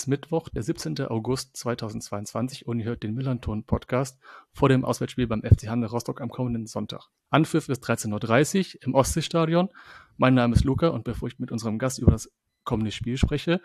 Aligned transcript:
ist 0.00 0.06
Mittwoch, 0.06 0.48
der 0.48 0.62
17. 0.62 0.98
August 1.08 1.54
2022 1.58 2.66
und 2.66 2.78
ihr 2.78 2.86
hört 2.86 3.02
den 3.02 3.14
Millanton 3.14 3.64
Podcast 3.64 4.18
vor 4.50 4.70
dem 4.70 4.82
Auswärtsspiel 4.82 5.26
beim 5.26 5.42
FC 5.42 5.68
Hanne 5.68 5.90
Rostock 5.90 6.22
am 6.22 6.30
kommenden 6.30 6.66
Sonntag. 6.66 7.10
Anpfiff 7.28 7.68
ist 7.68 7.84
13.30 7.84 8.76
Uhr 8.76 8.82
im 8.82 8.94
Ostseestadion. 8.94 9.68
Mein 10.16 10.32
Name 10.32 10.54
ist 10.54 10.64
Luca 10.64 10.88
und 10.88 11.04
bevor 11.04 11.28
ich 11.28 11.38
mit 11.38 11.52
unserem 11.52 11.78
Gast 11.78 11.98
über 11.98 12.12
das 12.12 12.32
kommende 12.64 12.92
Spiel 12.92 13.18
spreche, 13.18 13.60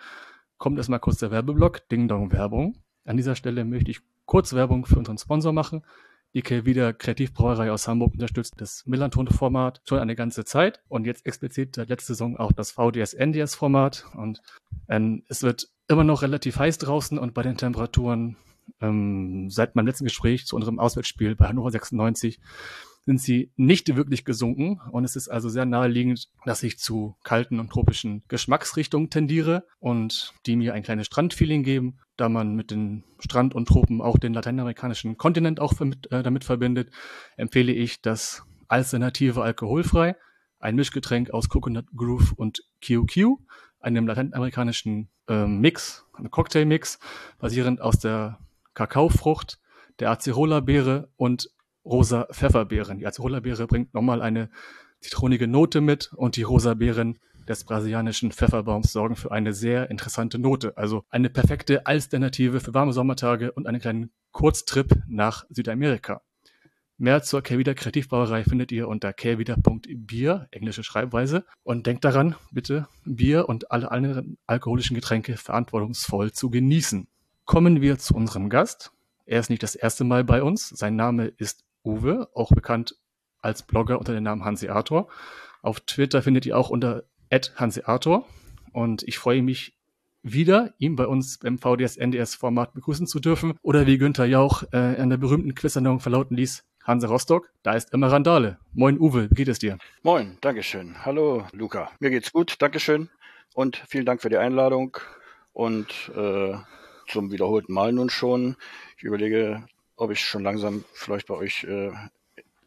kommt 0.58 0.77
erstmal 0.77 1.00
kurz 1.00 1.20
der 1.20 1.32
Werbeblock, 1.32 1.88
Ding 1.88 2.10
Dong 2.10 2.34
Werbung. 2.34 2.80
An 3.05 3.16
dieser 3.16 3.36
Stelle 3.36 3.63
möchte 3.63 3.91
ich 3.91 4.02
kurz 4.26 4.52
Werbung 4.52 4.86
für 4.86 4.99
unseren 4.99 5.18
Sponsor 5.18 5.54
machen. 5.54 5.86
Die 6.34 6.41
Kelvida 6.41 6.91
Kreativbrauerei 6.91 7.72
aus 7.72 7.88
Hamburg 7.88 8.12
unterstützt 8.12 8.55
das 8.58 8.84
Millanton-Format 8.86 9.84
schon 9.88 9.99
eine 9.99 10.18
ganze 10.18 10.44
Zeit 10.44 10.82
und 10.90 11.05
jetzt 11.05 11.26
explizit 11.26 11.76
seit 11.76 11.88
letzter 11.88 12.08
Saison 12.08 12.36
auch 12.36 12.52
das 12.52 12.72
VDS-NDS-Format. 12.72 14.04
Und 14.18 14.41
ähm, 14.90 15.24
es 15.30 15.44
wird 15.44 15.70
immer 15.88 16.04
noch 16.04 16.22
relativ 16.22 16.58
heiß 16.58 16.78
draußen 16.78 17.18
und 17.18 17.34
bei 17.34 17.44
den 17.44 17.58
Temperaturen 17.58 18.38
ähm, 18.82 19.50
seit 19.50 19.76
meinem 19.76 19.88
letzten 19.88 20.06
Gespräch 20.06 20.46
zu 20.46 20.55
unserem 20.55 20.80
Auswärtsspiel 20.80 21.36
bei 21.36 21.48
Hannover 21.48 21.72
96 21.72 22.40
sind 23.05 23.22
sie 23.22 23.52
nicht 23.55 23.96
wirklich 23.96 24.26
gesunken 24.26 24.82
und 24.92 25.04
es 25.04 25.16
ist 25.16 25.27
also 25.27 25.48
sehr 25.48 25.66
naheliegend, 25.66 26.30
dass 26.44 26.64
ich 26.64 26.80
zu 26.80 27.16
kalten 27.24 27.60
und 27.60 27.70
tropischen 27.70 28.24
Geschmacksrichtungen 28.27 29.12
tendiere 29.12 29.68
und 29.80 30.34
die 30.48 30.55
mir 30.55 30.74
ein 30.74 30.82
kleines 30.82 31.05
Strandfeeling 31.05 31.62
geben, 31.62 31.99
da 32.18 32.30
man 32.30 32.55
mit 32.55 32.72
den 32.72 33.04
Strand 33.20 33.54
und 33.54 33.68
Tropen 33.68 34.02
auch 34.02 34.18
den 34.18 34.34
lateinamerikanischen 34.34 35.18
Kontinent 35.18 35.60
auch 35.60 35.80
mit, 35.82 36.12
äh, 36.12 36.24
damit 36.24 36.44
verbindet, 36.44 36.90
empfehle 37.38 37.72
ich 37.72 38.02
das 38.02 38.44
alternative 38.68 39.44
alkoholfrei, 39.44 40.16
ein 40.60 40.76
Mischgetränk 40.76 41.30
aus 41.30 41.48
Coconut 41.48 41.86
Groove 41.96 42.34
und 42.34 42.64
QQ, 42.84 43.38
einem 43.86 44.08
lateinamerikanischen 44.08 45.10
äh, 45.28 45.46
Mix, 45.46 46.05
einem 46.14 46.32
Cocktailmix, 46.32 47.00
basierend 47.40 47.82
aus 47.82 48.00
der 48.00 48.40
Kakaofrucht, 48.74 49.60
der 50.00 50.10
Acerola-Beere 50.10 51.10
und 51.16 51.50
rosa 51.86 52.27
Pfefferbeeren. 52.32 53.00
Die 53.00 53.08
Acerola-Beere 53.08 53.68
bringt 53.68 53.94
nochmal 53.94 54.22
eine 54.22 54.50
zitronige 55.00 55.48
Note 55.48 55.82
mit 55.82 56.12
und 56.14 56.36
die 56.36 56.42
rosa 56.42 56.74
Beeren 56.74 57.20
des 57.48 57.64
brasilianischen 57.64 58.32
Pfefferbaums 58.32 58.92
sorgen 58.92 59.16
für 59.16 59.32
eine 59.32 59.54
sehr 59.54 59.92
interessante 59.92 60.40
Note. 60.40 60.76
Also 60.77 61.04
eine 61.10 61.30
perfekte 61.30 61.86
Alternative 61.86 62.60
für 62.60 62.74
warme 62.74 62.92
Sommertage 62.92 63.52
und 63.52 63.68
einen 63.68 63.80
kleinen 63.80 64.12
Kurztrip 64.31 64.90
nach 65.08 65.46
Südamerika. 65.50 66.22
Mehr 66.97 67.24
zur 67.24 67.41
Kelvida 67.41 67.74
Kreativbrauerei 67.74 68.46
findet 68.46 68.72
ihr 68.72 68.88
unter 68.88 69.12
kelvida.bier, 69.12 70.47
englische 70.51 70.84
Schreibweise. 70.84 71.46
Und 71.63 71.88
denkt 71.88 72.06
daran, 72.06 72.35
bitte 72.52 72.88
Bier 73.03 73.50
und 73.50 73.69
alle 73.69 73.91
anderen 73.91 74.38
alkoholischen 74.47 74.96
Getränke 74.96 75.35
verantwortungsvoll 75.35 76.31
zu 76.31 76.50
genießen. 76.50 77.07
Kommen 77.44 77.81
wir 77.81 77.97
zu 77.97 78.16
unserem 78.16 78.50
Gast. 78.50 78.94
Er 79.25 79.41
ist 79.41 79.50
nicht 79.50 79.62
das 79.62 79.75
erste 79.75 80.06
Mal 80.06 80.24
bei 80.24 80.41
uns. 80.41 80.69
Sein 80.69 80.96
Name 80.96 81.25
ist 81.25 81.66
Uwe, 81.84 82.29
auch 82.34 82.52
bekannt 82.52 82.96
als 83.41 83.63
Blogger 83.63 84.00
unter 84.00 84.13
dem 84.13 84.24
Namen 84.24 84.46
Hanseator. 84.46 85.09
Auf 85.62 85.81
Twitter 85.81 86.22
findet 86.22 86.46
ihr 86.46 86.58
auch 86.58 86.70
unter 86.70 87.03
@hanseator 87.30 88.25
und 88.72 89.03
ich 89.03 89.18
freue 89.18 89.41
mich 89.41 89.78
wieder, 90.24 90.74
ihn 90.80 90.96
bei 90.96 91.06
uns 91.06 91.40
beim 91.40 91.59
VDS-NDS-Format 91.59 92.74
begrüßen 92.74 93.06
zu 93.06 93.20
dürfen. 93.20 93.53
Oder 93.62 93.86
wie 93.86 93.97
Günther 93.97 94.25
Jauch 94.25 94.64
äh, 94.74 95.00
in 95.00 95.09
der 95.09 95.18
berühmten 95.18 95.53
Quizsendung 95.53 96.00
verlauten 96.00 96.36
ließ, 96.36 96.64
Hanse 96.85 97.07
Rostock, 97.07 97.50
da 97.63 97.73
ist 97.73 97.94
immer 97.94 98.12
Randale. 98.12 98.57
Moin 98.73 98.97
Uwe, 99.00 99.29
wie 99.31 99.35
geht 99.35 99.47
es 99.50 99.59
dir? 99.59 99.78
Moin, 100.03 100.38
Dankeschön. 100.41 101.03
Hallo 101.03 101.46
Luca. 101.51 101.91
Mir 102.00 102.12
geht's 102.12 102.31
gut, 102.31 102.56
Dankeschön. 102.62 103.09
Und 103.53 103.84
vielen 103.88 104.06
Dank 104.06 104.22
für 104.22 104.29
die 104.29 104.38
Einladung. 104.38 104.97
Und 105.51 106.12
äh, 106.16 106.56
zum 107.07 107.31
wiederholten 107.31 107.73
Mal 107.73 107.91
nun 107.91 108.09
schon. 108.09 108.56
Ich 108.97 109.03
überlege 109.03 109.63
ob 109.97 110.12
ich 110.12 110.19
schon 110.19 110.44
langsam 110.44 110.84
vielleicht 110.94 111.28
bei 111.28 111.35
euch 111.35 111.63
äh, 111.63 111.91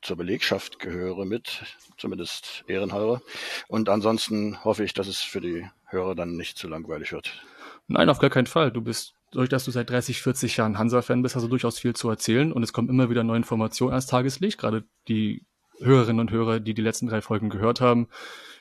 zur 0.02 0.16
Belegschaft 0.16 0.78
gehöre 0.78 1.24
mit, 1.24 1.62
zumindest 1.96 2.64
ehrenhalber. 2.68 3.20
Und 3.66 3.88
ansonsten 3.88 4.62
hoffe 4.64 4.84
ich, 4.84 4.94
dass 4.94 5.08
es 5.08 5.18
für 5.18 5.40
die 5.40 5.68
Hörer 5.86 6.14
dann 6.14 6.36
nicht 6.36 6.56
zu 6.56 6.68
langweilig 6.68 7.12
wird. 7.12 7.42
Nein, 7.88 8.08
auf 8.08 8.18
gar 8.18 8.30
keinen 8.30 8.46
Fall. 8.46 8.70
Du 8.70 8.80
bist, 8.80 9.14
durch 9.32 9.48
dass 9.48 9.64
du 9.64 9.70
seit 9.70 9.90
30, 9.90 10.22
40 10.22 10.56
Jahren 10.56 10.78
Hansa-Fan 10.78 11.22
bist, 11.22 11.36
hast 11.36 11.42
du 11.42 11.48
durchaus 11.48 11.78
viel 11.78 11.94
zu 11.94 12.08
erzählen 12.08 12.52
und 12.52 12.62
es 12.62 12.72
kommen 12.72 12.88
immer 12.88 13.10
wieder 13.10 13.24
neue 13.24 13.38
Informationen 13.38 13.92
ans 13.92 14.06
Tageslicht. 14.06 14.58
Gerade 14.58 14.84
die 15.08 15.46
Hörerinnen 15.80 16.20
und 16.20 16.30
Hörer, 16.30 16.60
die 16.60 16.74
die 16.74 16.82
letzten 16.82 17.06
drei 17.06 17.20
Folgen 17.20 17.50
gehört 17.50 17.80
haben, 17.80 18.08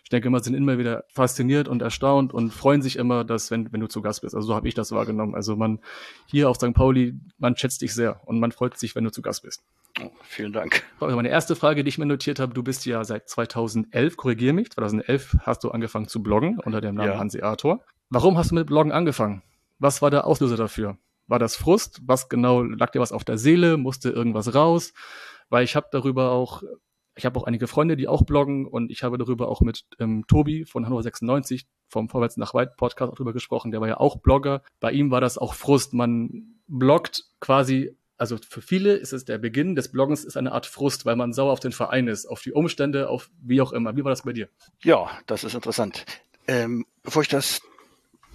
ich 0.08 0.10
denke 0.10 0.30
immer, 0.30 0.40
sind 0.40 0.54
immer 0.54 0.78
wieder 0.78 1.04
fasziniert 1.10 1.68
und 1.68 1.82
erstaunt 1.82 2.34
und 2.34 2.52
freuen 2.52 2.82
sich 2.82 2.96
immer, 2.96 3.26
dass, 3.26 3.52
wenn, 3.52 3.74
wenn 3.74 3.82
du 3.82 3.88
zu 3.88 4.02
Gast 4.02 4.22
bist. 4.22 4.36
Also 4.36 4.48
so 4.48 4.56
habe 4.56 4.66
ich 4.70 4.74
das 4.74 4.94
wahrgenommen. 4.94 5.36
Also 5.36 5.58
man 5.58 5.82
hier 6.28 6.50
auf 6.50 6.56
St. 6.56 6.74
Pauli, 6.74 7.20
man 7.38 7.58
schätzt 7.58 7.82
dich 7.82 7.94
sehr 7.94 8.22
und 8.26 8.40
man 8.40 8.54
freut 8.54 8.78
sich, 8.78 8.96
wenn 8.96 9.04
du 9.04 9.12
zu 9.12 9.22
Gast 9.22 9.44
bist. 9.44 9.66
Oh, 10.02 10.10
vielen 10.24 10.54
Dank. 10.54 10.84
Also 11.02 11.14
meine 11.18 11.28
erste 11.28 11.58
Frage, 11.58 11.84
die 11.84 11.90
ich 11.90 11.98
mir 11.98 12.06
notiert 12.06 12.40
habe, 12.40 12.54
du 12.54 12.64
bist 12.64 12.86
ja 12.86 13.04
seit 13.04 13.28
2011, 13.28 14.16
korrigier 14.16 14.54
mich, 14.54 14.72
2011 14.72 15.40
hast 15.42 15.66
du 15.66 15.72
angefangen 15.72 16.08
zu 16.08 16.24
bloggen 16.24 16.58
unter 16.60 16.80
dem 16.80 16.96
Namen 16.96 17.12
ja. 17.12 17.20
Hanseator. 17.20 17.84
Warum 18.10 18.38
hast 18.38 18.52
du 18.52 18.56
mit 18.56 18.68
Bloggen 18.68 18.94
angefangen? 18.94 19.42
Was 19.80 20.02
war 20.02 20.12
der 20.12 20.26
Auslöser 20.26 20.58
dafür? 20.58 20.98
War 21.28 21.40
das 21.40 21.56
Frust? 21.56 22.02
Was 22.06 22.30
genau, 22.30 22.64
lag 22.64 22.92
dir 22.92 23.02
was 23.02 23.12
auf 23.12 23.26
der 23.26 23.38
Seele? 23.38 23.78
Musste 23.78 24.10
irgendwas 24.10 24.54
raus? 24.56 24.94
Weil 25.50 25.64
ich 25.64 25.76
habe 25.76 25.88
darüber 25.92 26.32
auch 26.32 26.64
ich 27.18 27.26
habe 27.26 27.40
auch 27.40 27.46
einige 27.46 27.68
Freunde, 27.68 27.98
die 27.98 28.08
auch 28.08 28.24
bloggen 28.24 28.68
und 28.68 28.92
ich 28.92 29.04
habe 29.04 29.18
darüber 29.18 29.50
auch 29.50 29.62
mit 29.62 29.86
ähm, 30.00 30.26
Tobi 30.28 30.66
von 30.66 30.86
Hannover 30.86 31.02
96 31.02 31.66
vom 31.90 32.10
Vorwärts 32.10 32.38
nach 32.38 32.54
Weit 32.54 32.78
Podcast 32.78 33.12
auch 33.12 33.16
drüber 33.16 33.34
gesprochen. 33.34 33.72
Der 33.72 33.82
war 33.82 33.88
ja 33.88 33.98
auch 33.98 34.18
Blogger. 34.18 34.62
Bei 34.80 34.92
ihm 34.92 35.10
war 35.10 35.20
das 35.20 35.40
auch 35.40 35.56
Frust. 35.56 35.94
Man 35.94 36.60
bloggt 36.68 37.24
quasi 37.40 37.98
also 38.20 38.38
für 38.38 38.62
viele 38.62 38.96
ist 38.96 39.14
es 39.14 39.26
der 39.26 39.38
Beginn 39.38 39.76
des 39.76 39.92
Bloggens 39.92 40.26
ist 40.26 40.38
eine 40.38 40.52
Art 40.52 40.66
Frust, 40.66 41.06
weil 41.06 41.16
man 41.16 41.34
sauer 41.34 41.52
auf 41.52 41.60
den 41.60 41.72
Verein 41.72 42.08
ist, 42.08 42.26
auf 42.26 42.42
die 42.42 42.52
Umstände, 42.52 43.10
auf 43.10 43.30
wie 43.42 43.62
auch 43.62 43.72
immer. 43.72 43.96
Wie 43.96 44.04
war 44.04 44.10
das 44.10 44.24
bei 44.24 44.34
dir? 44.34 44.50
Ja, 44.84 45.10
das 45.28 45.44
ist 45.44 45.54
interessant. 45.54 46.06
Ähm, 46.48 46.86
bevor 47.04 47.22
ich 47.22 47.28
das 47.28 47.62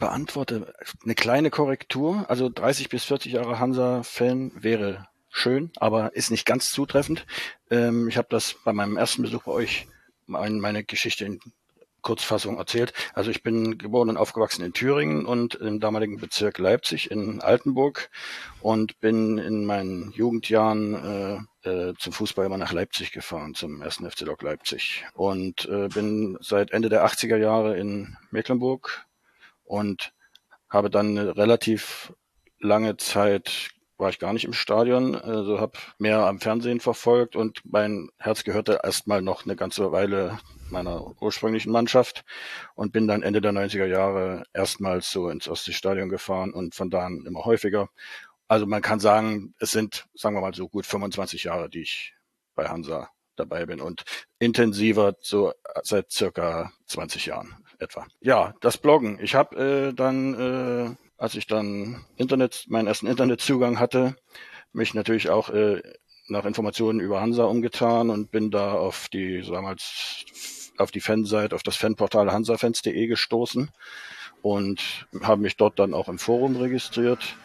beantworte, 0.02 0.74
eine 1.04 1.14
kleine 1.14 1.50
Korrektur. 1.50 2.24
Also 2.28 2.48
30 2.48 2.88
bis 2.88 3.04
40 3.04 3.34
Jahre 3.34 3.60
Hansa-Fan 3.60 4.50
wäre 4.56 5.06
schön, 5.30 5.70
aber 5.76 6.16
ist 6.16 6.32
nicht 6.32 6.44
ganz 6.44 6.72
zutreffend. 6.72 7.24
Ähm, 7.70 8.08
ich 8.08 8.16
habe 8.16 8.26
das 8.28 8.56
bei 8.64 8.72
meinem 8.72 8.96
ersten 8.96 9.22
Besuch 9.22 9.44
bei 9.44 9.52
euch 9.52 9.86
mein, 10.26 10.58
meine 10.58 10.82
Geschichte 10.82 11.24
in 11.24 11.38
Kurzfassung 12.00 12.58
erzählt. 12.58 12.92
Also 13.14 13.30
ich 13.30 13.44
bin 13.44 13.78
geboren 13.78 14.08
und 14.08 14.16
aufgewachsen 14.16 14.64
in 14.64 14.72
Thüringen 14.72 15.24
und 15.24 15.54
im 15.54 15.78
damaligen 15.78 16.18
Bezirk 16.18 16.58
Leipzig 16.58 17.12
in 17.12 17.40
Altenburg 17.40 18.10
und 18.60 18.98
bin 18.98 19.38
in 19.38 19.64
meinen 19.64 20.10
Jugendjahren 20.10 21.46
äh, 21.62 21.68
äh, 21.70 21.94
zum 21.96 22.12
Fußball 22.12 22.44
immer 22.44 22.58
nach 22.58 22.72
Leipzig 22.72 23.12
gefahren, 23.12 23.54
zum 23.54 23.82
ersten 23.82 24.10
FC 24.10 24.22
Lok 24.22 24.42
Leipzig. 24.42 25.04
Und 25.14 25.66
äh, 25.66 25.86
bin 25.86 26.38
seit 26.40 26.72
Ende 26.72 26.88
der 26.88 27.06
80er 27.06 27.36
Jahre 27.36 27.78
in 27.78 28.16
Mecklenburg 28.32 29.06
und 29.72 30.12
habe 30.68 30.90
dann 30.90 31.16
eine 31.16 31.34
relativ 31.34 32.12
lange 32.60 32.98
Zeit 32.98 33.70
war 33.96 34.10
ich 34.10 34.18
gar 34.18 34.34
nicht 34.34 34.44
im 34.44 34.52
Stadion, 34.52 35.14
also 35.14 35.60
habe 35.60 35.78
mehr 35.98 36.26
am 36.26 36.40
Fernsehen 36.40 36.80
verfolgt 36.80 37.36
und 37.36 37.60
mein 37.64 38.10
Herz 38.18 38.44
gehörte 38.44 38.80
erstmal 38.82 39.22
noch 39.22 39.46
eine 39.46 39.56
ganze 39.56 39.90
Weile 39.90 40.38
meiner 40.68 41.14
ursprünglichen 41.22 41.72
Mannschaft 41.72 42.24
und 42.74 42.92
bin 42.92 43.06
dann 43.06 43.22
Ende 43.22 43.40
der 43.40 43.52
90er 43.52 43.86
Jahre 43.86 44.42
erstmals 44.52 45.10
so 45.10 45.30
ins 45.30 45.48
Ostseestadion 45.48 46.10
gefahren 46.10 46.52
und 46.52 46.74
von 46.74 46.90
da 46.90 47.06
an 47.06 47.24
immer 47.24 47.46
häufiger. 47.46 47.88
Also 48.48 48.66
man 48.66 48.82
kann 48.82 49.00
sagen, 49.00 49.54
es 49.58 49.70
sind, 49.70 50.06
sagen 50.14 50.36
wir 50.36 50.42
mal 50.42 50.52
so 50.52 50.68
gut 50.68 50.84
25 50.84 51.44
Jahre, 51.44 51.70
die 51.70 51.82
ich 51.82 52.14
bei 52.54 52.68
Hansa 52.68 53.08
dabei 53.36 53.64
bin 53.64 53.80
und 53.80 54.04
intensiver 54.38 55.14
so 55.20 55.52
seit 55.82 56.10
circa 56.10 56.72
20 56.86 57.26
Jahren 57.26 57.61
etwa. 57.82 58.06
Ja, 58.20 58.54
das 58.60 58.78
Bloggen. 58.78 59.18
Ich 59.20 59.34
habe 59.34 59.90
äh, 59.90 59.94
dann 59.94 60.34
äh, 60.34 60.96
als 61.22 61.36
ich 61.36 61.46
dann 61.46 62.04
Internet, 62.16 62.64
meinen 62.66 62.88
ersten 62.88 63.06
Internetzugang 63.06 63.78
hatte, 63.78 64.16
mich 64.72 64.92
natürlich 64.92 65.30
auch 65.30 65.50
äh, 65.50 65.80
nach 66.26 66.44
Informationen 66.44 66.98
über 66.98 67.20
Hansa 67.20 67.44
umgetan 67.44 68.10
und 68.10 68.32
bin 68.32 68.50
da 68.50 68.72
auf 68.72 69.08
die, 69.08 69.40
damals 69.42 70.72
auf 70.78 70.90
die 70.90 71.00
Fanseite, 71.00 71.54
auf 71.54 71.62
das 71.62 71.76
Fanportal 71.76 72.32
hansafans.de 72.32 73.06
gestoßen 73.06 73.70
und 74.42 75.06
habe 75.22 75.42
mich 75.42 75.56
dort 75.56 75.78
dann 75.78 75.94
auch 75.94 76.08
im 76.08 76.18
Forum 76.18 76.56
registriert 76.56 77.36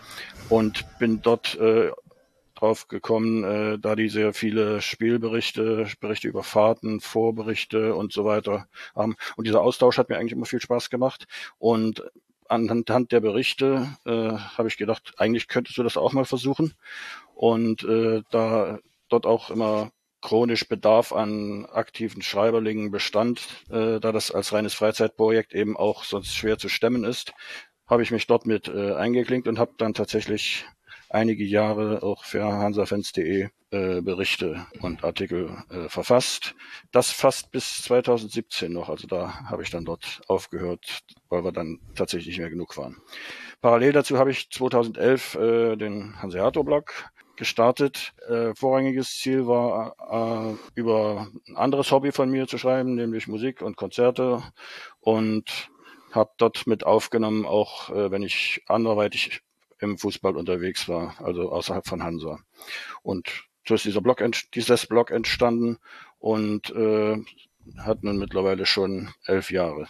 und 0.50 0.84
bin 0.98 1.22
dort 1.22 1.54
äh, 1.60 1.92
drauf 2.60 2.88
gekommen, 2.88 3.44
äh, 3.44 3.80
da 3.80 3.96
die 3.96 4.10
sehr 4.10 4.34
viele 4.34 4.82
Spielberichte, 4.82 5.88
Berichte 6.00 6.28
über 6.28 6.44
Fahrten, 6.44 7.00
Vorberichte 7.00 7.96
und 7.96 8.14
so 8.14 8.26
weiter 8.26 8.68
haben. 8.96 9.16
Und 9.36 9.48
dieser 9.48 9.62
Austausch 9.62 9.98
hat 9.98 10.10
mir 10.10 10.18
eigentlich 10.18 10.34
immer 10.34 10.46
viel 10.46 10.62
Spaß 10.62 10.90
gemacht. 10.90 11.26
Und 11.58 12.04
anhand 12.50 13.12
der 13.12 13.20
Berichte 13.20 13.88
äh, 14.06 14.12
habe 14.12 14.68
ich 14.68 14.78
gedacht, 14.78 15.14
eigentlich 15.18 15.48
könntest 15.48 15.78
du 15.78 15.84
das 15.84 15.98
auch 15.98 16.14
mal 16.14 16.26
versuchen. 16.26 16.74
Und 17.36 17.84
äh, 17.84 18.24
da 18.32 18.80
dort 19.10 19.26
auch 19.26 19.50
immer 19.50 19.92
chronisch 20.22 20.68
Bedarf 20.68 21.14
an 21.14 21.66
aktiven 21.66 22.22
Schreiberlingen 22.22 22.92
bestand, 22.92 23.48
äh, 23.70 24.00
da 24.00 24.12
das 24.12 24.32
als 24.32 24.52
reines 24.52 24.74
Freizeitprojekt 24.74 25.54
eben 25.54 25.78
auch 25.78 26.04
sonst 26.04 26.36
schwer 26.36 26.58
zu 26.58 26.70
stemmen 26.70 27.04
ist, 27.04 27.34
habe 27.88 28.04
ich 28.04 28.12
mich 28.12 28.28
dort 28.28 28.46
mit 28.46 28.68
äh, 28.68 28.94
eingeklinkt 28.94 29.48
und 29.48 29.60
habe 29.60 29.74
dann 29.78 29.94
tatsächlich 29.94 30.66
einige 31.10 31.44
Jahre 31.44 32.04
auch 32.04 32.24
für 32.24 32.44
hansafans.de 32.44 33.50
äh, 33.72 34.02
Berichte 34.02 34.66
und 34.82 35.04
Artikel 35.04 35.50
äh, 35.70 35.90
verfasst. 35.90 36.56
Das 36.92 37.12
fast 37.12 37.52
bis 37.52 37.82
2017 37.84 38.72
noch. 38.72 38.90
Also 38.90 39.08
da 39.08 39.42
habe 39.50 39.64
ich 39.64 39.70
dann 39.70 39.86
dort 39.86 40.22
aufgehört, 40.28 41.02
weil 41.30 41.44
wir 41.44 41.52
dann 41.52 41.80
tatsächlich 41.96 42.28
nicht 42.28 42.40
mehr 42.40 42.50
genug 42.50 42.78
waren. 42.78 42.98
Parallel 43.62 43.92
dazu 43.92 44.18
habe 44.18 44.32
ich 44.32 44.50
2011 44.50 45.36
äh, 45.36 45.76
den 45.76 46.22
Hanseator-Blog 46.22 46.94
gestartet. 47.36 48.14
Äh, 48.28 48.54
vorrangiges 48.56 49.18
Ziel 49.18 49.48
war, 49.48 49.96
äh, 50.10 50.80
über 50.80 51.28
ein 51.48 51.58
anderes 51.58 51.92
Hobby 51.92 52.12
von 52.12 52.30
mir 52.30 52.48
zu 52.48 52.58
schreiben, 52.58 52.96
nämlich 52.96 53.28
Musik 53.28 53.62
und 53.62 53.78
Konzerte. 53.78 54.44
Und 55.00 55.70
habe 56.12 56.32
dort 56.38 56.68
mit 56.68 56.86
aufgenommen, 56.86 57.46
auch 57.46 57.90
äh, 57.90 58.12
wenn 58.12 58.24
ich 58.24 58.64
anderweitig 58.68 59.42
im 59.80 59.98
Fußball 59.98 60.36
unterwegs 60.36 60.88
war, 60.88 61.16
also 61.20 61.52
außerhalb 61.52 61.86
von 61.86 62.04
Hansa. 62.04 62.40
Und 63.04 63.48
so 63.68 63.76
ist 63.76 63.86
dieser 63.86 64.02
Blog, 64.02 64.24
dieses 64.54 64.88
Blog 64.88 65.12
entstanden 65.12 65.78
und 66.20 66.70
äh, 66.72 67.18
hat 67.78 68.04
nun 68.04 68.18
mittlerweile 68.18 68.66
schon 68.66 69.10
elf 69.26 69.52
Jahre 69.52 69.88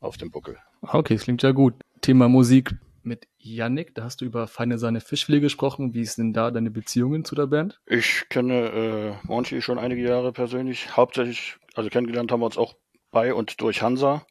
auf 0.00 0.16
dem 0.16 0.30
Buckel. 0.30 0.58
Okay, 0.82 1.14
das 1.14 1.24
klingt 1.24 1.42
ja 1.42 1.52
gut. 1.52 1.74
Thema 2.00 2.28
Musik 2.28 2.74
mit 3.02 3.26
Yannick, 3.38 3.94
da 3.94 4.02
hast 4.04 4.20
du 4.20 4.24
über 4.24 4.46
Feine 4.46 4.78
Seine 4.78 5.00
Fischfilet 5.00 5.40
gesprochen. 5.40 5.94
Wie 5.94 6.02
ist 6.02 6.18
denn 6.18 6.32
da 6.32 6.50
deine 6.50 6.70
Beziehungen 6.70 7.24
zu 7.24 7.34
der 7.34 7.46
Band? 7.46 7.80
Ich 7.86 8.28
kenne 8.28 9.18
äh, 9.22 9.26
Monty 9.26 9.62
schon 9.62 9.78
einige 9.78 10.02
Jahre 10.02 10.32
persönlich. 10.32 10.96
Hauptsächlich, 10.96 11.56
also 11.74 11.88
kennengelernt 11.88 12.30
haben 12.32 12.40
wir 12.40 12.46
uns 12.46 12.58
auch 12.58 12.74
bei 13.12 13.32
und 13.32 13.60
durch 13.60 13.80
Hansa. 13.80 14.26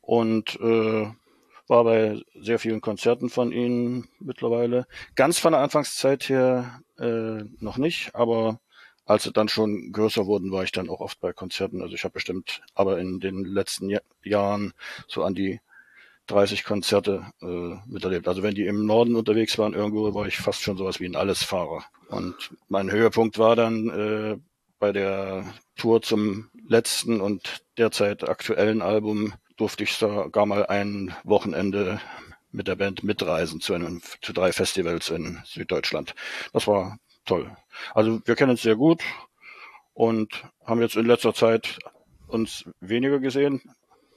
Und 0.00 0.58
äh, 0.60 1.06
war 1.72 1.84
bei 1.84 2.20
sehr 2.34 2.58
vielen 2.58 2.82
Konzerten 2.82 3.30
von 3.30 3.50
ihnen 3.50 4.06
mittlerweile. 4.20 4.86
Ganz 5.16 5.38
von 5.38 5.52
der 5.52 5.62
Anfangszeit 5.62 6.28
her 6.28 6.82
äh, 6.98 7.44
noch 7.60 7.78
nicht, 7.78 8.14
aber 8.14 8.60
als 9.06 9.22
sie 9.24 9.32
dann 9.32 9.48
schon 9.48 9.90
größer 9.90 10.26
wurden, 10.26 10.52
war 10.52 10.64
ich 10.64 10.70
dann 10.70 10.90
auch 10.90 11.00
oft 11.00 11.18
bei 11.18 11.32
Konzerten. 11.32 11.80
Also 11.80 11.94
ich 11.94 12.04
habe 12.04 12.12
bestimmt 12.12 12.60
aber 12.74 12.98
in 12.98 13.20
den 13.20 13.44
letzten 13.44 13.88
Jahr 13.88 14.02
Jahren 14.22 14.74
so 15.08 15.24
an 15.24 15.34
die 15.34 15.60
30 16.26 16.62
Konzerte 16.64 17.24
äh, 17.40 17.76
miterlebt. 17.86 18.28
Also 18.28 18.42
wenn 18.42 18.54
die 18.54 18.66
im 18.66 18.84
Norden 18.84 19.16
unterwegs 19.16 19.56
waren, 19.58 19.72
irgendwo 19.72 20.12
war 20.14 20.26
ich 20.26 20.36
fast 20.36 20.60
schon 20.60 20.76
sowas 20.76 21.00
wie 21.00 21.06
ein 21.06 21.16
Allesfahrer. 21.16 21.84
Und 22.08 22.50
mein 22.68 22.90
Höhepunkt 22.90 23.38
war 23.38 23.56
dann 23.56 23.88
äh, 23.88 24.36
bei 24.78 24.92
der 24.92 25.44
Tour 25.74 26.02
zum 26.02 26.50
letzten 26.68 27.22
und 27.22 27.64
derzeit 27.78 28.28
aktuellen 28.28 28.82
Album 28.82 29.32
durfte 29.56 29.84
ich 29.84 29.94
sogar 29.94 30.46
mal 30.46 30.66
ein 30.66 31.14
Wochenende 31.24 32.00
mit 32.50 32.68
der 32.68 32.76
Band 32.76 33.02
mitreisen 33.02 33.60
zu, 33.60 33.74
einem, 33.74 34.02
zu 34.20 34.32
drei 34.32 34.52
Festivals 34.52 35.10
in 35.10 35.40
Süddeutschland. 35.44 36.14
Das 36.52 36.66
war 36.66 36.98
toll. 37.24 37.50
Also 37.94 38.20
wir 38.24 38.34
kennen 38.34 38.50
uns 38.50 38.62
sehr 38.62 38.76
gut 38.76 39.02
und 39.94 40.44
haben 40.64 40.80
jetzt 40.80 40.96
in 40.96 41.06
letzter 41.06 41.34
Zeit 41.34 41.78
uns 42.26 42.64
weniger 42.80 43.18
gesehen, 43.20 43.62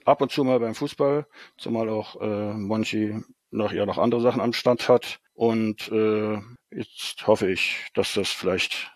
ab 0.06 0.22
und 0.22 0.32
zu 0.32 0.44
mal 0.44 0.60
beim 0.60 0.76
Fußball, 0.76 1.26
zumal 1.58 1.90
auch 1.90 2.22
äh, 2.22 2.54
Monchi 2.54 3.22
noch 3.52 3.72
ja 3.72 3.86
noch 3.86 3.98
andere 3.98 4.22
Sachen 4.22 4.42
am 4.42 4.54
Stand 4.54 4.90
hat. 4.90 5.20
Und 5.34 5.92
äh, 5.92 6.40
jetzt 6.72 7.28
hoffe 7.28 7.52
ich, 7.52 7.88
dass 7.94 8.14
das 8.14 8.30
vielleicht 8.30 8.92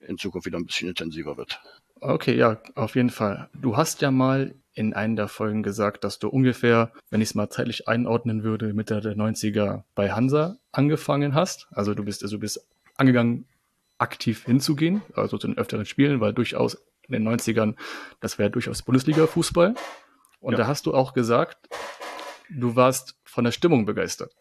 in 0.00 0.18
Zukunft 0.18 0.46
wieder 0.46 0.58
ein 0.58 0.66
bisschen 0.66 0.88
intensiver 0.88 1.36
wird. 1.36 1.60
Okay, 2.00 2.34
ja, 2.34 2.60
auf 2.74 2.96
jeden 2.96 3.10
Fall. 3.10 3.48
Du 3.54 3.76
hast 3.76 4.02
ja 4.02 4.10
mal 4.10 4.54
in 4.74 4.94
einer 4.94 5.16
der 5.16 5.28
Folgen 5.28 5.62
gesagt, 5.62 6.04
dass 6.04 6.18
du 6.18 6.28
ungefähr, 6.28 6.92
wenn 7.10 7.20
ich 7.20 7.30
es 7.30 7.34
mal 7.34 7.50
zeitlich 7.50 7.88
einordnen 7.88 8.42
würde, 8.42 8.72
Mitte 8.72 9.00
der 9.00 9.16
90er 9.16 9.84
bei 9.94 10.12
Hansa 10.12 10.56
angefangen 10.72 11.34
hast. 11.34 11.68
Also 11.72 11.94
du 11.94 12.04
bist, 12.04 12.22
also 12.22 12.36
du 12.36 12.40
bist 12.40 12.66
angegangen, 12.96 13.46
aktiv 13.98 14.44
hinzugehen, 14.44 15.02
also 15.14 15.38
zu 15.38 15.46
den 15.46 15.58
öfteren 15.58 15.84
Spielen, 15.84 16.20
weil 16.20 16.32
durchaus 16.32 16.74
in 17.06 17.12
den 17.12 17.28
90ern, 17.28 17.74
das 18.20 18.38
wäre 18.38 18.50
durchaus 18.50 18.82
Bundesliga-Fußball. 18.82 19.74
Und 20.40 20.52
ja. 20.52 20.58
da 20.58 20.66
hast 20.66 20.86
du 20.86 20.94
auch 20.94 21.12
gesagt, 21.12 21.68
du 22.50 22.74
warst 22.74 23.16
von 23.24 23.44
der 23.44 23.52
Stimmung 23.52 23.84
begeistert. 23.86 24.34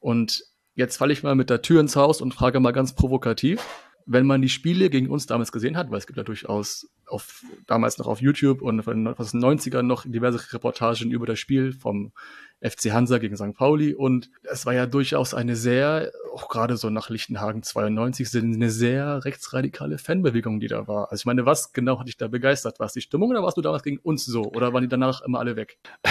Und 0.00 0.44
jetzt 0.74 0.96
falle 0.96 1.12
ich 1.12 1.22
mal 1.22 1.34
mit 1.34 1.50
der 1.50 1.62
Tür 1.62 1.80
ins 1.80 1.96
Haus 1.96 2.20
und 2.20 2.34
frage 2.34 2.60
mal 2.60 2.72
ganz 2.72 2.94
provokativ, 2.94 3.62
wenn 4.06 4.26
man 4.26 4.40
die 4.40 4.48
Spiele 4.48 4.88
gegen 4.90 5.10
uns 5.10 5.26
damals 5.26 5.52
gesehen 5.52 5.76
hat, 5.76 5.90
weil 5.90 5.98
es 5.98 6.06
gibt 6.06 6.16
ja 6.16 6.22
durchaus 6.22 6.88
auf, 7.06 7.44
damals 7.66 7.98
noch 7.98 8.06
auf 8.06 8.20
YouTube 8.20 8.62
und 8.62 8.82
von 8.82 9.04
den 9.04 9.14
90ern 9.14 9.82
noch 9.82 10.04
diverse 10.06 10.52
Reportagen 10.52 11.10
über 11.10 11.26
das 11.26 11.38
Spiel 11.38 11.72
vom 11.72 12.12
FC 12.60 12.92
Hansa 12.92 13.18
gegen 13.18 13.36
St. 13.36 13.54
Pauli 13.54 13.94
und 13.94 14.30
es 14.42 14.64
war 14.64 14.72
ja 14.72 14.86
durchaus 14.86 15.34
eine 15.34 15.56
sehr, 15.56 16.10
auch 16.32 16.48
gerade 16.48 16.76
so 16.76 16.88
nach 16.88 17.10
Lichtenhagen 17.10 17.62
92, 17.62 18.34
eine 18.42 18.70
sehr 18.70 19.24
rechtsradikale 19.24 19.98
Fanbewegung, 19.98 20.58
die 20.58 20.68
da 20.68 20.88
war. 20.88 21.10
Also 21.10 21.22
ich 21.22 21.26
meine, 21.26 21.44
was 21.44 21.72
genau 21.72 21.98
hat 21.98 22.08
dich 22.08 22.16
da 22.16 22.28
begeistert? 22.28 22.80
War 22.80 22.86
es 22.86 22.94
die 22.94 23.02
Stimmung 23.02 23.30
oder 23.30 23.42
warst 23.42 23.58
du 23.58 23.62
damals 23.62 23.82
gegen 23.82 23.98
uns 23.98 24.24
so? 24.24 24.44
Oder 24.44 24.72
waren 24.72 24.82
die 24.82 24.88
danach 24.88 25.20
immer 25.22 25.38
alle 25.38 25.56
weg? 25.56 25.78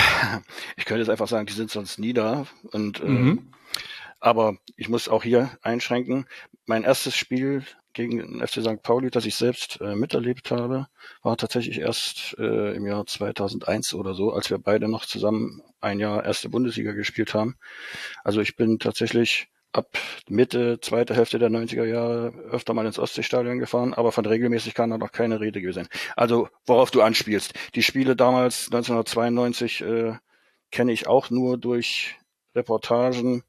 Ich 0.78 0.86
könnte 0.86 1.02
jetzt 1.02 1.10
einfach 1.10 1.28
sagen, 1.28 1.46
die 1.46 1.54
sind 1.54 1.72
sonst 1.72 2.00
nie 2.00 2.14
da 2.14 2.46
und 2.72 3.04
mhm. 3.04 3.38
äh, 3.38 3.56
aber 4.20 4.58
ich 4.76 4.90
muss 4.90 5.08
auch 5.08 5.24
hier 5.24 5.52
einschränken. 5.62 6.26
Mein 6.66 6.84
erstes 6.84 7.16
Spiel 7.16 7.64
gegen 7.96 8.18
den 8.18 8.46
FC 8.46 8.62
St. 8.62 8.84
Pauli, 8.84 9.10
das 9.10 9.26
ich 9.26 9.36
selbst 9.36 9.80
äh, 9.82 9.96
miterlebt 9.96 10.52
habe, 10.52 10.88
war 11.24 11.38
tatsächlich 11.38 11.80
erst 11.80 12.36
äh, 12.38 12.76
im 12.76 12.86
Jahr 12.86 13.08
2001 13.08 13.96
oder 13.96 14.14
so, 14.14 14.32
als 14.32 14.52
wir 14.52 14.60
beide 14.60 14.88
noch 14.88 15.06
zusammen 15.06 15.64
ein 15.82 16.00
Jahr 16.00 16.24
erste 16.24 16.50
Bundesliga 16.50 16.92
gespielt 16.92 17.34
haben. 17.34 17.56
Also 18.24 18.42
ich 18.42 18.56
bin 18.56 18.78
tatsächlich 18.78 19.48
ab 19.72 19.98
Mitte, 20.30 20.80
zweite 20.82 21.16
Hälfte 21.16 21.40
der 21.40 21.50
90er 21.50 21.86
Jahre 21.86 22.34
öfter 22.52 22.74
mal 22.74 22.86
ins 22.86 23.00
Ostseestadion 23.00 23.60
gefahren, 23.60 23.94
aber 23.94 24.12
von 24.12 24.25
regelmäßig 24.25 24.74
kann 24.74 24.90
da 24.90 24.98
noch 24.98 25.12
keine 25.12 25.40
Rede 25.40 25.62
gewesen. 25.62 25.88
Also 26.16 26.50
worauf 26.66 26.92
du 26.92 27.02
anspielst. 27.02 27.54
Die 27.75 27.84
Spiele 27.84 28.16
damals 28.16 28.66
1992 28.66 29.82
äh, 29.82 30.14
kenne 30.72 30.92
ich 30.92 31.08
auch 31.08 31.30
nur 31.30 31.58
durch 31.58 32.16
Reportagen 32.56 33.44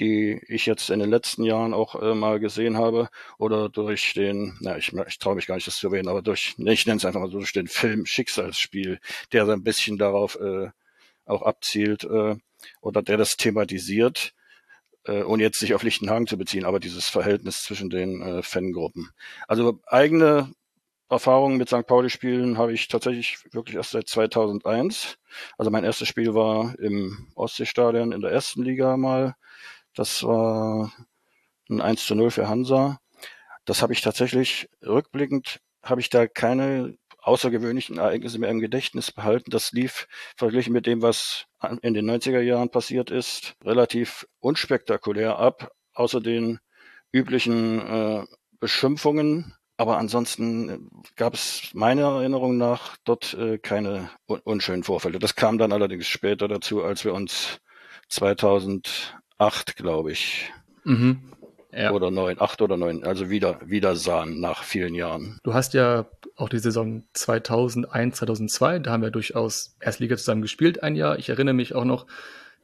die 0.00 0.40
ich 0.48 0.66
jetzt 0.66 0.90
in 0.90 0.98
den 0.98 1.10
letzten 1.10 1.44
Jahren 1.44 1.74
auch 1.74 2.00
äh, 2.00 2.14
mal 2.14 2.40
gesehen 2.40 2.76
habe, 2.76 3.08
oder 3.38 3.68
durch 3.68 4.14
den, 4.14 4.56
na, 4.60 4.76
ich, 4.76 4.92
ich 4.92 5.18
traue 5.18 5.36
mich 5.36 5.46
gar 5.46 5.54
nicht, 5.54 5.66
das 5.66 5.76
zu 5.76 5.88
erwähnen, 5.88 6.08
aber 6.08 6.22
durch, 6.22 6.54
ne, 6.58 6.72
ich 6.72 6.86
nenne 6.86 6.98
es 6.98 7.04
einfach 7.04 7.20
mal 7.20 7.30
so, 7.30 7.38
durch 7.38 7.52
den 7.52 7.68
Film 7.68 8.06
Schicksalsspiel, 8.06 8.98
der 9.32 9.46
so 9.46 9.52
ein 9.52 9.62
bisschen 9.62 9.98
darauf 9.98 10.38
äh, 10.40 10.70
auch 11.26 11.42
abzielt 11.42 12.04
äh, 12.04 12.36
oder 12.80 13.02
der 13.02 13.16
das 13.16 13.36
thematisiert, 13.36 14.34
äh, 15.06 15.22
ohne 15.22 15.42
jetzt 15.42 15.58
sich 15.58 15.74
auf 15.74 15.82
Lichtenhagen 15.82 16.26
zu 16.26 16.38
beziehen, 16.38 16.64
aber 16.64 16.80
dieses 16.80 17.08
Verhältnis 17.08 17.62
zwischen 17.62 17.90
den 17.90 18.22
äh, 18.22 18.42
Fangruppen. 18.42 19.10
Also 19.48 19.80
eigene 19.86 20.52
Erfahrungen 21.10 21.58
mit 21.58 21.68
St. 21.68 21.86
Pauli-Spielen 21.86 22.58
habe 22.58 22.72
ich 22.72 22.88
tatsächlich 22.88 23.38
wirklich 23.52 23.76
erst 23.76 23.90
seit 23.90 24.08
2001. 24.08 25.18
Also 25.58 25.70
mein 25.70 25.84
erstes 25.84 26.08
Spiel 26.08 26.34
war 26.34 26.78
im 26.78 27.28
Ostseestadion 27.34 28.12
in 28.12 28.20
der 28.20 28.32
ersten 28.32 28.62
Liga 28.62 28.96
mal. 28.96 29.34
Das 29.94 30.22
war 30.22 30.92
ein 31.68 31.80
1 31.80 32.06
zu 32.06 32.14
0 32.14 32.30
für 32.30 32.48
Hansa. 32.48 32.98
Das 33.64 33.80
habe 33.82 33.92
ich 33.92 34.02
tatsächlich 34.02 34.68
rückblickend, 34.84 35.60
habe 35.82 36.00
ich 36.00 36.10
da 36.10 36.26
keine 36.26 36.96
außergewöhnlichen 37.24 37.98
Ereignisse 37.98 38.38
mehr 38.38 38.50
im 38.50 38.60
Gedächtnis 38.60 39.10
behalten. 39.10 39.50
Das 39.50 39.72
lief 39.72 40.06
verglichen 40.36 40.72
mit 40.72 40.86
dem, 40.86 41.00
was 41.00 41.46
in 41.80 41.94
den 41.94 42.10
90er 42.10 42.40
Jahren 42.40 42.70
passiert 42.70 43.10
ist, 43.10 43.56
relativ 43.64 44.26
unspektakulär 44.40 45.38
ab, 45.38 45.72
außer 45.94 46.20
den 46.20 46.58
üblichen 47.12 47.80
äh, 47.80 48.24
Beschimpfungen. 48.60 49.54
Aber 49.76 49.96
ansonsten 49.96 50.90
gab 51.16 51.34
es 51.34 51.70
meiner 51.72 52.18
Erinnerung 52.18 52.58
nach 52.58 52.96
dort 53.04 53.34
äh, 53.34 53.58
keine 53.58 54.10
un 54.26 54.40
unschönen 54.40 54.84
Vorfälle. 54.84 55.18
Das 55.18 55.34
kam 55.34 55.58
dann 55.58 55.72
allerdings 55.72 56.06
später 56.06 56.46
dazu, 56.46 56.84
als 56.84 57.04
wir 57.04 57.14
uns 57.14 57.58
2000 58.08 59.16
acht, 59.38 59.76
glaube 59.76 60.12
ich. 60.12 60.52
Mhm. 60.84 61.20
Ja. 61.76 61.90
Oder 61.90 62.10
neun, 62.10 62.40
acht 62.40 62.62
oder 62.62 62.76
neun, 62.76 63.02
also 63.02 63.30
wieder, 63.30 63.58
wieder 63.64 63.96
sahen 63.96 64.40
nach 64.40 64.62
vielen 64.62 64.94
Jahren. 64.94 65.40
Du 65.42 65.54
hast 65.54 65.74
ja 65.74 66.06
auch 66.36 66.48
die 66.48 66.60
Saison 66.60 67.02
2001, 67.14 68.16
2002, 68.16 68.78
da 68.78 68.92
haben 68.92 69.02
wir 69.02 69.10
durchaus 69.10 69.76
Erstliga 69.80 70.16
zusammen 70.16 70.42
gespielt 70.42 70.82
ein 70.82 70.94
Jahr. 70.94 71.18
Ich 71.18 71.28
erinnere 71.30 71.54
mich 71.54 71.74
auch 71.74 71.84
noch, 71.84 72.06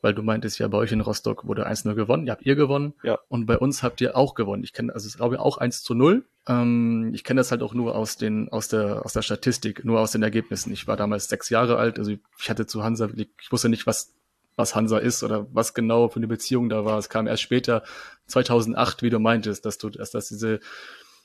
weil 0.01 0.15
du 0.15 0.23
meintest 0.23 0.61
ja, 0.61 0.69
bei 0.69 0.79
euch 0.79 0.93
in 0.93 1.01
Rostock 1.01 1.47
wurde 1.47 1.69
1-0 1.69 1.95
gewonnen. 1.95 2.27
Ihr 2.27 2.33
habt 2.33 2.47
ihr 2.47 2.55
gewonnen. 2.55 2.95
Ja. 3.03 3.19
Und 3.29 3.47
bei 3.47 3.59
uns 3.59 3.83
habt 3.83 4.01
ihr 4.01 4.17
auch 4.17 4.35
gewonnen. 4.35 4.63
Ich 4.63 4.73
kenne, 4.73 4.95
also 4.95 5.09
es 5.09 5.17
glaube 5.17 5.35
ich 5.35 5.41
auch 5.41 5.59
1 5.59 5.83
zu 5.83 5.95
0. 5.95 6.25
Ähm, 6.49 7.11
ich 7.13 7.25
kenne 7.25 7.41
das 7.41 7.51
halt 7.51 7.63
auch 7.63 7.75
nur 7.75 7.97
aus 7.97 8.17
den, 8.17 8.49
aus 8.49 8.69
der, 8.69 9.05
aus 9.05 9.13
der 9.13 9.23
Statistik, 9.23 9.85
nur 9.85 10.01
aus 10.01 10.13
den 10.13 10.23
Ergebnissen. 10.23 10.73
Ich 10.73 10.87
war 10.87 10.97
damals 10.97 11.29
sechs 11.29 11.51
Jahre 11.51 11.77
alt, 11.77 11.99
also 11.99 12.13
ich 12.13 12.51
hatte 12.51 12.67
zu 12.67 12.85
Hansa, 12.85 13.09
ich 13.15 13.51
wusste 13.51 13.69
nicht, 13.69 13.87
was 13.87 14.15
was 14.61 14.75
Hansa 14.75 14.99
ist 14.99 15.23
oder 15.23 15.47
was 15.53 15.75
genau 15.75 16.09
für 16.09 16.17
eine 16.17 16.29
Beziehung 16.29 16.69
da 16.69 16.85
war. 16.85 16.99
Es 16.99 17.09
kam 17.09 17.27
erst 17.27 17.43
später, 17.43 17.83
2008, 18.27 19.03
wie 19.03 19.11
du 19.11 19.19
meintest, 19.19 19.65
dass 19.65 19.79
du, 19.79 19.91
dass 19.91 20.11
das 20.11 20.29
diese 20.29 20.61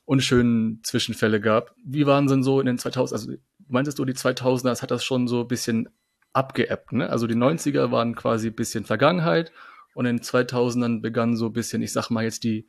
unschönen 0.06 0.82
Zwischenfälle 0.84 1.42
gab. 1.42 1.76
Wie 1.84 2.06
waren 2.06 2.28
denn 2.28 2.44
so 2.44 2.60
in 2.60 2.66
den 2.66 2.78
2000, 2.78 3.14
also 3.14 3.38
meintest 3.68 4.00
du 4.00 4.06
die 4.06 4.14
2000er, 4.14 4.72
es 4.72 4.82
hat 4.82 4.92
das 4.92 5.04
schon 5.04 5.28
so 5.28 5.42
ein 5.42 5.48
bisschen 5.48 5.90
abgeebbt, 6.34 6.92
ne? 6.92 7.10
Also 7.10 7.28
die 7.28 7.36
90er 7.36 7.92
waren 7.92 8.16
quasi 8.16 8.48
ein 8.48 8.56
bisschen 8.56 8.86
Vergangenheit 8.86 9.52
und 9.94 10.06
in 10.06 10.18
den 10.18 10.24
2000ern 10.24 11.02
begann 11.02 11.36
so 11.36 11.48
ein 11.48 11.54
bisschen, 11.54 11.82
ich 11.82 11.94
sag 11.94 12.10
mal 12.10 12.24
jetzt 12.24 12.44
die, 12.44 12.68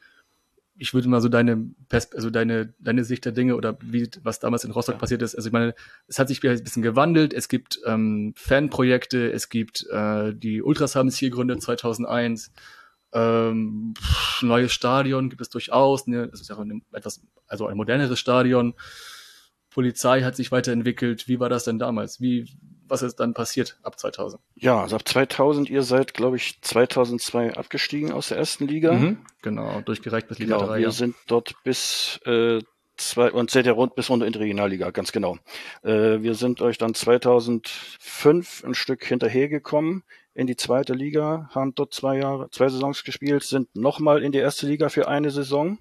ich 0.78 0.95
würde 0.95 1.09
mal 1.09 1.21
so 1.21 1.28
deine, 1.28 1.71
Pers 1.88 2.12
also 2.12 2.30
deine, 2.30 2.75
deine 2.78 3.04
Sicht 3.04 3.25
der 3.25 3.33
Dinge 3.33 3.56
oder 3.56 3.78
wie, 3.83 4.09
was 4.23 4.40
damals 4.40 4.64
in 4.64 4.71
Rostock 4.71 4.99
passiert 4.99 5.23
ist. 5.23 5.35
Also 5.35 5.49
ich 5.49 5.52
meine, 5.52 5.75
es 6.06 6.18
hat 6.18 6.28
sich 6.28 6.45
ein 6.47 6.62
bisschen 6.62 6.83
gewandelt. 6.83 7.33
Es 7.33 7.49
gibt 7.49 7.80
ähm, 7.87 8.35
Fanprojekte, 8.37 9.30
es 9.33 9.49
gibt 9.49 9.87
äh, 9.90 10.35
die 10.35 10.62
Ultras 10.62 10.95
haben 10.95 11.09
es 11.09 11.16
hier 11.16 11.30
gegründet 11.30 11.62
2001. 11.62 12.52
Ähm, 13.12 13.95
neues 14.42 14.73
Stadion 14.73 15.30
gibt 15.30 15.40
es 15.40 15.49
durchaus. 15.49 16.06
Ne? 16.06 16.28
Das 16.28 16.40
ist 16.40 16.49
ja 16.49 16.59
ein 16.59 16.83
etwas, 16.92 17.23
also 17.47 17.66
ein 17.66 17.76
moderneres 17.76 18.18
Stadion. 18.18 18.75
Polizei 19.71 20.23
hat 20.23 20.37
sich 20.37 20.52
weiterentwickelt. 20.52 21.28
Wie 21.28 21.40
war 21.40 21.49
das 21.49 21.64
denn 21.64 21.78
damals? 21.78 22.21
Wie, 22.21 22.49
was 22.88 23.02
ist 23.02 23.16
dann 23.16 23.35
passiert 23.35 23.78
ab 23.83 23.99
2000? 23.99 24.40
Ja, 24.55 24.83
also 24.83 24.97
ab 24.97 25.07
2000, 25.07 25.71
ihr 25.71 25.83
seid, 25.83 26.14
glaube 26.14 26.37
ich, 26.37 26.61
2002 26.62 27.55
abgestiegen 27.55 28.12
aus 28.12 28.28
der 28.28 28.38
ersten 28.38 28.66
Liga. 28.66 28.93
Mhm, 28.93 29.19
genau, 29.43 29.81
durchgereicht 29.81 30.28
bis 30.28 30.38
Liga 30.38 30.57
genau, 30.57 30.69
3. 30.69 30.78
Wir 30.78 30.85
ja. 30.85 30.90
sind 30.90 31.16
dort 31.26 31.55
bis 31.64 32.21
äh, 32.25 32.61
zwei 32.97 33.31
und 33.31 33.50
seid 33.50 33.66
ja 33.66 33.73
rund 33.73 33.95
bis 33.95 34.11
runter 34.11 34.26
in 34.26 34.33
die 34.33 34.38
Regionalliga, 34.38 34.90
ganz 34.90 35.12
genau. 35.12 35.38
Äh, 35.83 36.23
wir 36.23 36.35
sind 36.35 36.61
euch 36.61 36.78
dann 36.78 36.95
2005 36.95 38.64
ein 38.64 38.75
Stück 38.75 39.05
hinterhergekommen 39.05 40.02
in 40.35 40.47
die 40.47 40.57
zweite 40.57 40.93
Liga, 40.93 41.49
haben 41.55 41.75
dort 41.75 41.95
zwei 41.95 42.19
Jahre, 42.19 42.50
zwei 42.50 42.69
Saisons 42.69 43.05
gespielt, 43.05 43.43
sind 43.43 43.75
nochmal 43.75 44.23
in 44.23 44.33
die 44.33 44.38
erste 44.38 44.66
Liga 44.66 44.88
für 44.88 45.09
eine 45.09 45.31
Saison 45.31 45.78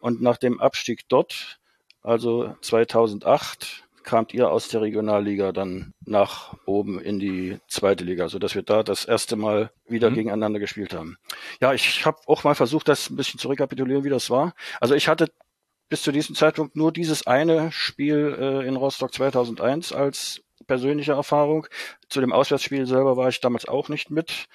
und 0.00 0.20
nach 0.20 0.36
dem 0.36 0.60
Abstieg 0.60 1.08
dort, 1.08 1.60
also 2.02 2.54
2008, 2.62 3.87
kamt 4.08 4.32
ihr 4.32 4.50
aus 4.50 4.68
der 4.68 4.80
Regionalliga 4.80 5.52
dann 5.52 5.92
nach 6.06 6.56
oben 6.64 6.98
in 6.98 7.18
die 7.18 7.58
zweite 7.68 8.04
Liga, 8.04 8.30
so 8.30 8.38
dass 8.38 8.54
wir 8.54 8.62
da 8.62 8.82
das 8.82 9.04
erste 9.04 9.36
Mal 9.36 9.70
wieder 9.86 10.08
mhm. 10.08 10.14
gegeneinander 10.14 10.58
gespielt 10.58 10.94
haben. 10.94 11.18
Ja, 11.60 11.74
ich 11.74 12.06
habe 12.06 12.16
auch 12.26 12.42
mal 12.42 12.54
versucht, 12.54 12.88
das 12.88 13.10
ein 13.10 13.16
bisschen 13.16 13.38
zu 13.38 13.48
rekapitulieren, 13.48 14.04
wie 14.04 14.08
das 14.08 14.30
war. 14.30 14.54
Also 14.80 14.94
ich 14.94 15.08
hatte 15.08 15.30
bis 15.90 16.00
zu 16.00 16.10
diesem 16.10 16.34
Zeitpunkt 16.34 16.74
nur 16.74 16.90
dieses 16.90 17.26
eine 17.26 17.70
Spiel 17.70 18.34
äh, 18.40 18.66
in 18.66 18.76
Rostock 18.76 19.12
2001 19.12 19.92
als 19.92 20.40
persönliche 20.66 21.12
Erfahrung. 21.12 21.66
Zu 22.08 22.22
dem 22.22 22.32
Auswärtsspiel 22.32 22.86
selber 22.86 23.18
war 23.18 23.28
ich 23.28 23.42
damals 23.42 23.68
auch 23.68 23.90
nicht 23.90 24.10
mit 24.10 24.46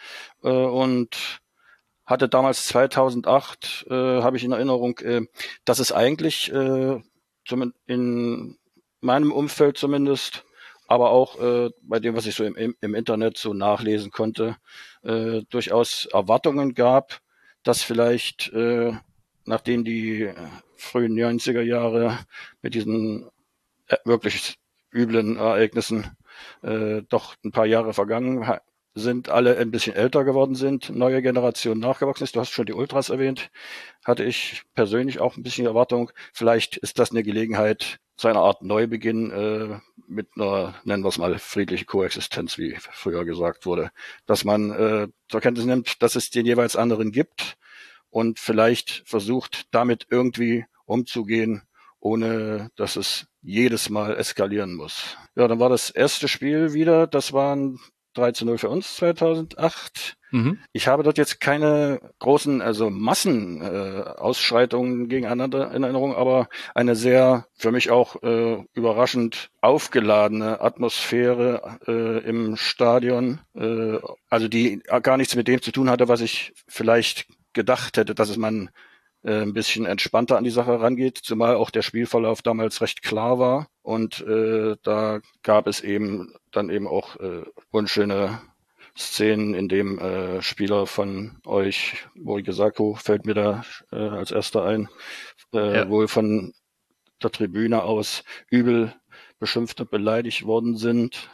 äh, 0.42 0.50
und 0.50 1.42
hatte 2.08 2.28
damals 2.28 2.66
2008, 2.66 3.86
äh, 3.88 3.94
habe 3.94 4.36
ich 4.36 4.44
in 4.44 4.52
Erinnerung, 4.52 4.98
äh, 4.98 5.22
dass 5.64 5.78
es 5.78 5.92
eigentlich 5.92 6.52
äh, 6.52 7.00
in 7.86 8.58
meinem 9.04 9.32
Umfeld 9.32 9.78
zumindest, 9.78 10.46
aber 10.88 11.12
auch 11.12 11.40
äh, 11.40 11.70
bei 11.82 12.00
dem, 12.00 12.16
was 12.16 12.26
ich 12.26 12.36
so 12.36 12.44
im, 12.44 12.76
im 12.80 12.96
Internet 12.96 13.38
so 13.38 13.54
nachlesen 13.54 14.12
konnte, 14.12 14.58
äh, 15.04 15.42
durchaus 15.50 16.06
Erwartungen 16.06 16.74
gab, 16.74 17.22
dass 17.64 17.84
vielleicht, 17.84 18.52
äh, 18.54 18.94
nachdem 19.46 19.84
die 19.84 20.30
frühen 20.76 21.14
90er 21.14 21.62
Jahre 21.62 22.20
mit 22.62 22.76
diesen 22.76 23.30
äh, 23.88 23.98
wirklich 24.06 24.56
üblen 24.92 25.38
Ereignissen 25.38 26.16
äh, 26.62 27.02
doch 27.10 27.36
ein 27.44 27.52
paar 27.52 27.66
Jahre 27.66 27.94
vergangen 27.94 28.46
sind, 28.96 29.30
alle 29.30 29.58
ein 29.58 29.72
bisschen 29.72 29.96
älter 29.96 30.24
geworden 30.24 30.56
sind, 30.56 30.90
neue 30.92 31.22
Generation 31.22 31.80
nachgewachsen 31.80 32.26
ist. 32.26 32.36
Du 32.36 32.40
hast 32.40 32.52
schon 32.52 32.66
die 32.66 32.74
Ultras 32.74 33.10
erwähnt. 33.10 33.50
Hatte 34.06 34.24
ich 34.24 34.64
persönlich 34.76 35.20
auch 35.20 35.36
ein 35.36 35.44
bisschen 35.44 35.66
Erwartung. 35.66 36.12
Vielleicht 36.32 36.78
ist 36.78 37.00
das 37.00 37.12
eine 37.12 37.24
Gelegenheit, 37.24 38.00
zu 38.16 38.28
einer 38.28 38.42
Art 38.42 38.62
Neubeginn 38.62 39.32
äh, 39.32 39.80
mit 40.08 40.28
einer, 40.36 40.76
nennen 40.84 41.04
wir 41.04 41.10
es 41.10 41.18
mal, 41.18 41.38
friedliche 41.40 41.86
Koexistenz, 41.86 42.58
wie 42.58 42.76
früher 42.80 43.26
gesagt 43.26 43.66
wurde. 43.66 43.92
Dass 44.26 44.44
man 44.44 44.72
äh, 44.72 45.08
zur 45.30 45.42
Kenntnis 45.42 45.66
nimmt, 45.66 46.02
dass 46.02 46.16
es 46.16 46.30
den 46.30 46.46
jeweils 46.46 46.76
anderen 46.76 47.12
gibt 47.12 47.58
und 48.10 48.40
vielleicht 48.40 49.04
versucht, 49.06 49.74
damit 49.74 50.08
irgendwie 50.10 50.66
umzugehen, 50.86 51.64
ohne 52.00 52.70
dass 52.76 52.96
es 52.96 53.28
jedes 53.42 53.90
Mal 53.90 54.16
eskalieren 54.16 54.76
muss. 54.76 55.18
Ja, 55.36 55.48
dann 55.48 55.60
war 55.60 55.70
das 55.70 55.90
erste 55.90 56.28
Spiel 56.28 56.74
wieder, 56.74 57.08
das 57.08 57.34
waren 57.34 57.80
3 58.14 58.32
zu 58.34 58.46
0 58.46 58.58
für 58.58 58.70
uns 58.70 58.96
2008. 58.96 60.18
Mhm. 60.34 60.60
Ich 60.72 60.88
habe 60.88 61.04
dort 61.04 61.20
jetzt 61.20 61.40
keine 61.40 62.02
großen, 62.18 62.64
also 62.64 62.90
Massenausschreitungen 62.90 65.06
äh, 65.06 65.08
gegeneinander 65.08 65.72
in 65.72 65.84
Erinnerung, 65.84 66.16
aber 66.16 66.50
eine 66.74 66.96
sehr 66.96 67.46
für 67.54 67.72
mich 67.72 67.92
auch 67.92 68.24
äh, 68.24 68.64
überraschend 68.74 69.52
aufgeladene 69.62 70.60
Atmosphäre 70.60 71.78
äh, 71.86 72.28
im 72.28 72.56
Stadion, 72.56 73.42
äh, 73.54 74.00
also 74.28 74.48
die 74.48 74.82
gar 75.04 75.18
nichts 75.18 75.36
mit 75.36 75.48
dem 75.48 75.62
zu 75.62 75.72
tun 75.72 75.92
hatte, 75.92 76.08
was 76.08 76.22
ich 76.22 76.54
vielleicht 76.68 77.28
gedacht 77.54 77.98
hätte, 77.98 78.16
dass 78.16 78.30
es 78.30 78.38
man 78.38 78.72
äh, 79.22 79.44
ein 79.44 79.54
bisschen 79.54 79.86
entspannter 79.86 80.38
an 80.38 80.46
die 80.46 80.50
Sache 80.50 80.82
rangeht, 80.82 81.20
zumal 81.20 81.58
auch 81.58 81.70
der 81.70 81.84
Spielverlauf 81.84 82.42
damals 82.42 82.82
recht 82.82 83.04
klar 83.04 83.38
war 83.38 83.68
und 83.84 84.22
äh, 84.22 84.78
da 84.82 85.20
gab 85.44 85.68
es 85.68 85.82
eben 85.82 86.34
dann 86.50 86.72
eben 86.72 86.88
auch 86.88 87.20
äh, 87.20 87.44
unschöne 87.70 88.42
Szenen, 88.98 89.54
in 89.54 89.70
dem 89.70 89.98
äh, 90.00 90.42
Spieler 90.42 90.86
von 90.86 91.38
euch, 91.46 92.06
Morigesako 92.14 92.96
fällt 92.96 93.26
mir 93.26 93.34
da 93.34 93.64
äh, 93.92 93.96
als 93.96 94.32
erster 94.32 94.66
ein, 94.66 94.88
äh, 95.54 95.78
ja. 95.78 95.90
wohl 95.90 96.08
von 96.08 96.54
der 97.22 97.32
Tribüne 97.32 97.84
aus 97.84 98.24
übel 98.50 98.94
beschimpft 99.40 99.82
und 99.82 99.90
beleidigt 99.90 100.46
worden 100.46 100.78
sind. 100.78 101.30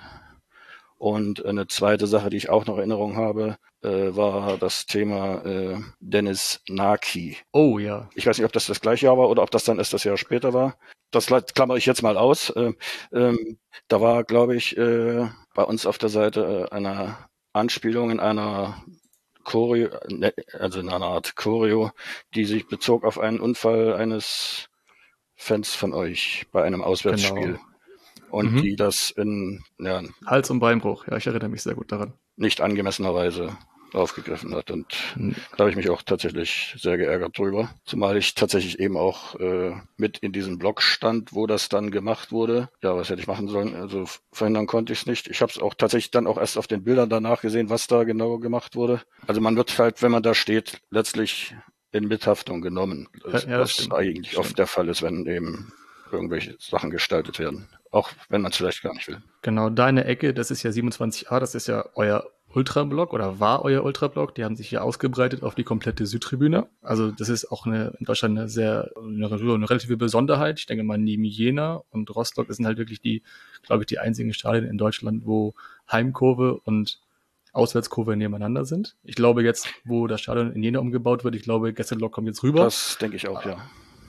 Und 0.98 1.46
eine 1.46 1.68
zweite 1.68 2.08
Sache, 2.08 2.30
die 2.30 2.38
ich 2.38 2.50
auch 2.50 2.66
noch 2.66 2.76
in 2.76 2.80
Erinnerung 2.80 3.16
habe, 3.16 3.58
äh, 3.82 4.16
war 4.16 4.58
das 4.58 4.86
Thema 4.86 5.46
äh, 5.46 5.78
Dennis 6.00 6.62
Naki. 6.68 7.38
Oh 7.54 7.80
ja. 7.80 8.10
Ich 8.16 8.26
weiß 8.26 8.38
nicht, 8.38 8.46
ob 8.46 8.52
das 8.52 8.68
das 8.68 8.82
gleiche 8.82 9.06
Jahr 9.06 9.18
war 9.18 9.30
oder 9.30 9.44
ob 9.44 9.52
das 9.52 9.64
dann 9.64 9.78
erst 9.78 9.94
das 9.94 10.04
Jahr 10.04 10.18
später 10.18 10.54
war. 10.54 10.78
Das 11.12 11.28
klammere 11.56 11.78
ich 11.78 11.86
jetzt 11.86 12.04
mal 12.04 12.18
aus. 12.18 12.54
Ähm, 12.56 12.76
ähm, 13.14 13.58
da 13.88 14.02
war, 14.02 14.24
glaube 14.26 14.56
ich, 14.56 14.78
äh, 14.78 15.28
bei 15.56 15.64
uns 15.64 15.86
auf 15.86 15.98
der 15.98 16.10
Seite 16.10 16.68
äh, 16.70 16.76
eine 16.76 17.18
Anspielung 17.54 18.12
in 18.12 18.20
einer 18.20 18.84
Choreo, 19.44 19.90
ne, 20.08 20.34
also 20.54 20.80
in 20.80 20.90
einer 20.90 21.08
Art 21.08 21.36
Choreo, 21.36 21.92
die 22.36 22.46
sich 22.46 22.68
bezog 22.68 23.04
auf 23.04 23.20
einen 23.20 23.40
Unfall 23.40 23.94
eines 23.94 24.70
Fans 25.36 25.74
von 25.74 25.94
euch 25.94 26.46
bei 26.52 26.64
einem 26.64 26.84
Auswärtsspiel. 26.84 27.54
Genau. 27.54 27.60
Und 28.30 28.54
mhm. 28.54 28.62
die 28.62 28.76
das 28.76 29.10
in 29.10 29.64
ja, 29.80 30.04
Hals- 30.26 30.52
und 30.52 30.60
Beinbruch, 30.60 31.08
ja, 31.08 31.18
ich 31.18 31.26
erinnere 31.26 31.50
mich 31.50 31.64
sehr 31.64 31.74
gut 31.74 31.92
daran. 31.92 32.14
Nicht 32.36 32.62
angemessenerweise 32.62 33.58
aufgegriffen 33.94 34.56
hat. 34.56 34.72
Und 34.72 34.86
mhm. 35.16 35.36
da 35.52 35.60
habe 35.60 35.70
ich 35.70 35.76
mich 35.76 35.90
auch 35.90 36.02
tatsächlich 36.02 36.76
sehr 36.78 36.98
geärgert 36.98 37.38
drüber. 37.38 37.70
Zumal 37.86 38.18
ich 38.18 38.36
tatsächlich 38.36 38.80
eben 38.80 38.98
auch 38.98 39.36
äh, 39.40 39.74
mit 39.98 40.20
in 40.20 40.32
diesem 40.32 40.58
Blog 40.58 40.82
stand, 40.82 41.34
wo 41.34 41.48
das 41.48 41.70
dann 41.70 41.92
gemacht 41.92 42.32
wurde. 42.32 42.70
Ja, 42.82 42.96
was 42.96 43.10
hätte 43.10 43.22
ich 43.22 43.28
machen 43.28 43.48
sollen? 43.48 43.76
Also 43.76 44.06
verhindern 44.32 44.68
konnte 44.68 44.94
ich 44.94 45.02
es 45.02 45.06
nicht. 45.06 45.28
Ich 45.28 45.42
habe 45.42 45.52
es 45.52 45.60
auch 45.60 45.74
tatsächlich 45.74 46.12
dann 46.12 46.28
auch 46.28 46.38
erst 46.38 46.58
auf 46.58 46.68
den 46.68 46.84
Bildern 46.84 47.10
danach 47.10 47.42
gesehen, 47.42 47.70
was 47.70 47.88
da 47.88 48.04
genau 48.04 48.38
gemacht 48.38 48.76
wurde. 48.76 49.02
Also 49.28 49.42
man 49.42 49.56
wird 49.56 49.78
halt, 49.80 50.02
wenn 50.02 50.12
man 50.12 50.24
da 50.24 50.34
steht, 50.34 50.82
letztlich 50.90 51.56
in 51.92 52.08
Mithaftung 52.08 52.62
genommen. 52.62 53.10
Ja, 53.26 53.60
was 53.60 53.74
stimmt. 53.74 53.94
eigentlich 53.94 54.32
stimmt. 54.32 54.46
oft 54.46 54.60
der 54.60 54.68
Fall 54.68 54.90
ist, 54.90 55.02
wenn 55.02 55.26
eben 55.26 55.72
irgendwelche 56.12 56.56
Sachen 56.60 56.90
gestaltet 56.90 57.40
werden. 57.40 57.68
Auch 57.92 58.12
wenn 58.30 58.42
man 58.42 58.52
es 58.52 58.58
vielleicht 58.58 58.84
gar 58.84 58.94
nicht 58.94 59.08
will. 59.08 59.22
Genau, 59.42 59.70
deine 59.70 60.06
Ecke, 60.06 60.34
das 60.34 60.52
ist 60.52 60.64
ja 60.64 60.72
27a, 60.72 61.40
das 61.40 61.56
ist 61.56 61.68
ja 61.68 61.86
euer 61.96 62.30
Ultrablock 62.54 63.14
oder 63.14 63.40
war 63.40 63.64
euer 63.64 63.84
Ultrablock. 63.84 64.34
Die 64.34 64.44
haben 64.44 64.56
sich 64.56 64.70
hier 64.70 64.84
ausgebreitet 64.84 65.44
auf 65.44 65.54
die 65.54 65.64
komplette 65.64 66.06
Südtribüne. 66.06 66.68
Also 66.82 67.12
das 67.12 67.30
ist 67.30 67.52
auch 67.52 67.66
eine, 67.66 67.94
in 68.00 68.06
Deutschland 68.06 68.38
eine 68.38 68.50
sehr, 68.50 68.92
eine, 68.98 69.28
eine 69.28 69.70
relative 69.70 69.98
Besonderheit. 69.98 70.60
Ich 70.60 70.66
denke 70.66 70.84
mal, 70.84 70.98
neben 70.98 71.24
Jena 71.24 71.84
und 71.92 72.14
Rostock 72.16 72.52
sind 72.52 72.66
halt 72.66 72.80
wirklich 72.80 73.02
die, 73.02 73.22
glaube 73.64 73.84
ich, 73.84 73.88
die 73.88 74.00
einzigen 74.00 74.34
Stadien 74.34 74.66
in 74.66 74.78
Deutschland, 74.78 75.26
wo 75.26 75.54
Heimkurve 75.92 76.60
und 76.64 77.00
Auswärtskurve 77.54 78.16
nebeneinander 78.16 78.66
sind. 78.66 78.96
Ich 79.04 79.16
glaube 79.16 79.44
jetzt, 79.44 79.68
wo 79.86 80.08
das 80.08 80.22
Stadion 80.22 80.52
in 80.52 80.64
Jena 80.64 80.80
umgebaut 80.80 81.24
wird, 81.24 81.36
ich 81.36 81.44
glaube, 81.44 81.74
Gästelok 81.74 82.12
kommt 82.12 82.28
jetzt 82.28 82.42
rüber. 82.42 82.64
Das 82.64 82.98
denke 83.00 83.16
ich 83.16 83.28
auch, 83.28 83.46
ja. 83.46 83.58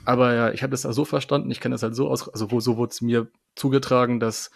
Aber 0.03 0.33
ja, 0.33 0.51
ich 0.51 0.63
habe 0.63 0.71
das 0.71 0.81
so 0.81 1.05
verstanden, 1.05 1.51
ich 1.51 1.59
kenne 1.59 1.75
das 1.75 1.83
halt 1.83 1.95
so 1.95 2.09
aus, 2.09 2.27
also 2.27 2.59
so 2.59 2.77
wurde 2.77 2.91
es 2.91 3.01
mir 3.01 3.27
zugetragen, 3.55 4.19
dass 4.19 4.49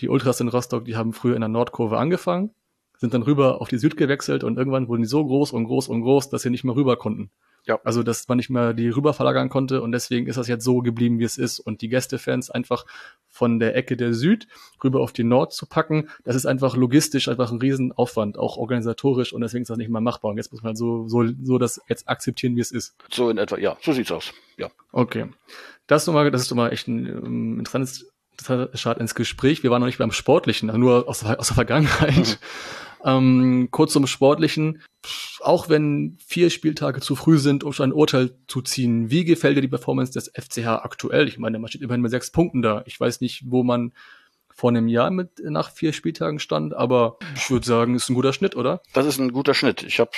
die 0.00 0.08
Ultras 0.08 0.40
in 0.40 0.48
Rostock, 0.48 0.86
die 0.86 0.96
haben 0.96 1.12
früher 1.12 1.34
in 1.34 1.40
der 1.40 1.48
Nordkurve 1.48 1.98
angefangen 1.98 2.50
sind 2.98 3.14
dann 3.14 3.22
rüber 3.22 3.60
auf 3.60 3.68
die 3.68 3.78
Süd 3.78 3.96
gewechselt 3.96 4.44
und 4.44 4.56
irgendwann 4.56 4.88
wurden 4.88 5.02
die 5.02 5.08
so 5.08 5.24
groß 5.24 5.52
und 5.52 5.64
groß 5.64 5.88
und 5.88 6.02
groß, 6.02 6.30
dass 6.30 6.42
sie 6.42 6.50
nicht 6.50 6.64
mehr 6.64 6.76
rüber 6.76 6.96
konnten. 6.96 7.30
Ja. 7.66 7.80
Also, 7.82 8.04
dass 8.04 8.28
man 8.28 8.36
nicht 8.36 8.48
mehr 8.48 8.74
die 8.74 8.88
rüber 8.88 9.12
verlagern 9.12 9.48
konnte 9.48 9.82
und 9.82 9.90
deswegen 9.90 10.28
ist 10.28 10.36
das 10.36 10.46
jetzt 10.46 10.64
so 10.64 10.78
geblieben, 10.82 11.18
wie 11.18 11.24
es 11.24 11.36
ist. 11.36 11.58
Und 11.58 11.82
die 11.82 11.88
Gästefans 11.88 12.48
einfach 12.48 12.86
von 13.28 13.58
der 13.58 13.74
Ecke 13.74 13.96
der 13.96 14.14
Süd 14.14 14.46
rüber 14.84 15.00
auf 15.00 15.12
die 15.12 15.24
Nord 15.24 15.52
zu 15.52 15.66
packen, 15.66 16.08
das 16.24 16.36
ist 16.36 16.46
einfach 16.46 16.76
logistisch 16.76 17.28
einfach 17.28 17.50
ein 17.50 17.58
Riesenaufwand, 17.58 18.38
auch 18.38 18.56
organisatorisch 18.56 19.32
und 19.32 19.40
deswegen 19.40 19.62
ist 19.62 19.68
das 19.68 19.78
nicht 19.78 19.90
mal 19.90 20.00
machbar. 20.00 20.30
Und 20.30 20.36
jetzt 20.36 20.52
muss 20.52 20.62
man 20.62 20.76
so, 20.76 21.08
so, 21.08 21.24
so 21.42 21.58
das 21.58 21.80
jetzt 21.88 22.08
akzeptieren, 22.08 22.54
wie 22.54 22.60
es 22.60 22.70
ist. 22.70 22.94
So 23.10 23.30
in 23.30 23.38
etwa, 23.38 23.58
ja, 23.58 23.76
so 23.82 23.92
sieht's 23.92 24.12
aus. 24.12 24.32
Ja. 24.56 24.70
Okay. 24.92 25.26
Das 25.88 26.02
ist 26.02 26.06
nochmal, 26.06 26.30
das 26.30 26.42
ist 26.42 26.50
nochmal 26.50 26.72
echt 26.72 26.86
ein 26.86 27.06
ähm, 27.06 27.58
interessantes 27.58 28.06
Start 28.74 28.98
ins 28.98 29.14
Gespräch. 29.14 29.62
Wir 29.62 29.70
waren 29.70 29.80
noch 29.80 29.86
nicht 29.86 29.98
beim 29.98 30.12
Sportlichen, 30.12 30.68
nur 30.78 31.08
aus, 31.08 31.24
aus 31.24 31.46
der 31.48 31.54
Vergangenheit. 31.54 32.16
Mhm. 32.16 32.36
Ähm, 33.06 33.68
kurz 33.70 33.92
zum 33.92 34.06
Sportlichen. 34.06 34.82
Auch 35.40 35.68
wenn 35.68 36.18
vier 36.26 36.50
Spieltage 36.50 37.00
zu 37.00 37.14
früh 37.14 37.38
sind, 37.38 37.62
um 37.62 37.72
schon 37.72 37.90
ein 37.90 37.92
Urteil 37.92 38.36
zu 38.48 38.60
ziehen, 38.62 39.10
wie 39.10 39.24
gefällt 39.24 39.56
dir 39.56 39.60
die 39.60 39.68
Performance 39.68 40.12
des 40.12 40.32
FCH 40.34 40.66
aktuell? 40.66 41.28
Ich 41.28 41.38
meine, 41.38 41.60
man 41.60 41.68
steht 41.68 41.82
immerhin 41.82 42.00
mit 42.00 42.10
sechs 42.10 42.32
Punkten 42.32 42.62
da. 42.62 42.82
Ich 42.86 42.98
weiß 42.98 43.20
nicht, 43.20 43.44
wo 43.46 43.62
man 43.62 43.92
vor 44.52 44.70
einem 44.70 44.88
Jahr 44.88 45.10
mit 45.10 45.38
nach 45.44 45.70
vier 45.70 45.92
Spieltagen 45.92 46.40
stand, 46.40 46.74
aber 46.74 47.18
ich 47.36 47.50
würde 47.50 47.66
sagen, 47.66 47.94
ist 47.94 48.08
ein 48.08 48.14
guter 48.14 48.32
Schnitt, 48.32 48.56
oder? 48.56 48.80
Das 48.94 49.06
ist 49.06 49.20
ein 49.20 49.32
guter 49.32 49.52
Schnitt. 49.52 49.82
Ich 49.82 50.00
habe 50.00 50.10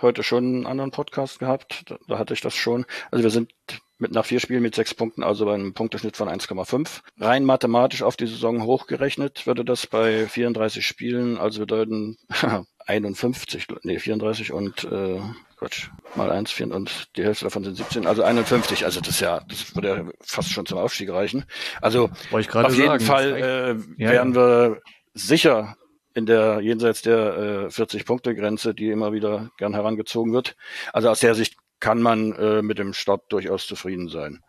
heute 0.00 0.22
schon 0.22 0.44
einen 0.44 0.66
anderen 0.66 0.92
Podcast 0.92 1.40
gehabt, 1.40 1.82
da, 1.90 1.98
da 2.06 2.18
hatte 2.18 2.32
ich 2.32 2.40
das 2.40 2.54
schon. 2.54 2.86
Also 3.10 3.24
wir 3.24 3.30
sind 3.30 3.52
mit 4.00 4.12
nach 4.12 4.24
vier 4.24 4.40
Spielen 4.40 4.62
mit 4.62 4.74
sechs 4.74 4.94
Punkten, 4.94 5.22
also 5.22 5.44
bei 5.44 5.54
einem 5.54 5.74
Punkteschnitt 5.74 6.16
von 6.16 6.28
1,5. 6.28 7.00
Rein 7.18 7.44
mathematisch 7.44 8.02
auf 8.02 8.16
die 8.16 8.26
Saison 8.26 8.64
hochgerechnet 8.64 9.46
würde 9.46 9.64
das 9.64 9.86
bei 9.86 10.26
34 10.26 10.86
Spielen 10.86 11.38
also 11.38 11.60
bedeuten 11.60 12.16
51, 12.86 13.66
nee 13.82 13.98
34 13.98 14.52
und 14.52 14.84
äh, 14.84 15.20
Quatsch, 15.60 15.88
mal 16.14 16.30
eins, 16.30 16.50
vier 16.50 16.74
und 16.74 17.08
die 17.16 17.22
Hälfte 17.22 17.44
davon 17.44 17.62
sind 17.64 17.76
17, 17.76 18.06
also 18.06 18.22
51. 18.22 18.84
Also 18.86 19.00
das 19.00 19.20
ja, 19.20 19.40
das 19.46 19.74
würde 19.74 19.88
ja 19.88 20.04
fast 20.20 20.50
schon 20.50 20.64
zum 20.64 20.78
Aufstieg 20.78 21.10
reichen. 21.10 21.44
Also 21.82 22.10
auf 22.32 22.74
jeden 22.74 22.86
sagen, 22.88 23.04
Fall 23.04 23.36
äh, 23.36 24.02
ja, 24.02 24.10
wären 24.10 24.34
wir 24.34 24.80
sicher 25.12 25.76
in 26.14 26.26
der 26.26 26.60
jenseits 26.60 27.02
der 27.02 27.66
äh, 27.66 27.70
40 27.70 28.04
Punkte 28.06 28.34
Grenze, 28.34 28.74
die 28.74 28.88
immer 28.88 29.12
wieder 29.12 29.50
gern 29.58 29.74
herangezogen 29.74 30.32
wird. 30.32 30.56
Also 30.92 31.10
aus 31.10 31.20
der 31.20 31.34
Sicht 31.34 31.56
kann 31.80 32.00
man 32.00 32.32
äh, 32.32 32.62
mit 32.62 32.78
dem 32.78 32.92
Start 32.92 33.32
durchaus 33.32 33.66
zufrieden 33.66 34.08
sein. 34.08 34.42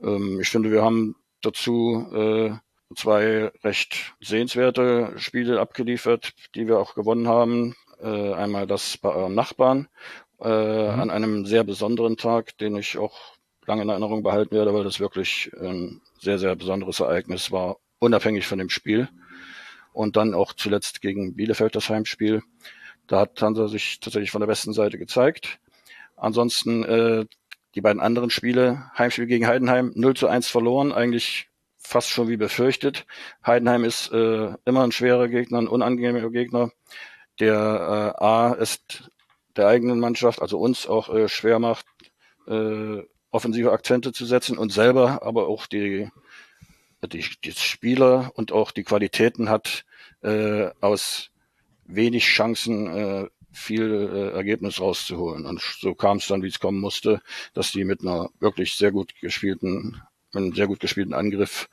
Ähm, 0.00 0.40
ich 0.40 0.48
finde, 0.48 0.70
wir 0.70 0.82
haben 0.82 1.16
dazu 1.42 2.06
äh, 2.12 2.52
zwei 2.94 3.52
recht 3.62 4.14
sehenswerte 4.20 5.12
Spiele 5.16 5.60
abgeliefert, 5.60 6.32
die 6.54 6.66
wir 6.66 6.78
auch 6.78 6.94
gewonnen 6.94 7.28
haben. 7.28 7.76
Äh, 8.00 8.32
einmal 8.32 8.66
das 8.66 8.96
bei 8.96 9.10
eurem 9.10 9.34
Nachbarn 9.34 9.88
äh, 10.40 10.48
mhm. 10.92 11.00
an 11.00 11.10
einem 11.10 11.46
sehr 11.46 11.64
besonderen 11.64 12.16
Tag, 12.16 12.56
den 12.58 12.76
ich 12.76 12.98
auch 12.98 13.18
lange 13.66 13.82
in 13.82 13.88
Erinnerung 13.88 14.22
behalten 14.22 14.54
werde, 14.54 14.72
weil 14.74 14.84
das 14.84 15.00
wirklich 15.00 15.50
ein 15.60 16.00
sehr, 16.18 16.38
sehr 16.38 16.56
besonderes 16.56 17.00
Ereignis 17.00 17.52
war, 17.52 17.76
unabhängig 17.98 18.46
von 18.46 18.58
dem 18.58 18.70
Spiel. 18.70 19.08
Und 19.92 20.16
dann 20.16 20.34
auch 20.34 20.52
zuletzt 20.52 21.02
gegen 21.02 21.34
Bielefeld 21.34 21.74
das 21.74 21.90
Heimspiel. 21.90 22.42
Da 23.06 23.20
hat 23.20 23.42
Hansa 23.42 23.68
sich 23.68 24.00
tatsächlich 24.00 24.30
von 24.30 24.40
der 24.40 24.46
besten 24.46 24.72
Seite 24.72 24.98
gezeigt. 24.98 25.59
Ansonsten 26.20 26.84
äh, 26.84 27.24
die 27.74 27.80
beiden 27.80 28.00
anderen 28.00 28.30
Spiele, 28.30 28.90
Heimspiel 28.96 29.26
gegen 29.26 29.46
Heidenheim, 29.46 29.92
0 29.94 30.14
zu 30.14 30.28
1 30.28 30.48
verloren, 30.48 30.92
eigentlich 30.92 31.48
fast 31.78 32.10
schon 32.10 32.28
wie 32.28 32.36
befürchtet. 32.36 33.06
Heidenheim 33.44 33.84
ist 33.84 34.12
äh, 34.12 34.54
immer 34.64 34.84
ein 34.84 34.92
schwerer 34.92 35.28
Gegner, 35.28 35.58
ein 35.58 35.68
unangenehmer 35.68 36.30
Gegner, 36.30 36.70
der 37.38 38.14
äh, 38.18 38.22
A 38.22 38.52
ist 38.52 39.10
der 39.56 39.66
eigenen 39.66 39.98
Mannschaft, 39.98 40.42
also 40.42 40.58
uns 40.58 40.86
auch 40.86 41.08
äh, 41.14 41.28
schwer 41.28 41.58
macht, 41.58 41.86
äh, 42.46 43.02
offensive 43.30 43.72
Akzente 43.72 44.12
zu 44.12 44.26
setzen 44.26 44.58
und 44.58 44.72
selber 44.72 45.22
aber 45.22 45.48
auch 45.48 45.66
die, 45.66 46.08
die, 47.02 47.24
die 47.44 47.52
Spieler 47.52 48.32
und 48.34 48.52
auch 48.52 48.72
die 48.72 48.84
Qualitäten 48.84 49.48
hat, 49.48 49.84
äh, 50.22 50.68
aus 50.80 51.30
wenig 51.84 52.24
Chancen 52.24 52.86
äh, 52.86 53.28
viel 53.52 54.10
äh, 54.12 54.36
Ergebnis 54.36 54.80
rauszuholen. 54.80 55.46
Und 55.46 55.60
so 55.60 55.94
kam 55.94 56.18
es 56.18 56.26
dann, 56.26 56.42
wie 56.42 56.48
es 56.48 56.60
kommen 56.60 56.80
musste, 56.80 57.20
dass 57.54 57.72
die 57.72 57.84
mit 57.84 58.02
einer 58.02 58.30
wirklich 58.38 58.74
sehr 58.74 58.92
gut 58.92 59.14
gespielten, 59.20 60.02
mit 60.32 60.42
einem 60.42 60.54
sehr 60.54 60.66
gut 60.66 60.80
gespielten 60.80 61.14
Angriff 61.14 61.68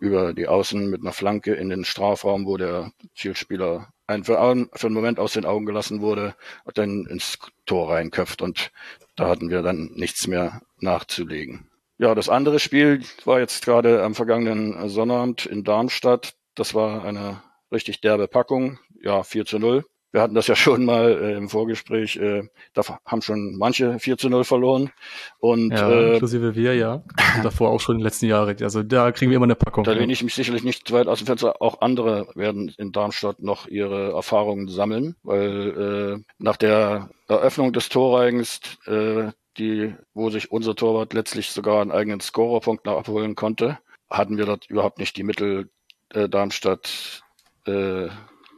über 0.00 0.32
die 0.32 0.46
Außen 0.46 0.88
mit 0.88 1.00
einer 1.00 1.12
Flanke 1.12 1.54
in 1.54 1.70
den 1.70 1.84
Strafraum, 1.84 2.46
wo 2.46 2.56
der 2.56 2.92
Zielspieler 3.16 3.92
ein 4.06 4.24
für, 4.24 4.36
für 4.72 4.86
einen 4.86 4.94
Moment 4.94 5.18
aus 5.18 5.32
den 5.32 5.44
Augen 5.44 5.66
gelassen 5.66 6.00
wurde, 6.00 6.34
dann 6.74 7.04
ins 7.06 7.38
Tor 7.66 7.90
reinköpft 7.90 8.40
und 8.40 8.70
da 9.16 9.28
hatten 9.28 9.50
wir 9.50 9.62
dann 9.62 9.90
nichts 9.94 10.26
mehr 10.28 10.62
nachzulegen. 10.78 11.68
Ja, 11.98 12.14
das 12.14 12.28
andere 12.28 12.60
Spiel 12.60 13.02
war 13.24 13.40
jetzt 13.40 13.64
gerade 13.64 14.04
am 14.04 14.14
vergangenen 14.14 14.88
Sonnabend 14.88 15.46
in 15.46 15.64
Darmstadt. 15.64 16.34
Das 16.54 16.74
war 16.74 17.04
eine 17.04 17.42
richtig 17.72 18.00
derbe 18.00 18.28
Packung. 18.28 18.78
Ja, 19.02 19.24
4 19.24 19.44
zu 19.44 19.58
0 19.58 19.84
wir 20.10 20.22
hatten 20.22 20.34
das 20.34 20.46
ja 20.46 20.56
schon 20.56 20.84
mal 20.84 21.10
äh, 21.10 21.36
im 21.36 21.48
Vorgespräch, 21.48 22.16
äh, 22.16 22.48
da 22.72 22.82
haben 23.04 23.20
schon 23.20 23.56
manche 23.56 23.98
4 23.98 24.16
zu 24.16 24.30
0 24.30 24.44
verloren. 24.44 24.90
Und, 25.38 25.70
ja, 25.70 25.90
äh, 25.90 26.12
inklusive 26.14 26.54
wir, 26.54 26.74
ja. 26.74 27.02
Davor 27.42 27.70
auch 27.70 27.80
schon 27.80 27.96
in 27.96 27.98
den 28.00 28.04
letzten 28.04 28.26
Jahren. 28.26 28.56
Also 28.62 28.82
da 28.82 29.12
kriegen 29.12 29.30
wir 29.30 29.36
immer 29.36 29.44
eine 29.44 29.54
Packung. 29.54 29.84
Da 29.84 29.92
lehne 29.92 30.12
ich 30.12 30.22
mich 30.22 30.34
sicherlich 30.34 30.64
nicht 30.64 30.90
weit 30.92 31.08
aus 31.08 31.18
dem 31.18 31.26
Fenster. 31.26 31.60
Auch 31.60 31.82
andere 31.82 32.28
werden 32.34 32.74
in 32.78 32.92
Darmstadt 32.92 33.40
noch 33.40 33.66
ihre 33.66 34.12
Erfahrungen 34.12 34.68
sammeln, 34.68 35.16
weil 35.22 36.16
äh, 36.18 36.24
nach 36.38 36.56
der 36.56 37.10
Eröffnung 37.28 37.72
des 37.72 37.90
Torreigens, 37.90 38.60
äh, 38.86 39.30
die, 39.58 39.94
wo 40.14 40.30
sich 40.30 40.50
unser 40.50 40.74
Torwart 40.74 41.12
letztlich 41.12 41.50
sogar 41.50 41.82
einen 41.82 41.90
eigenen 41.90 42.20
Scorerpunkt 42.20 42.86
noch 42.86 42.98
abholen 42.98 43.34
konnte, 43.34 43.78
hatten 44.08 44.38
wir 44.38 44.46
dort 44.46 44.70
überhaupt 44.70 44.98
nicht 44.98 45.16
die 45.16 45.24
Mittel, 45.24 45.68
äh, 46.10 46.28
Darmstadt 46.28 47.22
äh, 47.66 48.08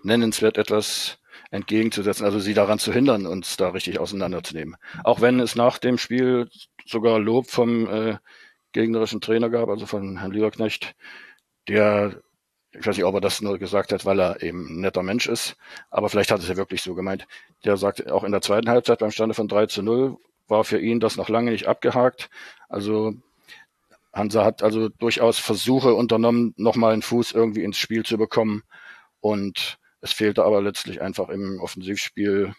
nennenswert 0.05 0.57
etwas 0.57 1.20
entgegenzusetzen, 1.51 2.25
also 2.25 2.39
sie 2.39 2.55
daran 2.55 2.79
zu 2.79 2.93
hindern, 2.93 3.27
uns 3.27 3.57
da 3.57 3.71
richtig 3.71 3.99
auseinanderzunehmen. 3.99 4.77
Auch 5.05 5.21
wenn 5.21 5.41
es 5.41 5.57
nach 5.57 5.79
dem 5.79 5.99
Spiel 5.99 6.49
sogar 6.87 7.19
Lob 7.19 7.51
vom 7.51 7.89
äh, 7.89 8.19
gegnerischen 8.73 9.21
Trainer 9.21 9.51
gab, 9.51 9.69
also 9.69 9.87
von 9.87 10.19
Herrn 10.19 10.31
Lieberknecht, 10.31 10.95
der, 11.69 12.23
ich 12.73 12.87
weiß 12.87 12.97
nicht, 12.97 13.05
ob 13.05 13.15
er 13.15 13.21
das 13.21 13.41
nur 13.41 13.59
gesagt 13.59 13.93
hat, 13.93 14.07
weil 14.07 14.21
er 14.21 14.43
eben 14.43 14.67
ein 14.69 14.81
netter 14.81 15.03
Mensch 15.03 15.27
ist, 15.27 15.57
aber 15.91 16.09
vielleicht 16.09 16.31
hat 16.31 16.41
es 16.41 16.49
ja 16.49 16.57
wirklich 16.57 16.83
so 16.83 16.95
gemeint. 16.95 17.27
Der 17.65 17.77
sagt, 17.77 18.09
auch 18.11 18.25
in 18.25 18.33
der 18.33 18.43
zweiten 18.43 18.69
Halbzeit 18.69 19.01
beim 19.01 19.11
Stande 19.11 19.35
von 19.35 19.49
3 19.49 19.67
zu 19.67 19.83
0 19.83 20.17
war 20.47 20.65
für 20.65 20.81
ihn 20.81 21.01
das 21.01 21.17
noch 21.17 21.29
lange 21.29 21.51
nicht 21.51 21.67
abgehakt. 21.67 22.31
Also 22.69 23.15
Hansa 24.13 24.45
hat 24.45 24.63
also 24.63 24.89
durchaus 24.89 25.39
Versuche 25.39 25.95
unternommen, 25.95 26.55
nochmal 26.57 26.93
einen 26.93 27.03
Fuß 27.03 27.33
irgendwie 27.33 27.65
ins 27.65 27.79
Spiel 27.79 28.05
zu 28.05 28.19
bekommen. 28.19 28.63
Und 29.21 29.79
es 30.01 30.13
fehlte 30.13 30.45
aber 30.45 30.63
letztlich 30.63 31.01
einfach 31.01 31.29
im 31.29 31.61
Offensivspiel 31.61 32.55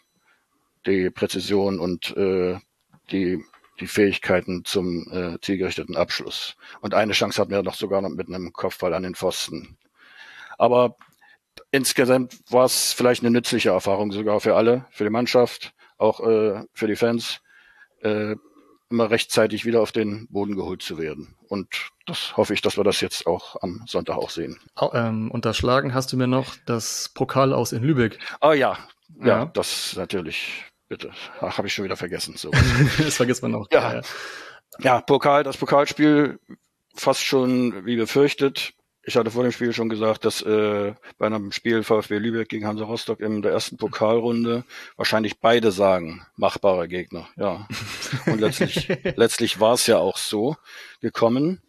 die 0.85 1.09
Präzision 1.09 1.79
und 1.79 2.15
äh, 2.17 2.57
die, 3.11 3.43
die 3.79 3.87
Fähigkeiten 3.87 4.65
zum 4.65 5.11
äh, 5.11 5.39
zielgerichteten 5.41 5.95
Abschluss. 5.95 6.55
Und 6.81 6.93
eine 6.93 7.13
Chance 7.13 7.41
hatten 7.41 7.51
wir 7.51 7.63
noch 7.63 7.75
sogar 7.75 8.01
noch 8.01 8.09
mit 8.09 8.27
einem 8.27 8.53
Kopfball 8.53 8.93
an 8.93 9.03
den 9.03 9.15
Pfosten. 9.15 9.77
Aber 10.57 10.95
insgesamt 11.71 12.39
war 12.49 12.65
es 12.65 12.93
vielleicht 12.93 13.23
eine 13.23 13.31
nützliche 13.31 13.69
Erfahrung 13.69 14.11
sogar 14.11 14.39
für 14.39 14.55
alle, 14.55 14.85
für 14.91 15.03
die 15.03 15.09
Mannschaft, 15.09 15.73
auch 15.97 16.19
äh, 16.21 16.63
für 16.73 16.87
die 16.87 16.95
Fans. 16.95 17.41
Äh, 18.01 18.35
immer 18.89 19.09
rechtzeitig 19.09 19.65
wieder 19.65 19.81
auf 19.81 19.91
den 19.91 20.27
Boden 20.27 20.55
geholt 20.55 20.81
zu 20.81 20.97
werden. 20.97 21.35
Und 21.51 21.91
das 22.05 22.37
hoffe 22.37 22.53
ich, 22.53 22.61
dass 22.61 22.77
wir 22.77 22.85
das 22.85 23.01
jetzt 23.01 23.27
auch 23.27 23.61
am 23.61 23.83
Sonntag 23.85 24.15
auch 24.15 24.29
sehen. 24.29 24.57
Ähm, 24.93 25.29
unterschlagen 25.29 25.93
hast 25.93 26.13
du 26.13 26.15
mir 26.15 26.25
noch 26.25 26.55
das 26.65 27.11
Pokal 27.13 27.51
aus 27.51 27.73
in 27.73 27.83
Lübeck. 27.83 28.19
Oh 28.39 28.53
ja, 28.53 28.77
ja, 29.19 29.27
ja. 29.27 29.45
das 29.47 29.97
natürlich, 29.97 30.63
bitte. 30.87 31.11
Ach, 31.41 31.57
habe 31.57 31.67
ich 31.67 31.73
schon 31.73 31.83
wieder 31.83 31.97
vergessen. 31.97 32.37
So. 32.37 32.51
das 32.99 33.17
vergisst 33.17 33.43
man 33.43 33.53
auch. 33.53 33.67
Ja. 33.69 34.01
ja, 34.79 35.01
Pokal, 35.01 35.43
das 35.43 35.57
Pokalspiel 35.57 36.39
fast 36.95 37.21
schon 37.21 37.85
wie 37.85 37.97
befürchtet 37.97 38.71
ich 39.03 39.15
hatte 39.15 39.31
vor 39.31 39.43
dem 39.43 39.51
Spiel 39.51 39.73
schon 39.73 39.89
gesagt, 39.89 40.25
dass 40.25 40.41
äh, 40.41 40.93
bei 41.17 41.25
einem 41.25 41.51
Spiel 41.51 41.83
VfB 41.83 42.17
Lübeck 42.17 42.49
gegen 42.49 42.67
Hansa 42.67 42.85
Rostock 42.85 43.19
in 43.19 43.41
der 43.41 43.51
ersten 43.51 43.77
Pokalrunde 43.77 44.63
wahrscheinlich 44.95 45.39
beide 45.39 45.71
sagen, 45.71 46.25
machbare 46.35 46.87
Gegner. 46.87 47.27
Ja. 47.35 47.67
Und 48.27 48.39
letztlich, 48.39 48.87
letztlich 49.15 49.59
war 49.59 49.73
es 49.73 49.87
ja 49.87 49.97
auch 49.97 50.17
so 50.17 50.55
gekommen. 51.01 51.61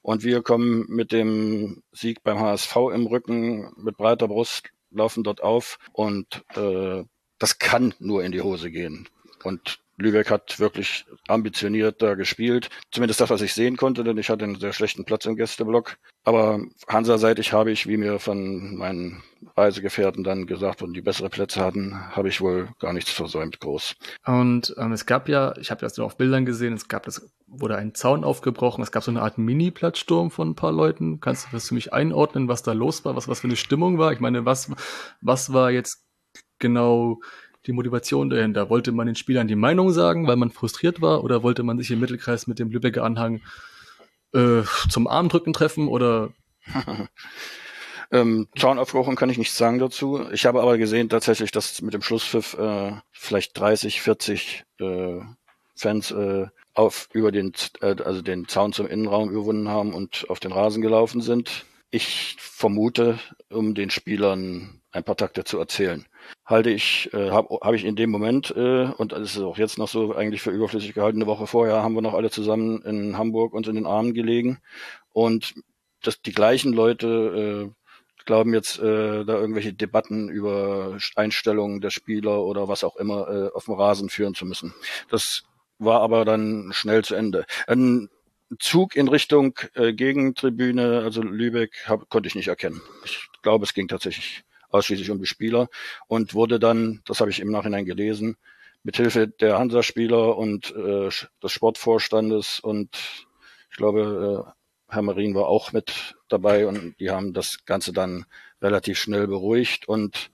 Und 0.00 0.24
wir 0.24 0.42
kommen 0.42 0.86
mit 0.88 1.12
dem 1.12 1.82
Sieg 1.92 2.22
beim 2.22 2.40
HSV 2.40 2.76
im 2.94 3.06
Rücken 3.06 3.70
mit 3.76 3.96
breiter 3.98 4.28
Brust, 4.28 4.70
laufen 4.90 5.24
dort 5.24 5.42
auf 5.42 5.78
und 5.92 6.44
äh, 6.54 7.04
das 7.38 7.58
kann 7.58 7.94
nur 7.98 8.24
in 8.24 8.32
die 8.32 8.40
Hose 8.40 8.70
gehen. 8.70 9.08
Und 9.44 9.80
Lübeck 9.98 10.30
hat 10.30 10.60
wirklich 10.60 11.04
ambitioniert 11.26 12.00
da 12.00 12.14
gespielt. 12.14 12.70
Zumindest 12.92 13.20
das, 13.20 13.30
was 13.30 13.42
ich 13.42 13.52
sehen 13.52 13.76
konnte, 13.76 14.04
denn 14.04 14.16
ich 14.16 14.30
hatte 14.30 14.44
einen 14.44 14.58
sehr 14.58 14.72
schlechten 14.72 15.04
Platz 15.04 15.26
im 15.26 15.36
Gästeblock. 15.36 15.98
Aber 16.28 16.60
Hansa-seitig 16.86 17.54
habe 17.54 17.70
ich, 17.70 17.86
wie 17.86 17.96
mir 17.96 18.18
von 18.18 18.76
meinen 18.76 19.22
Reisegefährten 19.56 20.24
dann 20.24 20.46
gesagt 20.46 20.82
wurden, 20.82 20.92
die 20.92 21.00
bessere 21.00 21.30
Plätze 21.30 21.64
hatten, 21.64 21.94
habe 22.14 22.28
ich 22.28 22.42
wohl 22.42 22.68
gar 22.80 22.92
nichts 22.92 23.10
versäumt 23.10 23.60
groß. 23.60 23.96
Und 24.26 24.74
ähm, 24.76 24.92
es 24.92 25.06
gab 25.06 25.26
ja, 25.30 25.56
ich 25.56 25.70
habe 25.70 25.80
das 25.80 25.96
nur 25.96 26.04
auf 26.04 26.18
Bildern 26.18 26.44
gesehen, 26.44 26.74
es 26.74 26.86
gab 26.86 27.04
das, 27.04 27.30
wurde 27.46 27.76
ein 27.76 27.94
Zaun 27.94 28.24
aufgebrochen, 28.24 28.82
es 28.82 28.92
gab 28.92 29.02
so 29.04 29.10
eine 29.10 29.22
Art 29.22 29.38
Mini-Plattsturm 29.38 30.30
von 30.30 30.50
ein 30.50 30.54
paar 30.54 30.72
Leuten. 30.72 31.20
Kannst 31.20 31.46
du 31.46 31.48
das 31.52 31.68
für 31.68 31.74
mich 31.74 31.94
einordnen, 31.94 32.46
was 32.46 32.62
da 32.62 32.72
los 32.72 33.06
war, 33.06 33.16
was, 33.16 33.26
was 33.26 33.40
für 33.40 33.46
eine 33.46 33.56
Stimmung 33.56 33.96
war? 33.96 34.12
Ich 34.12 34.20
meine, 34.20 34.44
was, 34.44 34.70
was 35.22 35.54
war 35.54 35.70
jetzt 35.70 36.04
genau 36.58 37.20
die 37.64 37.72
Motivation 37.72 38.28
dahinter? 38.28 38.68
Wollte 38.68 38.92
man 38.92 39.06
den 39.06 39.16
Spielern 39.16 39.48
die 39.48 39.56
Meinung 39.56 39.92
sagen, 39.92 40.26
weil 40.26 40.36
man 40.36 40.50
frustriert 40.50 41.00
war, 41.00 41.24
oder 41.24 41.42
wollte 41.42 41.62
man 41.62 41.78
sich 41.78 41.90
im 41.90 42.00
Mittelkreis 42.00 42.48
mit 42.48 42.58
dem 42.58 42.70
Lübecker 42.70 43.02
Anhang 43.02 43.40
äh, 44.34 44.62
zum 44.88 45.06
Armdrücken 45.06 45.52
treffen 45.52 45.88
oder? 45.88 46.30
ähm, 48.10 48.48
Zaunaufbruchung 48.56 49.16
kann 49.16 49.30
ich 49.30 49.38
nichts 49.38 49.56
sagen 49.56 49.78
dazu. 49.78 50.26
Ich 50.32 50.46
habe 50.46 50.60
aber 50.60 50.78
gesehen 50.78 51.08
tatsächlich, 51.08 51.50
dass 51.50 51.80
mit 51.82 51.94
dem 51.94 52.02
Schlusspfiff 52.02 52.54
äh, 52.54 52.92
vielleicht 53.12 53.58
30, 53.58 54.00
40 54.00 54.64
äh, 54.80 55.20
Fans 55.74 56.10
äh, 56.10 56.46
auf 56.74 57.08
über 57.12 57.32
den 57.32 57.52
äh, 57.80 57.96
also 58.02 58.22
den 58.22 58.48
Zaun 58.48 58.72
zum 58.72 58.86
Innenraum 58.86 59.30
überwunden 59.30 59.68
haben 59.68 59.94
und 59.94 60.26
auf 60.28 60.40
den 60.40 60.52
Rasen 60.52 60.82
gelaufen 60.82 61.20
sind. 61.20 61.64
Ich 61.90 62.36
vermute, 62.38 63.18
um 63.50 63.74
den 63.74 63.88
Spielern 63.90 64.82
ein 64.92 65.04
paar 65.04 65.16
Takte 65.16 65.44
zu 65.44 65.58
erzählen. 65.58 66.06
Halte 66.44 66.70
ich, 66.70 67.10
äh, 67.14 67.30
habe 67.30 67.58
hab 67.62 67.74
ich 67.74 67.84
in 67.84 67.96
dem 67.96 68.10
Moment, 68.10 68.50
äh, 68.56 68.90
und 68.96 69.12
das 69.12 69.36
ist 69.36 69.38
auch 69.38 69.56
jetzt 69.56 69.78
noch 69.78 69.88
so 69.88 70.14
eigentlich 70.14 70.42
für 70.42 70.50
überflüssig 70.50 70.92
gehalten, 70.94 71.18
eine 71.18 71.26
Woche 71.26 71.46
vorher 71.46 71.82
haben 71.82 71.94
wir 71.94 72.02
noch 72.02 72.14
alle 72.14 72.30
zusammen 72.30 72.82
in 72.82 73.16
Hamburg 73.16 73.54
uns 73.54 73.68
in 73.68 73.74
den 73.74 73.86
Armen 73.86 74.12
gelegen. 74.12 74.58
Und 75.12 75.54
dass 76.02 76.20
die 76.20 76.32
gleichen 76.32 76.72
Leute 76.72 77.70
äh, 77.70 78.24
glauben 78.26 78.52
jetzt, 78.52 78.78
äh, 78.78 79.24
da 79.24 79.38
irgendwelche 79.38 79.72
Debatten 79.72 80.28
über 80.28 80.98
Einstellungen 81.16 81.80
der 81.80 81.90
Spieler 81.90 82.42
oder 82.42 82.68
was 82.68 82.84
auch 82.84 82.96
immer 82.96 83.28
äh, 83.28 83.50
auf 83.54 83.64
dem 83.64 83.74
Rasen 83.74 84.10
führen 84.10 84.34
zu 84.34 84.44
müssen. 84.44 84.74
Das 85.10 85.44
war 85.78 86.02
aber 86.02 86.24
dann 86.26 86.70
schnell 86.72 87.02
zu 87.04 87.14
Ende. 87.14 87.46
Ein 87.66 88.10
Zug 88.58 88.96
in 88.96 89.08
Richtung 89.08 89.58
äh, 89.74 89.92
Gegentribüne, 89.92 91.02
also 91.04 91.22
Lübeck, 91.22 91.84
hab, 91.86 92.08
konnte 92.08 92.28
ich 92.28 92.34
nicht 92.34 92.48
erkennen. 92.48 92.80
Ich 93.04 93.28
glaube, 93.42 93.64
es 93.64 93.74
ging 93.74 93.88
tatsächlich 93.88 94.44
ausschließlich 94.70 95.10
um 95.10 95.18
die 95.18 95.26
Spieler 95.26 95.68
und 96.06 96.34
wurde 96.34 96.58
dann, 96.58 97.02
das 97.06 97.20
habe 97.20 97.30
ich 97.30 97.40
im 97.40 97.50
Nachhinein 97.50 97.84
gelesen, 97.84 98.36
mit 98.82 98.96
Hilfe 98.96 99.28
der 99.28 99.58
Hansa-Spieler 99.58 100.36
und 100.36 100.74
äh, 100.74 101.08
des 101.42 101.52
Sportvorstandes 101.52 102.60
und 102.60 102.96
ich 103.70 103.76
glaube, 103.76 104.46
äh, 104.46 104.92
Herr 104.92 105.02
Marin 105.02 105.34
war 105.34 105.48
auch 105.48 105.72
mit 105.72 106.16
dabei 106.28 106.66
und 106.66 106.94
die 106.98 107.10
haben 107.10 107.34
das 107.34 107.64
Ganze 107.66 107.92
dann 107.92 108.24
relativ 108.62 108.98
schnell 108.98 109.26
beruhigt 109.26 109.88
und 109.88 110.30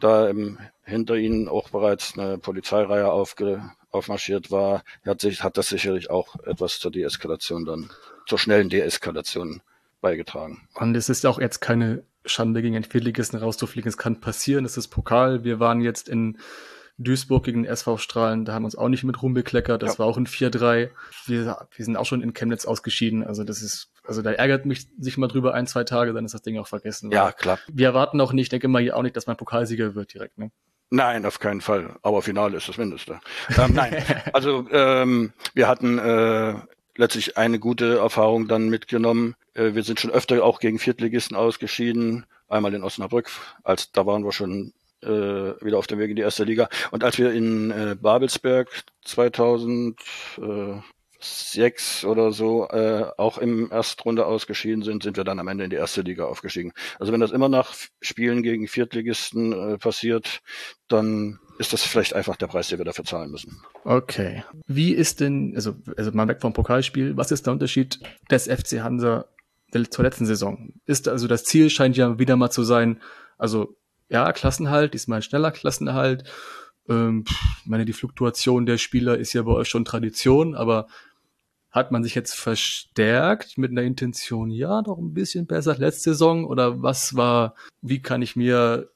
da 0.00 0.28
im, 0.28 0.58
hinter 0.84 1.16
ihnen 1.16 1.48
auch 1.48 1.70
bereits 1.70 2.18
eine 2.18 2.36
Polizeireihe 2.38 3.10
aufge, 3.10 3.70
aufmarschiert 3.96 4.50
war, 4.50 4.82
hat 5.04 5.20
sich, 5.20 5.42
hat 5.42 5.56
das 5.56 5.68
sicherlich 5.68 6.10
auch 6.10 6.36
etwas 6.44 6.78
zur 6.78 6.90
Deeskalation 6.90 7.64
dann, 7.64 7.90
zur 8.26 8.38
schnellen 8.38 8.68
Deeskalation 8.68 9.62
beigetragen. 10.00 10.68
Und 10.74 10.96
es 10.96 11.08
ist 11.08 11.26
auch 11.26 11.40
jetzt 11.40 11.60
keine 11.60 12.04
Schande 12.24 12.62
gegen 12.62 12.74
einen 12.74 12.84
Viertligisten 12.84 13.38
rauszufliegen. 13.38 13.88
Es 13.88 13.96
kann 13.96 14.20
passieren, 14.20 14.64
es 14.64 14.76
ist 14.76 14.88
Pokal. 14.88 15.44
Wir 15.44 15.60
waren 15.60 15.80
jetzt 15.80 16.08
in 16.08 16.38
Duisburg 16.98 17.44
gegen 17.44 17.64
den 17.64 17.70
SV 17.70 17.98
Strahlen, 17.98 18.46
da 18.46 18.54
haben 18.54 18.62
wir 18.62 18.66
uns 18.66 18.76
auch 18.76 18.88
nicht 18.88 19.04
mit 19.04 19.22
Ruhm 19.22 19.34
bekleckert. 19.34 19.82
Das 19.82 19.94
ja. 19.94 19.98
war 19.98 20.06
auch 20.06 20.16
ein 20.16 20.26
4-3. 20.26 20.90
Wir, 21.26 21.68
wir 21.70 21.84
sind 21.84 21.96
auch 21.96 22.06
schon 22.06 22.22
in 22.22 22.32
Chemnitz 22.32 22.64
ausgeschieden. 22.64 23.22
Also 23.22 23.44
das 23.44 23.60
ist, 23.60 23.90
also 24.04 24.22
da 24.22 24.32
ärgert 24.32 24.64
mich 24.64 24.88
sich 24.98 25.18
mal 25.18 25.28
drüber 25.28 25.52
ein, 25.52 25.66
zwei 25.66 25.84
Tage, 25.84 26.14
dann 26.14 26.24
ist 26.24 26.32
das 26.32 26.42
Ding 26.42 26.58
auch 26.58 26.66
vergessen. 26.66 27.10
Ja, 27.10 27.32
klar. 27.32 27.58
Wir 27.68 27.88
erwarten 27.88 28.20
auch 28.20 28.32
nicht, 28.32 28.44
ich 28.44 28.48
denke 28.48 28.68
mal 28.68 28.80
hier 28.80 28.96
auch 28.96 29.02
nicht, 29.02 29.16
dass 29.16 29.26
man 29.26 29.36
Pokalsieger 29.36 29.94
wird 29.94 30.14
direkt, 30.14 30.38
ne? 30.38 30.50
Nein, 30.90 31.26
auf 31.26 31.40
keinen 31.40 31.60
Fall. 31.60 31.96
Aber 32.02 32.22
Finale 32.22 32.56
ist 32.56 32.68
das 32.68 32.78
Mindeste. 32.78 33.20
ähm, 33.58 33.74
nein, 33.74 34.04
also 34.32 34.66
ähm, 34.70 35.32
wir 35.54 35.68
hatten 35.68 35.98
äh, 35.98 36.54
letztlich 36.96 37.36
eine 37.36 37.58
gute 37.58 37.98
Erfahrung 37.98 38.48
dann 38.48 38.68
mitgenommen. 38.68 39.34
Äh, 39.54 39.74
wir 39.74 39.82
sind 39.82 40.00
schon 40.00 40.10
öfter 40.10 40.44
auch 40.44 40.60
gegen 40.60 40.78
Viertligisten 40.78 41.36
ausgeschieden. 41.36 42.26
Einmal 42.48 42.74
in 42.74 42.84
Osnabrück, 42.84 43.30
als 43.64 43.90
da 43.90 44.06
waren 44.06 44.24
wir 44.24 44.32
schon 44.32 44.72
äh, 45.02 45.08
wieder 45.08 45.78
auf 45.78 45.88
dem 45.88 45.98
Weg 45.98 46.10
in 46.10 46.16
die 46.16 46.22
erste 46.22 46.44
Liga. 46.44 46.68
Und 46.92 47.02
als 47.02 47.18
wir 47.18 47.32
in 47.32 47.70
äh, 47.70 47.96
Babelsberg 48.00 48.68
2000 49.04 50.00
äh, 50.38 50.80
sechs 51.20 52.04
oder 52.04 52.32
so 52.32 52.68
äh, 52.68 53.06
auch 53.16 53.38
im 53.38 53.70
Erstrunde 53.70 54.26
ausgeschieden 54.26 54.82
sind, 54.82 55.02
sind 55.02 55.16
wir 55.16 55.24
dann 55.24 55.38
am 55.38 55.48
Ende 55.48 55.64
in 55.64 55.70
die 55.70 55.76
erste 55.76 56.02
Liga 56.02 56.24
aufgestiegen. 56.24 56.72
Also 56.98 57.12
wenn 57.12 57.20
das 57.20 57.32
immer 57.32 57.48
nach 57.48 57.74
Spielen 58.00 58.42
gegen 58.42 58.68
Viertligisten 58.68 59.52
äh, 59.52 59.78
passiert, 59.78 60.42
dann 60.88 61.38
ist 61.58 61.72
das 61.72 61.82
vielleicht 61.82 62.14
einfach 62.14 62.36
der 62.36 62.48
Preis, 62.48 62.68
den 62.68 62.78
wir 62.78 62.84
dafür 62.84 63.04
zahlen 63.04 63.30
müssen. 63.30 63.62
Okay. 63.84 64.44
Wie 64.66 64.92
ist 64.92 65.20
denn, 65.20 65.52
also, 65.54 65.76
also 65.96 66.12
mal 66.12 66.28
weg 66.28 66.40
vom 66.40 66.52
Pokalspiel, 66.52 67.16
was 67.16 67.30
ist 67.30 67.46
der 67.46 67.52
Unterschied 67.52 68.00
des 68.30 68.44
FC 68.44 68.80
Hansa 68.82 69.26
zur 69.90 70.04
letzten 70.04 70.26
Saison? 70.26 70.72
Ist 70.84 71.08
also 71.08 71.26
das 71.28 71.44
Ziel 71.44 71.70
scheint 71.70 71.96
ja 71.96 72.18
wieder 72.18 72.36
mal 72.36 72.50
zu 72.50 72.62
sein, 72.62 73.00
also 73.38 73.76
ja, 74.08 74.32
Klassenhalt, 74.32 74.94
diesmal 74.94 75.22
schneller 75.22 75.50
Klassenhalt. 75.50 76.24
Ähm, 76.88 77.24
ich 77.60 77.66
meine, 77.66 77.84
die 77.84 77.92
Fluktuation 77.92 78.66
der 78.66 78.78
Spieler 78.78 79.18
ist 79.18 79.32
ja 79.32 79.42
bei 79.42 79.52
euch 79.52 79.68
schon 79.68 79.84
Tradition, 79.84 80.54
aber 80.54 80.86
hat 81.70 81.92
man 81.92 82.02
sich 82.02 82.14
jetzt 82.14 82.34
verstärkt 82.34 83.58
mit 83.58 83.70
einer 83.70 83.82
Intention, 83.82 84.50
ja, 84.50 84.80
doch 84.82 84.98
ein 84.98 85.12
bisschen 85.12 85.46
besser 85.46 85.72
als 85.72 85.80
letzte 85.80 86.10
Saison? 86.10 86.46
Oder 86.46 86.82
was 86.82 87.16
war, 87.16 87.54
wie 87.82 88.00
kann 88.00 88.22
ich 88.22 88.34
mir 88.34 88.90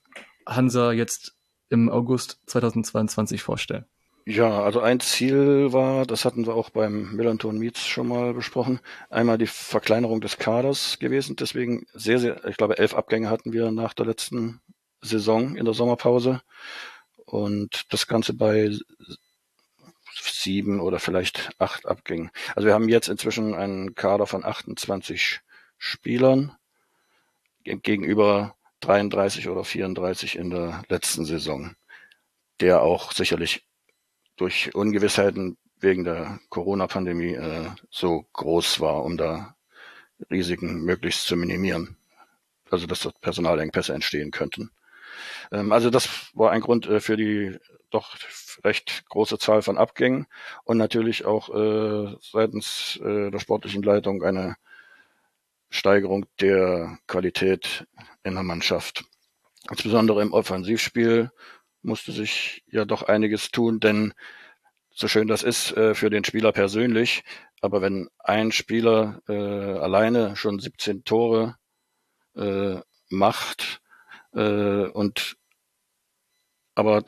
Hansa 0.47 0.93
jetzt 0.93 1.37
im 1.69 1.91
August 1.91 2.41
2022 2.47 3.43
vorstellen? 3.43 3.85
Ja, 4.27 4.63
also 4.63 4.81
ein 4.81 5.01
Ziel 5.01 5.73
war, 5.73 6.07
das 6.07 6.25
hatten 6.25 6.47
wir 6.47 6.55
auch 6.55 6.71
beim 6.71 7.17
Millanton 7.17 7.59
Meets 7.59 7.87
schon 7.87 8.09
mal 8.09 8.33
besprochen, 8.33 8.81
einmal 9.09 9.39
die 9.39 9.47
Verkleinerung 9.47 10.21
des 10.21 10.39
Kaders 10.39 10.99
gewesen. 10.99 11.37
Deswegen 11.37 11.87
sehr, 11.95 12.19
sehr, 12.19 12.45
ich 12.47 12.57
glaube, 12.57 12.79
elf 12.79 12.95
Abgänge 12.95 13.29
hatten 13.29 13.53
wir 13.53 13.71
nach 13.71 13.93
der 13.93 14.07
letzten 14.07 14.61
Saison 15.03 15.57
in 15.57 15.65
der 15.65 15.75
Sommerpause. 15.75 16.43
Und 17.31 17.93
das 17.93 18.09
Ganze 18.09 18.35
bei 18.35 18.77
sieben 20.21 20.81
oder 20.81 20.99
vielleicht 20.99 21.51
acht 21.59 21.87
Abgängen. 21.87 22.33
Also 22.57 22.67
wir 22.67 22.75
haben 22.75 22.89
jetzt 22.89 23.09
inzwischen 23.09 23.55
einen 23.55 23.95
Kader 23.95 24.27
von 24.27 24.45
28 24.45 25.41
Spielern 25.79 26.57
gegenüber 27.63 28.57
33 28.81 29.49
oder 29.49 29.63
34 29.63 30.37
in 30.37 30.51
der 30.51 30.83
letzten 30.89 31.25
Saison, 31.25 31.77
der 32.59 32.83
auch 32.83 33.13
sicherlich 33.13 33.65
durch 34.37 34.75
Ungewissheiten 34.75 35.57
wegen 35.79 36.03
der 36.03 36.41
Corona-Pandemie 36.49 37.35
äh, 37.35 37.71
so 37.91 38.27
groß 38.33 38.81
war, 38.81 39.05
um 39.05 39.17
da 39.17 39.55
Risiken 40.33 40.83
möglichst 40.83 41.27
zu 41.27 41.37
minimieren. 41.37 41.97
Also 42.71 42.89
dass 42.89 43.01
dort 43.01 43.21
Personalengpässe 43.21 43.95
entstehen 43.95 44.33
könnten. 44.33 44.73
Ähm, 45.53 45.73
also 45.73 45.91
das 45.91 46.31
war 46.35 46.51
ein 46.53 46.61
Grund 46.61 46.87
äh, 46.87 47.01
für 47.01 47.17
die 47.17 47.59
doch 47.91 48.17
recht 48.65 49.05
große 49.09 49.39
Zahl 49.39 49.63
von 49.63 49.79
Abgängen 49.79 50.27
und 50.65 50.79
natürlich 50.79 51.25
auch 51.25 51.49
äh, 51.55 52.17
seitens 52.21 53.01
äh, 53.03 53.31
der 53.31 53.39
sportlichen 53.39 53.83
Leitung 53.83 54.23
eine 54.23 54.57
Steigerung 55.71 56.27
der 56.41 56.99
Qualität 57.07 57.87
in 58.23 58.35
der 58.35 58.43
Mannschaft. 58.43 59.05
Insbesondere 59.71 60.23
im 60.23 60.33
Offensivspiel 60.33 61.31
musste 61.83 62.13
sich 62.13 62.65
ja 62.67 62.85
doch 62.85 63.03
einiges 63.03 63.51
tun, 63.51 63.81
denn 63.81 64.13
so 64.91 65.09
schön 65.09 65.29
das 65.29 65.43
ist 65.43 65.77
äh, 65.77 65.95
für 65.95 66.11
den 66.11 66.25
Spieler 66.25 66.53
persönlich, 66.53 67.23
aber 67.61 67.81
wenn 67.81 68.09
ein 68.19 68.53
Spieler 68.53 69.23
äh, 69.29 69.33
alleine 69.33 70.37
schon 70.37 70.59
17 70.59 71.05
Tore 71.05 71.57
äh, 72.37 72.81
macht 73.09 73.81
äh, 74.35 74.87
und 74.87 75.37
aber 76.75 77.03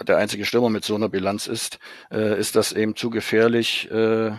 der 0.00 0.16
einzige 0.16 0.44
Stürmer 0.44 0.70
mit 0.70 0.84
so 0.84 0.94
einer 0.94 1.08
Bilanz 1.08 1.46
ist, 1.46 1.78
äh, 2.10 2.38
ist 2.38 2.56
das 2.56 2.72
eben 2.72 2.96
zu 2.96 3.10
gefährlich 3.10 3.90
äh, 3.90 4.32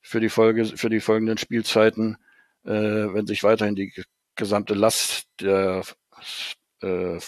für 0.00 0.20
die 0.20 0.28
Folge, 0.28 0.64
für 0.64 0.90
die 0.90 1.00
folgenden 1.00 1.38
Spielzeiten, 1.38 2.16
äh, 2.64 2.70
wenn 2.70 3.26
sich 3.26 3.44
weiterhin 3.44 3.76
die 3.76 3.92
gesamte 4.34 4.74
Last 4.74 5.28
der, 5.40 5.82
äh, 6.80 7.18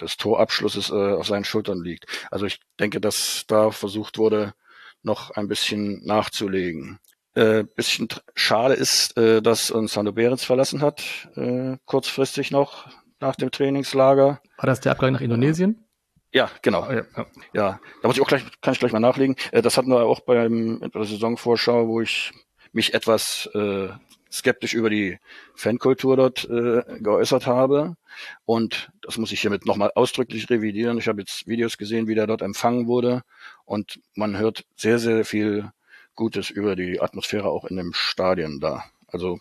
des 0.00 0.16
Torabschlusses 0.16 0.90
äh, 0.90 0.94
auf 0.94 1.26
seinen 1.26 1.44
Schultern 1.44 1.82
liegt. 1.82 2.06
Also 2.30 2.46
ich 2.46 2.58
denke, 2.80 3.00
dass 3.00 3.44
da 3.46 3.70
versucht 3.70 4.18
wurde, 4.18 4.54
noch 5.02 5.30
ein 5.30 5.46
bisschen 5.46 6.04
nachzulegen. 6.04 6.98
Äh, 7.34 7.62
bisschen 7.62 8.08
schade 8.34 8.74
ist, 8.74 9.16
äh, 9.16 9.40
dass 9.40 9.70
uns 9.70 9.92
Sando 9.92 10.12
Behrens 10.12 10.42
verlassen 10.44 10.82
hat, 10.82 11.28
äh, 11.36 11.76
kurzfristig 11.84 12.50
noch 12.50 12.88
nach 13.20 13.36
dem 13.36 13.50
Trainingslager. 13.50 14.40
War 14.56 14.66
das 14.66 14.80
der 14.80 14.92
Abgang 14.92 15.12
nach 15.12 15.20
Indonesien? 15.20 15.84
Ja, 16.32 16.50
genau. 16.62 16.82
Ah, 16.82 16.94
ja, 16.94 17.02
ja. 17.16 17.26
ja, 17.54 17.80
da 18.02 18.08
muss 18.08 18.16
ich 18.16 18.22
auch 18.22 18.28
gleich, 18.28 18.44
kann 18.60 18.74
ich 18.74 18.80
gleich 18.80 18.92
mal 18.92 19.00
nachlegen. 19.00 19.36
Äh, 19.50 19.62
das 19.62 19.76
hatten 19.76 19.88
wir 19.88 20.02
auch 20.02 20.20
beim, 20.20 20.80
bei 20.80 20.88
der 20.88 21.04
Saisonvorschau, 21.04 21.88
wo 21.88 22.00
ich 22.00 22.32
mich 22.72 22.92
etwas 22.92 23.48
äh, 23.54 23.88
skeptisch 24.30 24.74
über 24.74 24.90
die 24.90 25.18
Fankultur 25.54 26.16
dort 26.16 26.44
äh, 26.44 26.82
geäußert 27.00 27.46
habe. 27.46 27.96
Und 28.44 28.90
das 29.00 29.16
muss 29.16 29.32
ich 29.32 29.40
hiermit 29.40 29.64
nochmal 29.64 29.90
ausdrücklich 29.94 30.50
revidieren. 30.50 30.98
Ich 30.98 31.08
habe 31.08 31.20
jetzt 31.20 31.46
Videos 31.46 31.78
gesehen, 31.78 32.08
wie 32.08 32.14
der 32.14 32.26
dort 32.26 32.42
empfangen 32.42 32.86
wurde. 32.86 33.22
Und 33.64 34.00
man 34.14 34.36
hört 34.36 34.64
sehr, 34.76 34.98
sehr 34.98 35.24
viel 35.24 35.70
Gutes 36.14 36.50
über 36.50 36.76
die 36.76 37.00
Atmosphäre 37.00 37.48
auch 37.48 37.64
in 37.64 37.76
dem 37.76 37.92
Stadion 37.94 38.60
da. 38.60 38.84
Also 39.06 39.38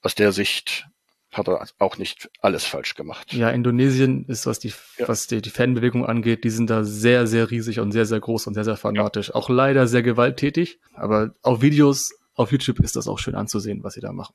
aus 0.00 0.14
der 0.14 0.32
Sicht 0.32 0.86
hat 1.32 1.48
er 1.48 1.66
auch 1.78 1.98
nicht 1.98 2.30
alles 2.40 2.64
falsch 2.64 2.94
gemacht. 2.94 3.32
Ja, 3.32 3.50
Indonesien 3.50 4.24
ist, 4.26 4.46
was 4.46 4.58
die, 4.58 4.72
ja. 4.98 5.08
was 5.08 5.26
die, 5.26 5.42
die 5.42 5.50
Fanbewegung 5.50 6.06
angeht, 6.06 6.44
die 6.44 6.50
sind 6.50 6.70
da 6.70 6.84
sehr, 6.84 7.26
sehr 7.26 7.50
riesig 7.50 7.80
und 7.80 7.92
sehr, 7.92 8.06
sehr 8.06 8.20
groß 8.20 8.46
und 8.46 8.54
sehr, 8.54 8.64
sehr 8.64 8.76
fanatisch. 8.76 9.28
Ja. 9.28 9.34
Auch 9.34 9.48
leider 9.48 9.86
sehr 9.86 10.02
gewalttätig, 10.02 10.80
aber 10.94 11.34
auf 11.42 11.62
Videos 11.62 12.12
auf 12.34 12.52
YouTube 12.52 12.80
ist 12.80 12.96
das 12.96 13.08
auch 13.08 13.18
schön 13.18 13.34
anzusehen, 13.34 13.82
was 13.82 13.94
sie 13.94 14.00
da 14.00 14.12
machen. 14.12 14.34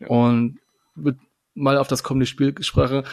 Ja. 0.00 0.08
Und 0.08 0.58
mit, 0.94 1.16
mal 1.54 1.78
auf 1.78 1.88
das 1.88 2.02
kommende 2.02 2.26
Spiel 2.26 2.52
gesprochen, 2.52 3.04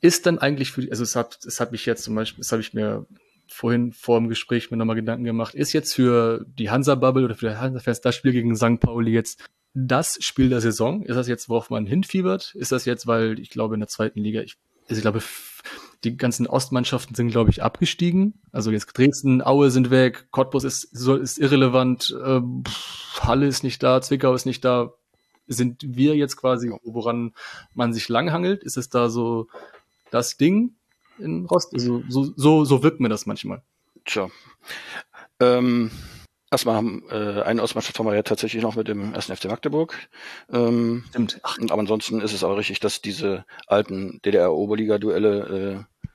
ist 0.00 0.26
dann 0.26 0.38
eigentlich 0.38 0.72
für 0.72 0.82
die, 0.82 0.90
also 0.90 1.02
es 1.02 1.16
hat, 1.16 1.38
es 1.44 1.60
hat 1.60 1.72
mich 1.72 1.86
jetzt 1.86 2.04
zum 2.04 2.14
Beispiel, 2.14 2.42
das 2.42 2.52
habe 2.52 2.60
ich 2.60 2.74
mir 2.74 3.06
vorhin 3.48 3.92
vor 3.92 4.18
dem 4.18 4.28
Gespräch 4.28 4.70
mir 4.70 4.76
nochmal 4.76 4.96
Gedanken 4.96 5.24
gemacht, 5.24 5.54
ist 5.54 5.72
jetzt 5.72 5.94
für 5.94 6.44
die 6.46 6.70
Hansa-Bubble 6.70 7.24
oder 7.24 7.34
für 7.34 7.48
die 7.48 7.56
Hansa-Fans 7.56 8.00
das 8.00 8.14
Spiel 8.14 8.32
gegen 8.32 8.56
St. 8.56 8.80
Pauli 8.80 9.12
jetzt 9.12 9.44
das 9.74 10.16
Spiel 10.20 10.48
der 10.48 10.60
Saison? 10.60 11.02
Ist 11.02 11.16
das 11.16 11.28
jetzt, 11.28 11.48
worauf 11.48 11.68
man 11.68 11.86
hinfiebert? 11.86 12.54
Ist 12.54 12.72
das 12.72 12.84
jetzt, 12.84 13.06
weil 13.06 13.38
ich 13.40 13.50
glaube, 13.50 13.74
in 13.74 13.80
der 13.80 13.88
zweiten 13.88 14.20
Liga, 14.20 14.40
ich, 14.40 14.56
also 14.88 14.96
ich 14.98 15.02
glaube, 15.02 15.22
die 16.04 16.16
ganzen 16.16 16.46
Ostmannschaften 16.46 17.14
sind, 17.14 17.30
glaube 17.30 17.50
ich, 17.50 17.62
abgestiegen. 17.62 18.34
Also 18.52 18.70
jetzt 18.70 18.86
Dresden, 18.96 19.42
Aue 19.42 19.70
sind 19.70 19.90
weg, 19.90 20.28
Cottbus 20.30 20.64
ist, 20.64 20.84
ist 20.84 21.38
irrelevant, 21.38 22.16
äh, 22.24 22.40
Halle 23.20 23.46
ist 23.46 23.64
nicht 23.64 23.82
da, 23.82 24.00
Zwickau 24.00 24.34
ist 24.34 24.46
nicht 24.46 24.64
da. 24.64 24.92
Sind 25.46 25.84
wir 25.86 26.16
jetzt 26.16 26.36
quasi, 26.36 26.72
woran 26.84 27.34
man 27.74 27.92
sich 27.92 28.08
langhangelt? 28.08 28.62
Ist 28.62 28.78
es 28.78 28.88
da 28.88 29.10
so 29.10 29.48
das 30.10 30.38
Ding 30.38 30.76
in 31.18 31.44
Rost? 31.46 31.74
Also 31.74 32.02
so, 32.08 32.32
so, 32.36 32.64
so 32.64 32.82
wirkt 32.82 33.00
mir 33.00 33.10
das 33.10 33.26
manchmal. 33.26 33.62
Tja. 34.06 34.30
Ähm, 35.40 35.90
Erstmal 36.54 36.76
haben 36.76 37.02
äh, 37.10 37.42
eine 37.42 37.64
Ostmannschaft 37.64 37.98
haben 37.98 38.06
wir 38.06 38.14
ja 38.14 38.22
tatsächlich 38.22 38.62
noch 38.62 38.76
mit 38.76 38.86
dem 38.86 39.12
1. 39.12 39.26
FC 39.26 39.46
Magdeburg. 39.46 39.98
Ähm, 40.52 41.02
Stimmt. 41.08 41.40
Ach, 41.42 41.58
aber 41.58 41.80
ansonsten 41.80 42.20
ist 42.20 42.32
es 42.32 42.44
auch 42.44 42.56
richtig, 42.56 42.78
dass 42.78 43.02
diese 43.02 43.44
alten 43.66 44.20
DDR-Oberliga-Duelle 44.24 45.86
äh, 46.06 46.10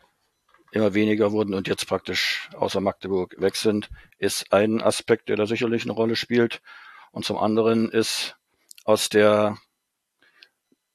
immer 0.72 0.94
weniger 0.94 1.34
wurden 1.34 1.54
und 1.54 1.68
jetzt 1.68 1.86
praktisch 1.88 2.50
außer 2.56 2.80
Magdeburg 2.80 3.36
weg 3.38 3.58
sind, 3.58 3.90
ist 4.18 4.54
ein 4.54 4.82
Aspekt, 4.82 5.28
der 5.28 5.36
da 5.36 5.46
sicherlich 5.46 5.84
eine 5.84 5.92
Rolle 5.92 6.16
spielt. 6.16 6.62
Und 7.12 7.26
zum 7.26 7.38
anderen 7.38 7.90
ist 7.90 8.38
aus 8.86 9.10
der 9.10 9.58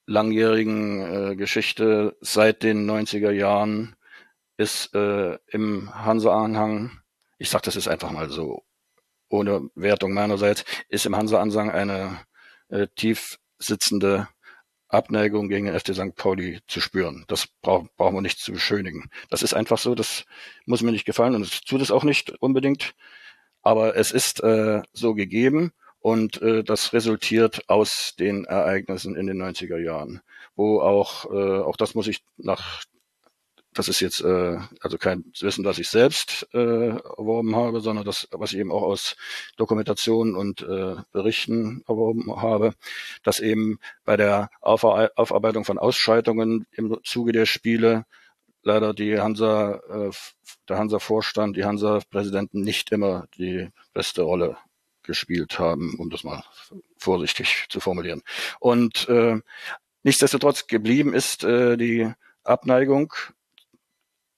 langjährigen 0.06 1.32
äh, 1.32 1.36
Geschichte 1.36 2.16
seit 2.22 2.62
den 2.62 2.90
90er 2.90 3.30
Jahren 3.30 3.94
ist 4.56 4.94
äh, 4.94 5.36
im 5.48 5.94
Hansa-Anhang, 5.94 7.02
ich 7.36 7.50
sag 7.50 7.60
das 7.64 7.76
ist 7.76 7.88
einfach 7.88 8.10
mal 8.10 8.30
so, 8.30 8.62
ohne 9.34 9.68
Wertung 9.74 10.12
meinerseits, 10.14 10.64
ist 10.88 11.06
im 11.06 11.16
Hansa-Ansang 11.16 11.70
eine 11.70 12.20
äh, 12.68 12.86
tief 12.94 13.38
sitzende 13.58 14.28
Abneigung 14.88 15.48
gegen 15.48 15.66
den 15.66 15.78
FC 15.78 15.92
St. 15.94 16.14
Pauli 16.14 16.60
zu 16.68 16.80
spüren. 16.80 17.24
Das 17.26 17.48
brauch, 17.60 17.84
brauchen 17.96 18.14
wir 18.14 18.20
nicht 18.20 18.38
zu 18.38 18.52
beschönigen. 18.52 19.10
Das 19.30 19.42
ist 19.42 19.52
einfach 19.52 19.78
so, 19.78 19.96
das 19.96 20.24
muss 20.66 20.82
mir 20.82 20.92
nicht 20.92 21.04
gefallen 21.04 21.34
und 21.34 21.42
es 21.42 21.62
tut 21.62 21.80
es 21.80 21.90
auch 21.90 22.04
nicht 22.04 22.30
unbedingt. 22.40 22.94
Aber 23.62 23.96
es 23.96 24.12
ist 24.12 24.42
äh, 24.44 24.82
so 24.92 25.14
gegeben 25.14 25.72
und 25.98 26.40
äh, 26.40 26.62
das 26.62 26.92
resultiert 26.92 27.68
aus 27.68 28.14
den 28.16 28.44
Ereignissen 28.44 29.16
in 29.16 29.26
den 29.26 29.42
90er 29.42 29.78
Jahren, 29.78 30.20
wo 30.54 30.80
auch, 30.80 31.24
äh, 31.32 31.60
auch 31.60 31.76
das 31.76 31.94
muss 31.94 32.06
ich 32.06 32.22
nach 32.36 32.84
das 33.74 33.88
ist 33.88 34.00
jetzt 34.00 34.20
äh, 34.22 34.58
also 34.80 34.98
kein 34.98 35.24
Wissen, 35.40 35.64
das 35.64 35.78
ich 35.78 35.88
selbst 35.88 36.48
äh, 36.54 36.88
erworben 36.88 37.54
habe, 37.56 37.80
sondern 37.80 38.04
das, 38.04 38.28
was 38.30 38.52
ich 38.52 38.58
eben 38.58 38.72
auch 38.72 38.82
aus 38.82 39.16
Dokumentationen 39.56 40.36
und 40.36 40.62
äh, 40.62 40.96
Berichten 41.12 41.82
erworben 41.86 42.34
habe, 42.40 42.74
dass 43.22 43.40
eben 43.40 43.78
bei 44.04 44.16
der 44.16 44.48
Aufarbeitung 44.60 45.64
von 45.64 45.78
Ausschreitungen 45.78 46.66
im 46.72 46.98
Zuge 47.02 47.32
der 47.32 47.46
Spiele 47.46 48.06
leider 48.62 48.94
die 48.94 49.20
Hansa, 49.20 49.80
äh, 49.90 50.10
der 50.68 50.78
Hansa-Vorstand, 50.78 51.56
die 51.56 51.64
Hansa-Präsidenten 51.64 52.62
nicht 52.62 52.92
immer 52.92 53.26
die 53.36 53.68
beste 53.92 54.22
Rolle 54.22 54.56
gespielt 55.02 55.58
haben, 55.58 55.96
um 55.98 56.10
das 56.10 56.24
mal 56.24 56.42
vorsichtig 56.96 57.66
zu 57.68 57.80
formulieren. 57.80 58.22
Und 58.58 59.08
äh, 59.08 59.40
nichtsdestotrotz 60.02 60.66
geblieben 60.66 61.12
ist 61.12 61.44
äh, 61.44 61.76
die 61.76 62.10
Abneigung 62.42 63.12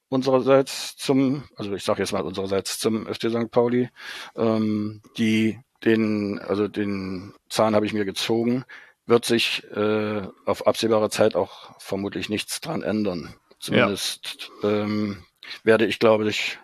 unsererseits 0.08 0.96
zum, 0.96 1.44
also 1.56 1.72
ich 1.74 1.84
sage 1.84 2.00
jetzt 2.00 2.12
mal 2.12 2.22
unsererseits 2.22 2.78
zum 2.78 3.06
FC 3.06 3.30
St. 3.30 3.50
Pauli, 3.50 3.90
ähm, 4.36 5.02
die 5.18 5.58
den, 5.84 6.38
also 6.38 6.68
den 6.68 7.34
Zahn 7.48 7.74
habe 7.74 7.86
ich 7.86 7.92
mir 7.92 8.04
gezogen, 8.04 8.64
wird 9.06 9.24
sich 9.24 9.64
äh, 9.74 10.22
auf 10.44 10.66
absehbare 10.66 11.10
Zeit 11.10 11.34
auch 11.34 11.78
vermutlich 11.80 12.28
nichts 12.28 12.60
dran 12.60 12.82
ändern. 12.82 13.34
Zumindest 13.58 14.50
ja. 14.62 14.82
ähm, 14.82 15.24
werde 15.62 15.86
ich, 15.86 15.98
glaube 15.98 16.28
ich, 16.28 16.58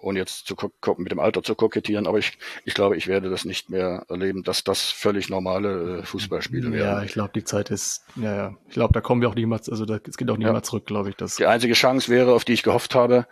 ohne 0.00 0.18
jetzt 0.18 0.46
zu 0.46 0.56
gucken, 0.56 1.02
mit 1.02 1.12
dem 1.12 1.18
Alter 1.18 1.42
zu 1.42 1.54
kokettieren, 1.54 2.06
aber 2.06 2.18
ich, 2.18 2.38
ich 2.64 2.74
glaube, 2.74 2.96
ich 2.96 3.06
werde 3.06 3.30
das 3.30 3.44
nicht 3.44 3.70
mehr 3.70 4.04
erleben, 4.08 4.42
dass 4.42 4.64
das 4.64 4.90
völlig 4.90 5.28
normale 5.28 5.98
äh, 5.98 6.02
Fußballspiele 6.04 6.72
werden. 6.72 6.98
Ja, 6.98 7.02
ich 7.02 7.12
glaube, 7.12 7.30
die 7.34 7.44
Zeit 7.44 7.70
ist, 7.70 8.04
ja, 8.16 8.34
ja. 8.34 8.56
Ich 8.68 8.74
glaube, 8.74 8.92
da 8.92 9.00
kommen 9.00 9.20
wir 9.20 9.28
auch 9.28 9.34
nicht 9.34 9.46
mehr, 9.46 9.60
also 9.68 9.84
da, 9.84 9.98
es 10.06 10.16
geht 10.16 10.30
auch 10.30 10.36
nicht 10.36 10.46
ja. 10.46 10.52
mehr 10.52 10.62
zurück, 10.62 10.86
glaube 10.86 11.10
ich. 11.10 11.16
Das 11.16 11.36
die 11.36 11.46
einzige 11.46 11.74
Chance 11.74 12.08
wäre, 12.08 12.32
auf 12.32 12.44
die 12.44 12.52
ich 12.52 12.62
gehofft 12.62 12.94
habe, 12.94 13.26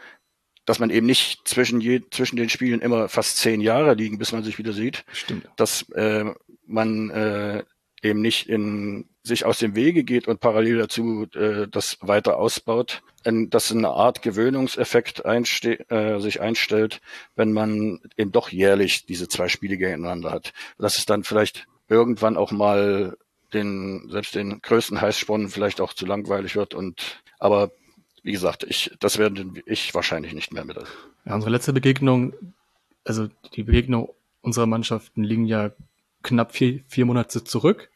dass 0.64 0.78
man 0.80 0.90
eben 0.90 1.06
nicht 1.06 1.46
zwischen, 1.48 1.80
je, 1.80 2.02
zwischen 2.10 2.36
den 2.36 2.48
Spielen 2.48 2.80
immer 2.80 3.08
fast 3.08 3.38
zehn 3.38 3.60
Jahre 3.60 3.94
liegen, 3.94 4.18
bis 4.18 4.32
man 4.32 4.42
sich 4.42 4.58
wieder 4.58 4.72
sieht. 4.72 5.04
Stimmt. 5.12 5.48
Dass 5.56 5.88
äh, 5.90 6.24
man 6.66 7.10
äh, 7.10 7.62
eben 8.02 8.20
nicht 8.20 8.48
in 8.48 9.06
sich 9.22 9.44
aus 9.44 9.58
dem 9.58 9.74
Wege 9.74 10.04
geht 10.04 10.28
und 10.28 10.40
parallel 10.40 10.78
dazu 10.78 11.26
äh, 11.34 11.66
das 11.68 11.98
weiter 12.00 12.38
ausbaut, 12.38 13.02
dass 13.24 13.72
eine 13.72 13.88
Art 13.88 14.22
Gewöhnungseffekt 14.22 15.26
einste 15.26 15.90
äh, 15.90 16.20
sich 16.20 16.40
einstellt, 16.40 17.00
wenn 17.34 17.52
man 17.52 18.00
eben 18.16 18.30
doch 18.30 18.50
jährlich 18.50 19.04
diese 19.06 19.26
zwei 19.26 19.48
Spiele 19.48 19.76
gegeneinander 19.78 20.30
hat. 20.30 20.52
Dass 20.78 20.98
es 20.98 21.06
dann 21.06 21.24
vielleicht 21.24 21.66
irgendwann 21.88 22.36
auch 22.36 22.52
mal 22.52 23.16
den, 23.52 24.08
selbst 24.10 24.34
den 24.36 24.60
größten 24.60 25.00
Heißsporn 25.00 25.48
vielleicht 25.48 25.80
auch 25.80 25.92
zu 25.92 26.06
langweilig 26.06 26.54
wird 26.54 26.74
und, 26.74 27.20
aber 27.38 27.72
wie 28.22 28.32
gesagt, 28.32 28.64
ich, 28.68 28.92
das 29.00 29.18
werde 29.18 29.44
ich 29.66 29.94
wahrscheinlich 29.94 30.34
nicht 30.34 30.52
mehr 30.52 30.64
mit. 30.64 30.76
Ja, 31.24 31.34
unsere 31.34 31.50
letzte 31.50 31.72
Begegnung, 31.72 32.32
also 33.04 33.28
die 33.54 33.62
Begegnung 33.62 34.10
unserer 34.40 34.66
Mannschaften 34.66 35.24
liegen 35.24 35.46
ja 35.46 35.70
knapp 36.26 36.52
vier, 36.52 36.80
vier 36.86 37.06
Monate 37.06 37.42
zurück. 37.44 37.90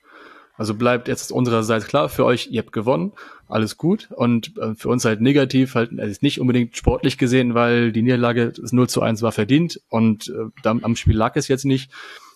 Also 0.57 0.75
bleibt 0.75 1.09
jetzt 1.09 1.33
unsererseits 1.33 1.87
klar 1.87 2.11
für 2.11 2.27
euch, 2.27 2.49
ihr 2.51 2.61
habt 2.61 2.73
gewonnen, 2.73 3.13
alles 3.49 3.79
gut. 3.79 4.11
Und 4.11 4.59
äh, 4.59 4.75
für 4.75 4.91
uns 4.91 5.05
halt 5.05 5.21
negativ, 5.23 5.75
halt 5.75 5.99
also 5.99 6.19
nicht 6.21 6.41
unbedingt 6.41 6.77
sportlich 6.77 7.17
gesehen, 7.17 7.55
weil 7.55 7.93
die 7.93 8.03
Niederlage 8.03 8.53
das 8.53 8.73
0 8.73 8.89
zu 8.89 9.01
1 9.01 9.23
war 9.23 9.33
verdient 9.33 9.81
und 9.89 10.29
äh, 10.29 10.51
dann, 10.63 10.85
am 10.85 10.97
Spiel 10.97 11.17
lag 11.17 11.35
es 11.37 11.49
jetzt 11.49 11.65
nicht. 11.65 11.91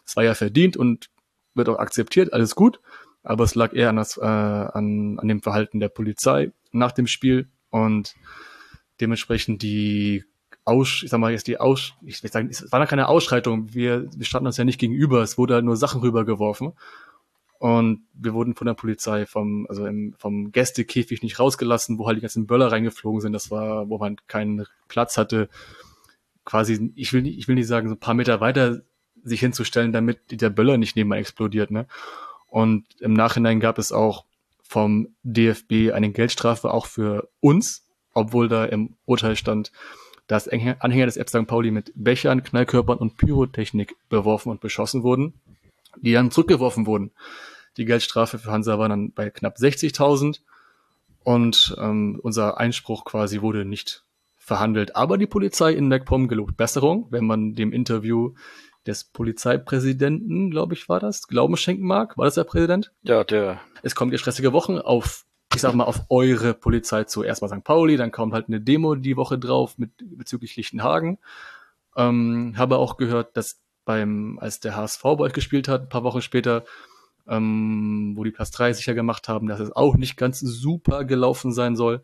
Es 0.07 0.17
war 0.17 0.25
ja 0.25 0.35
verdient 0.35 0.77
und 0.77 1.11
wird 1.55 1.69
auch 1.69 1.79
akzeptiert, 1.79 2.33
alles 2.33 2.55
gut. 2.55 2.81
Aber 3.23 3.45
es 3.45 3.55
lag 3.55 3.75
eher 3.75 3.91
an, 3.91 3.97
das, 3.97 4.17
äh, 4.17 4.25
an, 4.25 5.19
an 5.19 5.29
dem 5.29 5.43
Verhalten 5.43 5.81
der 5.81 5.89
Polizei 5.89 6.53
nach 6.73 6.93
dem 6.93 7.07
Spiel 7.07 7.49
und 7.71 8.15
dementsprechend 9.01 9.63
die 9.63 10.25
aus, 10.65 11.03
ich 11.03 11.11
sag 11.11 11.19
mal 11.19 11.33
jetzt 11.33 11.47
die 11.47 11.61
Aus, 11.61 11.95
ich 12.03 12.23
will 12.23 12.31
sagen, 12.31 12.49
es 12.51 12.71
war 12.73 12.81
da 12.81 12.87
keine 12.87 13.09
Ausschreitung. 13.09 13.75
Wir, 13.75 14.09
wir 14.17 14.25
standen 14.25 14.47
uns 14.47 14.57
ja 14.57 14.65
nicht 14.65 14.81
gegenüber. 14.81 15.23
Es 15.23 15.37
wurde 15.37 15.55
halt 15.55 15.65
nur 15.65 15.77
Sachen 15.77 16.01
rübergeworfen. 16.01 16.73
Und 17.59 18.03
wir 18.15 18.35
wurden 18.35 18.55
von 18.55 18.67
der 18.67 18.75
Polizei 18.75 19.27
vom, 19.27 19.67
also 19.69 19.87
im, 19.87 20.15
vom 20.19 20.53
Gästekäfig 20.53 21.23
nicht 21.23 21.39
rausgelassen, 21.39 21.99
wo 21.99 22.07
halt 22.07 22.17
die 22.17 22.23
ganzen 22.23 22.47
Böller 22.47 22.73
reingeflogen 22.73 23.21
sind. 23.21 23.33
Das 23.33 23.51
war, 23.51 23.89
wo 23.89 23.99
man 23.99 24.17
keinen 24.27 24.67
Platz 24.89 25.17
hatte. 25.17 25.49
Quasi, 26.45 26.93
ich 26.95 27.13
will 27.13 27.23
nicht, 27.23 27.39
ich 27.39 27.49
will 27.49 27.55
nicht 27.55 27.69
sagen, 27.69 27.89
so 27.89 27.95
ein 27.95 28.01
paar 28.01 28.15
Meter 28.15 28.41
weiter 28.41 28.83
sich 29.23 29.41
hinzustellen, 29.41 29.93
damit 29.93 30.41
der 30.41 30.51
Böller 30.51 30.77
nicht 30.77 30.97
nebenan 30.97 31.19
explodiert, 31.19 31.71
ne? 31.71 31.87
Und 32.49 32.85
im 33.01 33.15
Nachhinein 33.15 33.59
gab 33.59 33.79
es 33.79 33.91
auch 33.91 34.27
vom 34.63 35.09
DFB 35.23 35.93
eine 35.93 36.11
Geldstrafe 36.11 36.71
auch 36.71 36.87
für 36.87 37.29
uns, 37.41 37.87
obwohl 38.13 38.49
da 38.49 38.65
im 38.65 38.95
Urteil 39.07 39.37
stand, 39.37 39.73
dass 40.27 40.49
Anhänger 40.49 41.07
des 41.07 41.17
F. 41.17 41.29
St. 41.29 41.47
Pauli 41.47 41.71
mit 41.71 41.93
Bechern, 41.95 42.43
Knallkörpern 42.43 42.99
und 42.99 43.17
Pyrotechnik 43.17 43.97
beworfen 44.09 44.51
und 44.51 44.61
beschossen 44.61 45.03
wurden 45.03 45.35
die 45.97 46.13
dann 46.13 46.31
zurückgeworfen 46.31 46.87
wurden. 46.87 47.13
Die 47.77 47.85
Geldstrafe 47.85 48.39
für 48.39 48.51
Hansa 48.51 48.79
war 48.79 48.89
dann 48.89 49.13
bei 49.13 49.31
knapp 49.31 49.57
60.000 49.57 50.41
und 51.25 51.75
ähm, 51.79 52.21
unser 52.23 52.59
Einspruch 52.59 53.05
quasi 53.05 53.41
wurde 53.41 53.65
nicht 53.65 54.05
verhandelt. 54.37 54.95
Aber 54.95 55.19
die 55.19 55.27
Polizei 55.27 55.73
in 55.73 55.89
MacPom 55.89 56.29
gelobt 56.29 56.57
Besserung, 56.57 57.07
wenn 57.11 57.25
man 57.25 57.55
dem 57.55 57.73
Interview 57.73 58.35
des 58.87 59.05
Polizeipräsidenten, 59.05 60.51
glaube 60.51 60.75
ich, 60.75 60.89
war 60.89 61.01
das, 61.01 61.27
Glauben 61.27 61.57
schenken 61.57 61.87
mag. 61.87 62.19
War 62.19 62.27
das 62.27 62.35
der 62.35 62.45
Präsident? 62.45 62.93
Ja, 63.03 63.25
der. 63.25 63.61
Es 63.83 63.95
kommt 63.95 64.13
ja 64.13 64.19
stressige 64.19 64.53
Wochen 64.53 64.79
auf, 64.79 65.25
ich 65.55 65.61
sag 65.61 65.75
mal, 65.75 65.85
auf 65.85 66.03
eure 66.09 66.55
Polizei 66.55 67.05
zu. 67.05 67.23
Erstmal 67.23 67.51
St. 67.51 67.65
Pauli, 67.65 67.97
dann 67.97 68.13
kommt 68.13 68.33
halt 68.33 68.49
eine 68.49 68.61
Demo 68.61 68.95
die 68.95 69.17
Woche 69.17 69.39
drauf 69.39 69.79
mit 69.79 69.91
bezüglich 69.99 70.57
Lichtenhagen. 70.57 71.19
Ähm, 71.97 72.55
habe 72.57 72.79
auch 72.79 72.97
gehört, 72.97 73.37
dass 73.37 73.61
beim, 73.85 74.39
als 74.41 74.61
der 74.61 74.77
HSV 74.77 75.03
bei 75.03 75.21
euch 75.21 75.33
gespielt 75.33 75.69
hat, 75.69 75.83
ein 75.83 75.89
paar 75.89 76.05
Wochen 76.05 76.23
später, 76.23 76.65
ähm, 77.29 78.15
wo 78.17 78.25
die 78.25 78.31
Platz 78.31 78.51
3 78.51 78.73
sicher 78.73 78.95
gemacht 78.95 79.29
haben, 79.29 79.47
dass 79.47 79.61
es 79.61 79.73
auch 79.73 79.97
nicht 79.97 80.17
ganz 80.17 80.41
super 80.41 81.05
gelaufen 81.05 81.53
sein 81.53 81.77
soll. 81.77 82.03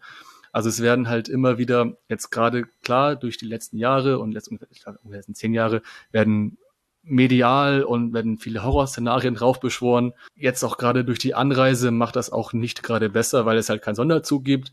Also 0.52 0.68
es 0.68 0.80
werden 0.82 1.08
halt 1.08 1.28
immer 1.28 1.58
wieder, 1.58 1.96
jetzt 2.08 2.30
gerade 2.30 2.64
klar, 2.82 3.16
durch 3.16 3.36
die 3.36 3.46
letzten 3.46 3.76
Jahre 3.76 4.18
und 4.18 4.32
letzten, 4.32 4.58
letzten 5.04 5.34
zehn 5.34 5.54
Jahre 5.54 5.82
werden 6.10 6.58
medial 7.02 7.82
und 7.82 8.12
werden 8.12 8.38
viele 8.38 8.62
Horrorszenarien 8.62 9.34
draufbeschworen. 9.36 10.12
Jetzt 10.34 10.62
auch 10.64 10.78
gerade 10.78 11.04
durch 11.04 11.18
die 11.18 11.34
Anreise 11.34 11.90
macht 11.90 12.16
das 12.16 12.30
auch 12.30 12.52
nicht 12.52 12.82
gerade 12.82 13.10
besser, 13.10 13.46
weil 13.46 13.58
es 13.58 13.68
halt 13.68 13.82
keinen 13.82 13.94
Sonderzug 13.94 14.44
gibt. 14.44 14.72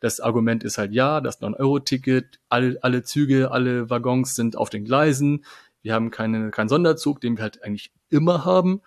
Das 0.00 0.20
Argument 0.20 0.62
ist 0.62 0.78
halt 0.78 0.92
ja, 0.92 1.20
das 1.20 1.40
9-Euro-Ticket, 1.40 2.38
alle, 2.48 2.78
alle 2.82 3.02
Züge, 3.02 3.50
alle 3.50 3.90
Waggons 3.90 4.36
sind 4.36 4.56
auf 4.56 4.70
den 4.70 4.84
Gleisen. 4.84 5.44
Wir 5.82 5.94
haben 5.94 6.10
keine, 6.10 6.50
keinen 6.50 6.68
Sonderzug, 6.68 7.20
den 7.20 7.36
wir 7.36 7.42
halt 7.42 7.64
eigentlich 7.64 7.92
immer 8.08 8.44
haben. 8.44 8.80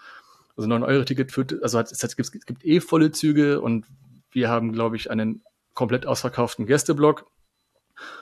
Also 0.55 0.69
9-Euro-Ticket 0.69 1.31
führt, 1.31 1.61
also 1.63 1.79
es, 1.79 2.03
es, 2.03 2.15
gibt, 2.15 2.33
es 2.35 2.45
gibt 2.45 2.65
eh 2.65 2.79
volle 2.79 3.11
Züge 3.11 3.59
und 3.61 3.85
wir 4.31 4.49
haben, 4.49 4.71
glaube 4.71 4.95
ich, 4.95 5.11
einen 5.11 5.43
komplett 5.73 6.05
ausverkauften 6.05 6.65
Gästeblock. 6.65 7.25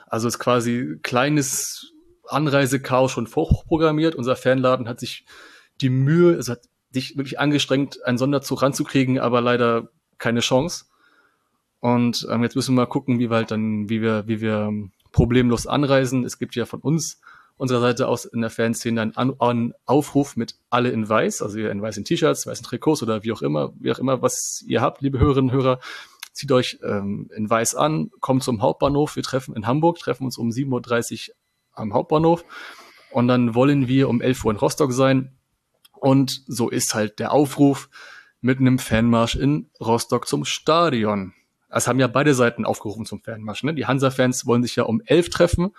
Also 0.08 0.28
ist 0.28 0.40
quasi 0.40 1.00
kleines 1.04 1.94
Anreisechaos 2.30 3.12
schon 3.12 3.28
vorprogrammiert. 3.28 4.16
Unser 4.16 4.36
Fanladen 4.36 4.88
hat 4.88 5.00
sich 5.00 5.26
die 5.82 5.90
Mühe, 5.90 6.36
also 6.36 6.54
hat 6.54 6.62
sich 6.92 7.18
wirklich 7.18 7.40
angestrengt, 7.40 8.04
einen 8.06 8.18
Sonderzug 8.18 8.62
ranzukriegen, 8.62 9.20
aber 9.20 9.42
leider 9.42 9.90
keine 10.18 10.40
Chance. 10.40 10.86
Und 11.80 12.28
ähm, 12.30 12.44
jetzt 12.44 12.56
müssen 12.56 12.76
wir 12.76 12.82
mal 12.82 12.88
gucken, 12.88 13.20
wie 13.20 13.30
wir 13.30 13.38
halt 13.38 13.52
dann, 13.52 13.90
wie 13.90 14.02
wir, 14.02 14.28
wie 14.28 14.42
wir 14.42 14.72
problemlos 15.12 15.68
anreisen. 15.68 16.26
Es 16.26 16.38
gibt 16.38 16.56
ja 16.56 16.66
von 16.66 16.82
uns, 16.82 17.22
unserer 17.58 17.82
Seite 17.82 18.08
aus 18.08 18.26
in 18.26 18.42
der 18.42 18.50
Fanszene 18.50 19.02
einen, 19.02 19.40
einen 19.40 19.74
Aufruf 19.86 20.36
mit 20.36 20.56
alle 20.70 20.90
in 20.90 21.08
weiß, 21.08 21.42
also 21.42 21.60
in 21.60 21.82
weißen 21.82 22.06
T-Shirts, 22.06 22.48
weißen 22.48 22.66
Trikots 22.66 23.04
oder 23.04 23.24
wie 23.24 23.32
auch 23.32 23.42
immer, 23.42 23.74
wie 23.80 23.92
auch 23.92 24.00
immer, 24.00 24.22
was 24.22 24.64
ihr 24.66 24.82
habt, 24.82 25.02
liebe 25.02 25.20
Hörerinnen 25.20 25.52
und 25.52 25.56
Hörer, 25.56 25.80
zieht 26.32 26.52
euch 26.54 26.80
ähm, 26.84 27.30
in 27.36 27.50
weiß 27.50 27.76
an, 27.76 28.12
kommt 28.22 28.44
zum 28.44 28.62
Hauptbahnhof, 28.62 29.18
wir 29.18 29.24
treffen 29.24 29.56
in 29.56 29.68
Hamburg, 29.68 30.00
treffen 30.00 30.24
uns 30.24 30.38
um 30.38 30.50
7.30 30.50 31.30
Uhr 31.30 31.36
am 31.74 31.94
Hauptbahnhof 31.94 32.46
und 33.12 33.28
dann 33.28 33.56
wollen 33.56 33.88
wir 33.88 34.10
um 34.10 34.22
11 34.22 34.46
Uhr 34.46 34.52
in 34.52 34.58
Rostock 34.58 34.94
sein 34.94 35.36
und 35.94 36.44
so 36.48 36.70
ist 36.70 36.94
halt 36.94 37.20
der 37.20 37.32
Aufruf 37.32 37.90
mit 38.42 38.60
einem 38.60 38.80
Fanmarsch 38.80 39.36
in 39.36 39.70
Rostock 39.80 40.28
zum 40.28 40.46
Stadion. 40.46 41.34
Es 41.70 41.88
haben 41.88 42.00
ja 42.00 42.08
beide 42.08 42.34
Seiten 42.34 42.66
aufgerufen 42.66 43.06
zum 43.06 43.22
Fanmarsch. 43.22 43.64
Ne? 43.64 43.74
Die 43.74 43.86
Hansa-Fans 43.86 44.46
wollen 44.46 44.64
sich 44.64 44.76
ja 44.76 44.84
um 44.84 45.02
11 45.06 45.30
treffen 45.30 45.72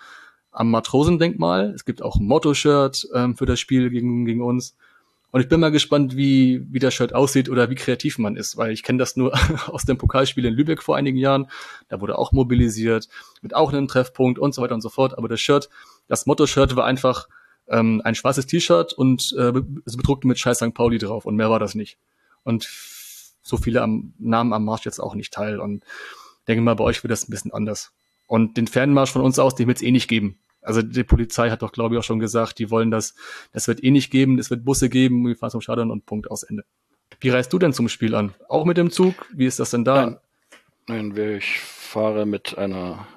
am 0.51 0.69
Matrosendenkmal. 0.69 1.71
Es 1.73 1.85
gibt 1.85 2.01
auch 2.01 2.17
ein 2.17 2.27
Motto-Shirt 2.27 3.07
ähm, 3.13 3.35
für 3.35 3.45
das 3.45 3.59
Spiel 3.59 3.89
gegen, 3.89 4.25
gegen 4.25 4.41
uns. 4.41 4.75
Und 5.31 5.41
ich 5.41 5.47
bin 5.47 5.59
mal 5.59 5.71
gespannt, 5.71 6.15
wie, 6.17 6.65
wie 6.69 6.79
das 6.79 6.93
Shirt 6.93 7.15
aussieht 7.15 7.49
oder 7.49 7.69
wie 7.69 7.75
kreativ 7.75 8.17
man 8.17 8.35
ist, 8.35 8.57
weil 8.57 8.71
ich 8.71 8.83
kenne 8.83 8.99
das 8.99 9.15
nur 9.15 9.33
aus 9.67 9.85
dem 9.85 9.97
Pokalspiel 9.97 10.45
in 10.45 10.53
Lübeck 10.53 10.83
vor 10.83 10.97
einigen 10.97 11.17
Jahren. 11.17 11.49
Da 11.87 12.01
wurde 12.01 12.17
auch 12.17 12.31
mobilisiert, 12.31 13.07
mit 13.41 13.55
auch 13.55 13.71
einem 13.71 13.87
Treffpunkt 13.87 14.39
und 14.39 14.53
so 14.53 14.61
weiter 14.61 14.75
und 14.75 14.81
so 14.81 14.89
fort. 14.89 15.17
Aber 15.17 15.27
das 15.29 15.39
Shirt, 15.39 15.69
das 16.07 16.25
Motto-Shirt 16.25 16.75
war 16.75 16.85
einfach 16.85 17.27
ähm, 17.69 18.01
ein 18.03 18.15
schwarzes 18.15 18.45
T-Shirt 18.45 18.93
und 18.93 19.33
äh, 19.37 19.51
bedruckt 19.51 20.25
mit 20.25 20.37
Scheiß 20.37 20.57
St. 20.57 20.73
Pauli 20.73 20.97
drauf 20.97 21.25
und 21.25 21.35
mehr 21.35 21.49
war 21.49 21.59
das 21.59 21.75
nicht. 21.75 21.97
Und 22.43 22.67
so 23.41 23.57
viele 23.57 23.81
am, 23.81 24.13
Namen 24.19 24.53
am 24.53 24.65
Marsch 24.65 24.85
jetzt 24.85 24.99
auch 24.99 25.15
nicht 25.15 25.33
teil. 25.33 25.59
Und 25.59 25.83
denke 26.47 26.61
mal, 26.61 26.75
bei 26.75 26.83
euch 26.83 27.03
wird 27.03 27.11
das 27.11 27.27
ein 27.27 27.31
bisschen 27.31 27.53
anders. 27.53 27.91
Und 28.27 28.57
den 28.57 28.67
Fanmarsch 28.67 29.11
von 29.11 29.21
uns 29.21 29.39
aus, 29.39 29.55
den 29.55 29.67
wird 29.67 29.77
es 29.77 29.83
eh 29.83 29.91
nicht 29.91 30.07
geben. 30.07 30.39
Also 30.61 30.81
die 30.81 31.03
Polizei 31.03 31.49
hat 31.49 31.61
doch, 31.61 31.71
glaube 31.71 31.95
ich, 31.95 31.99
auch 31.99 32.03
schon 32.03 32.19
gesagt, 32.19 32.59
die 32.59 32.69
wollen 32.69 32.91
das, 32.91 33.15
das 33.51 33.67
wird 33.67 33.83
eh 33.83 33.91
nicht 33.91 34.11
geben, 34.11 34.37
es 34.39 34.49
wird 34.49 34.63
Busse 34.63 34.89
geben, 34.89 35.25
wir 35.25 35.35
fahren 35.35 35.51
zum 35.51 35.61
Stadion 35.61 35.91
und 35.91 36.05
Punkt 36.05 36.29
aus 36.29 36.43
Ende. 36.43 36.63
Wie 37.19 37.29
reist 37.29 37.51
du 37.53 37.59
denn 37.59 37.73
zum 37.73 37.89
Spiel 37.89 38.15
an? 38.15 38.33
Auch 38.47 38.65
mit 38.65 38.77
dem 38.77 38.91
Zug? 38.91 39.13
Wie 39.33 39.45
ist 39.45 39.59
das 39.59 39.71
denn 39.71 39.83
da? 39.83 40.19
Nein, 40.87 41.13
nein 41.13 41.37
ich 41.37 41.59
fahre 41.59 42.25
mit 42.25 42.57
einer, 42.57 43.07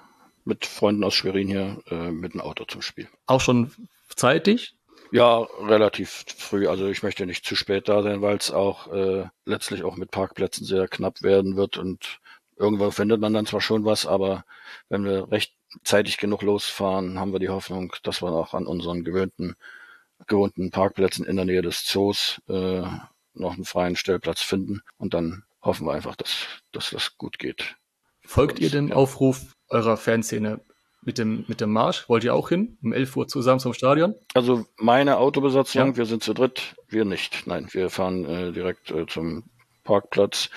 mit 0.45 0.67
Freunden 0.67 1.05
aus 1.05 1.15
Schwerin 1.15 1.49
hier 1.49 1.83
äh, 1.91 2.11
mit 2.11 2.35
dem 2.35 2.41
Auto 2.41 2.65
zum 2.65 2.83
Spiel. 2.83 3.09
Auch 3.27 3.41
schon 3.41 3.71
zeitig? 4.09 4.75
Ja, 5.13 5.39
relativ 5.61 6.25
früh. 6.37 6.67
Also 6.67 6.89
ich 6.89 7.03
möchte 7.03 7.25
nicht 7.25 7.45
zu 7.45 7.55
spät 7.55 7.89
da 7.89 8.03
sein, 8.03 8.21
weil 8.21 8.37
es 8.37 8.51
auch 8.51 8.93
äh, 8.93 9.27
letztlich 9.45 9.85
auch 9.85 9.97
mit 9.97 10.11
Parkplätzen 10.11 10.67
sehr 10.67 10.89
knapp 10.89 11.23
werden 11.23 11.57
wird 11.57 11.79
und 11.79 12.19
irgendwo 12.57 12.91
findet 12.91 13.21
man 13.21 13.33
dann 13.33 13.47
zwar 13.47 13.61
schon 13.61 13.85
was, 13.85 14.07
aber 14.07 14.45
wenn 14.89 15.05
wir 15.05 15.31
recht 15.31 15.55
zeitig 15.83 16.19
genug 16.19 16.43
losfahren, 16.43 17.19
haben 17.19 17.33
wir 17.33 17.41
die 17.41 17.49
Hoffnung, 17.49 17.93
dass 18.03 18.23
wir 18.23 18.31
auch 18.31 18.55
an 18.55 18.67
unseren 18.67 19.05
gewöhnten, 19.05 19.57
gewohnten 20.27 20.71
Parkplätzen 20.71 21.25
in 21.25 21.37
der 21.37 21.45
Nähe 21.45 21.63
des 21.63 21.85
Zoos 21.85 22.41
äh, 22.49 22.83
noch 23.35 23.55
einen 23.55 23.65
freien 23.65 23.97
Stellplatz 23.97 24.43
finden. 24.43 24.83
Und 24.97 25.15
dann 25.15 25.45
hoffen 25.63 25.87
wir 25.87 25.93
einfach, 25.93 26.17
dass, 26.17 26.47
dass 26.73 26.91
das 26.91 27.19
gut 27.19 27.39
geht. 27.39 27.77
Folgt 28.25 28.59
ihr 28.59 28.71
dem 28.71 28.89
ja. 28.89 28.95
Aufruf 28.95 29.55
eurer 29.69 29.97
Fanszene 29.97 30.61
mit 31.03 31.19
dem, 31.19 31.45
mit 31.49 31.61
dem 31.61 31.71
Marsch? 31.73 32.09
Wollt 32.09 32.25
ihr 32.25 32.35
auch 32.35 32.49
hin? 32.49 32.79
Um 32.83 32.93
11 32.93 33.17
Uhr 33.17 33.29
zusammen 33.29 33.61
zum 33.61 33.75
Stadion? 33.75 34.15
Also 34.35 34.67
meine 34.77 35.19
Autobesatzung, 35.19 35.89
ja. 35.89 35.97
wir 35.97 36.07
sind 36.07 36.23
zu 36.23 36.33
dritt, 36.33 36.75
wir 36.89 37.05
nicht. 37.05 37.47
Nein, 37.47 37.69
wir 37.73 37.91
fahren 37.91 38.25
äh, 38.25 38.53
direkt 38.53 38.91
äh, 38.91 39.07
zum 39.07 39.45
Parkplatz, 39.85 40.49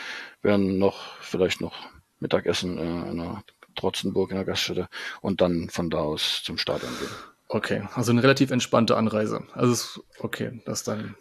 werden 0.42 0.78
noch, 0.78 1.18
vielleicht 1.20 1.60
noch 1.60 1.76
Mittagessen 2.20 2.78
äh, 2.78 2.82
in 2.82 3.20
einer 3.20 3.44
Trotzenburg 3.78 4.32
in 4.32 4.38
der 4.38 4.46
Gaststätte 4.46 4.90
und 5.22 5.42
dann 5.42 5.70
von 5.70 5.90
da 5.90 6.00
aus 6.00 6.42
zum 6.44 6.58
Stadion 6.58 6.92
gehen. 7.00 7.10
Okay, 7.48 7.84
also 7.94 8.12
eine 8.12 8.24
relativ 8.24 8.52
entspannte 8.52 8.98
Anreise. 8.98 9.44
Also 9.54 9.72
ist 9.72 10.02
okay, 10.20 10.62
das 10.66 10.80
ist 10.80 10.88
dann 10.88 11.16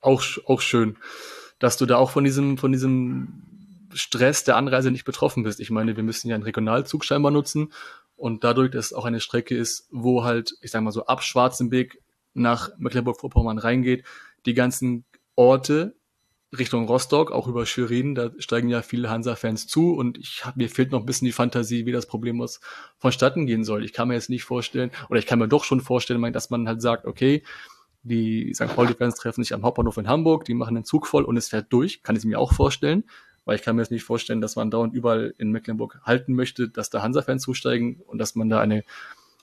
auch, 0.00 0.22
auch 0.46 0.60
schön, 0.60 0.96
dass 1.58 1.76
du 1.76 1.86
da 1.86 1.96
auch 1.96 2.10
von 2.10 2.24
diesem, 2.24 2.58
von 2.58 2.72
diesem 2.72 3.44
Stress 3.94 4.44
der 4.44 4.56
Anreise 4.56 4.90
nicht 4.90 5.04
betroffen 5.04 5.44
bist. 5.44 5.60
Ich 5.60 5.70
meine, 5.70 5.96
wir 5.96 6.02
müssen 6.02 6.28
ja 6.28 6.34
einen 6.34 6.44
Regionalzug 6.44 7.04
scheinbar 7.04 7.30
nutzen 7.30 7.72
und 8.16 8.44
dadurch, 8.44 8.72
dass 8.72 8.86
es 8.86 8.92
auch 8.92 9.04
eine 9.04 9.20
Strecke 9.20 9.56
ist, 9.56 9.88
wo 9.90 10.24
halt, 10.24 10.54
ich 10.60 10.72
sag 10.72 10.82
mal 10.82 10.90
so, 10.90 11.06
ab 11.06 11.22
Schwarzenbeek 11.22 12.02
nach 12.34 12.70
Mecklenburg-Vorpommern 12.78 13.58
reingeht, 13.58 14.04
die 14.46 14.54
ganzen 14.54 15.04
Orte 15.36 15.94
Richtung 16.56 16.86
Rostock, 16.86 17.30
auch 17.30 17.46
über 17.46 17.66
Schwerin, 17.66 18.14
da 18.14 18.30
steigen 18.38 18.68
ja 18.68 18.80
viele 18.80 19.10
Hansa-Fans 19.10 19.66
zu 19.66 19.94
und 19.94 20.16
ich 20.16 20.46
hab, 20.46 20.56
mir 20.56 20.70
fehlt 20.70 20.92
noch 20.92 21.00
ein 21.00 21.06
bisschen 21.06 21.26
die 21.26 21.32
Fantasie, 21.32 21.84
wie 21.84 21.92
das 21.92 22.06
Problem 22.06 22.36
muss 22.36 22.60
vonstatten 22.96 23.46
gehen 23.46 23.64
soll. 23.64 23.84
Ich 23.84 23.92
kann 23.92 24.08
mir 24.08 24.14
jetzt 24.14 24.30
nicht 24.30 24.44
vorstellen, 24.44 24.90
oder 25.10 25.18
ich 25.18 25.26
kann 25.26 25.38
mir 25.38 25.48
doch 25.48 25.64
schon 25.64 25.82
vorstellen, 25.82 26.32
dass 26.32 26.48
man 26.48 26.66
halt 26.66 26.80
sagt, 26.80 27.04
okay, 27.04 27.42
die 28.02 28.54
St. 28.54 28.74
Pauli-Fans 28.74 29.16
treffen 29.16 29.42
sich 29.42 29.52
am 29.52 29.62
Hauptbahnhof 29.62 29.98
in 29.98 30.08
Hamburg, 30.08 30.44
die 30.46 30.54
machen 30.54 30.74
den 30.74 30.84
Zug 30.84 31.06
voll 31.06 31.24
und 31.24 31.36
es 31.36 31.48
fährt 31.48 31.70
durch, 31.70 32.02
kann 32.02 32.16
ich 32.16 32.24
mir 32.24 32.38
auch 32.38 32.54
vorstellen, 32.54 33.04
weil 33.44 33.56
ich 33.56 33.62
kann 33.62 33.76
mir 33.76 33.82
jetzt 33.82 33.90
nicht 33.90 34.04
vorstellen, 34.04 34.40
dass 34.40 34.56
man 34.56 34.70
dauernd 34.70 34.94
überall 34.94 35.34
in 35.36 35.50
Mecklenburg 35.50 36.00
halten 36.04 36.34
möchte, 36.34 36.70
dass 36.70 36.88
da 36.88 37.02
Hansa-Fans 37.02 37.42
zusteigen 37.42 38.00
und 38.06 38.16
dass 38.16 38.34
man 38.34 38.48
da 38.48 38.60
eine, 38.60 38.84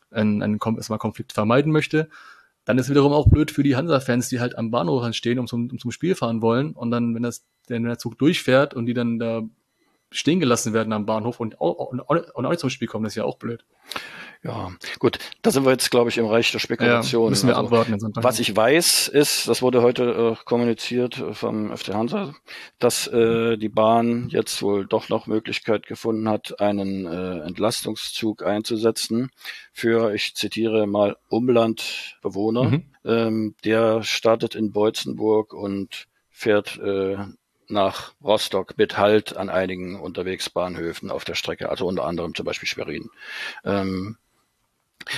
einen, 0.09 0.41
einen 0.41 0.57
Konflikt 0.57 1.33
vermeiden 1.33 1.71
möchte. 1.71 2.09
Dann 2.65 2.77
ist 2.77 2.89
wiederum 2.89 3.13
auch 3.13 3.29
blöd 3.29 3.51
für 3.51 3.63
die 3.63 3.75
Hansa-Fans, 3.75 4.29
die 4.29 4.39
halt 4.39 4.57
am 4.57 4.71
Bahnhof 4.71 5.13
stehen 5.13 5.39
und 5.39 5.47
zum, 5.47 5.69
um 5.71 5.79
zum 5.79 5.91
Spiel 5.91 6.15
fahren 6.15 6.41
wollen. 6.41 6.71
Und 6.71 6.91
dann, 6.91 7.13
wenn 7.15 7.23
das, 7.23 7.45
wenn 7.67 7.83
der 7.83 7.99
Zug 7.99 8.17
durchfährt 8.17 8.73
und 8.73 8.87
die 8.87 8.93
dann 8.93 9.19
da 9.19 9.43
stehen 10.15 10.39
gelassen 10.39 10.73
werden 10.73 10.93
am 10.93 11.05
Bahnhof 11.05 11.39
und 11.39 11.59
auch, 11.61 11.91
und 11.91 12.01
auch 12.09 12.49
nicht 12.49 12.59
zum 12.59 12.69
Spiel 12.69 12.87
kommen, 12.87 13.03
das 13.03 13.13
ist 13.13 13.17
ja 13.17 13.25
auch 13.25 13.37
blöd. 13.37 13.65
Ja, 14.43 14.71
gut, 14.99 15.17
da 15.41 15.49
sind 15.49 15.65
wir 15.65 15.71
jetzt, 15.71 15.89
glaube 15.89 16.11
ich, 16.11 16.19
im 16.19 16.27
Reich 16.27 16.51
der 16.51 16.59
Spekulation. 16.59 17.23
Ja, 17.23 17.29
müssen 17.31 17.47
wir 17.47 17.57
also, 17.57 17.65
abwarten. 17.65 17.97
Was 18.15 18.39
ich 18.39 18.55
weiß, 18.55 19.07
ist, 19.07 19.47
das 19.47 19.63
wurde 19.63 19.81
heute 19.81 20.37
äh, 20.37 20.43
kommuniziert 20.45 21.15
vom 21.31 21.75
FC 21.75 21.95
Hansa, 21.95 22.35
dass 22.77 23.07
äh, 23.07 23.57
die 23.57 23.69
Bahn 23.69 24.29
jetzt 24.29 24.61
wohl 24.61 24.85
doch 24.85 25.09
noch 25.09 25.25
Möglichkeit 25.25 25.87
gefunden 25.87 26.29
hat, 26.29 26.59
einen 26.59 27.07
äh, 27.07 27.39
Entlastungszug 27.39 28.43
einzusetzen 28.43 29.31
für, 29.73 30.13
ich 30.13 30.35
zitiere 30.35 30.85
mal, 30.85 31.17
Umlandbewohner. 31.27 32.63
Mhm. 32.65 32.83
Ähm, 33.03 33.55
der 33.63 34.03
startet 34.03 34.53
in 34.53 34.71
Beutzenburg 34.71 35.53
und 35.53 36.05
fährt 36.29 36.77
äh, 36.77 37.17
nach 37.67 38.13
Rostock 38.23 38.77
mit 38.77 38.97
Halt 38.97 39.35
an 39.37 39.49
einigen 39.49 39.99
Unterwegsbahnhöfen 39.99 41.11
auf 41.11 41.25
der 41.25 41.35
Strecke, 41.35 41.69
also 41.69 41.87
unter 41.87 42.05
anderem 42.05 42.35
zum 42.35 42.45
Beispiel 42.45 42.67
Schwerin. 42.67 43.09
Ähm, 43.63 44.17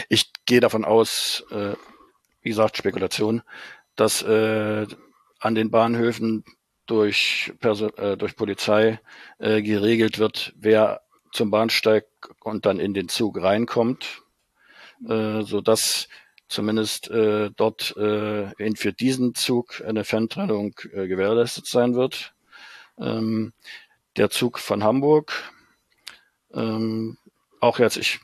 ich 0.09 0.31
gehe 0.45 0.59
davon 0.59 0.85
aus, 0.85 1.45
äh, 1.51 1.73
wie 2.41 2.49
gesagt, 2.49 2.77
Spekulation, 2.77 3.41
dass 3.95 4.21
äh, 4.21 4.87
an 5.39 5.55
den 5.55 5.71
Bahnhöfen 5.71 6.43
durch, 6.85 7.53
Perso 7.59 7.87
äh, 7.97 8.17
durch 8.17 8.35
Polizei 8.35 8.99
äh, 9.39 9.61
geregelt 9.61 10.19
wird, 10.19 10.53
wer 10.57 11.01
zum 11.31 11.51
Bahnsteig 11.51 12.05
und 12.41 12.65
dann 12.65 12.79
in 12.79 12.93
den 12.93 13.09
Zug 13.09 13.41
reinkommt, 13.41 14.23
äh, 15.07 15.41
so 15.41 15.61
dass 15.61 16.07
zumindest 16.47 17.09
äh, 17.09 17.51
dort 17.55 17.95
äh, 17.97 18.51
in, 18.53 18.75
für 18.75 18.93
diesen 18.93 19.35
Zug 19.35 19.83
eine 19.85 20.03
Fantrennung 20.03 20.73
äh, 20.93 21.07
gewährleistet 21.07 21.67
sein 21.67 21.95
wird. 21.95 22.33
Ähm, 22.99 23.53
der 24.15 24.29
Zug 24.29 24.59
von 24.59 24.83
Hamburg, 24.83 25.31
ähm, 26.53 27.17
auch 27.59 27.79
jetzt, 27.79 27.97
ich 27.97 28.19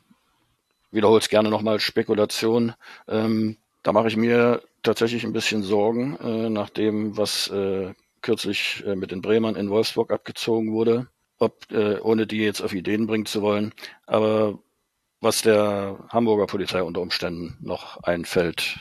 wiederhole 0.91 1.19
es 1.19 1.29
gerne 1.29 1.49
nochmal, 1.49 1.79
Spekulation, 1.79 2.73
ähm, 3.07 3.57
da 3.83 3.91
mache 3.91 4.07
ich 4.07 4.15
mir 4.15 4.61
tatsächlich 4.81 5.23
ein 5.23 5.33
bisschen 5.33 5.63
Sorgen, 5.63 6.17
äh, 6.17 6.49
nach 6.49 6.69
dem, 6.69 7.17
was 7.17 7.49
äh, 7.49 7.93
kürzlich 8.21 8.83
äh, 8.85 8.95
mit 8.95 9.11
den 9.11 9.21
Bremern 9.21 9.55
in 9.55 9.69
Wolfsburg 9.69 10.11
abgezogen 10.11 10.71
wurde, 10.71 11.07
ob, 11.39 11.71
äh, 11.71 11.99
ohne 11.99 12.25
die 12.25 12.37
jetzt 12.37 12.61
auf 12.61 12.73
Ideen 12.73 13.07
bringen 13.07 13.25
zu 13.25 13.41
wollen. 13.41 13.73
Aber 14.05 14.59
was 15.19 15.41
der 15.41 15.99
Hamburger 16.09 16.47
Polizei 16.47 16.81
unter 16.83 17.01
Umständen 17.01 17.57
noch 17.61 18.01
einfällt, 18.03 18.79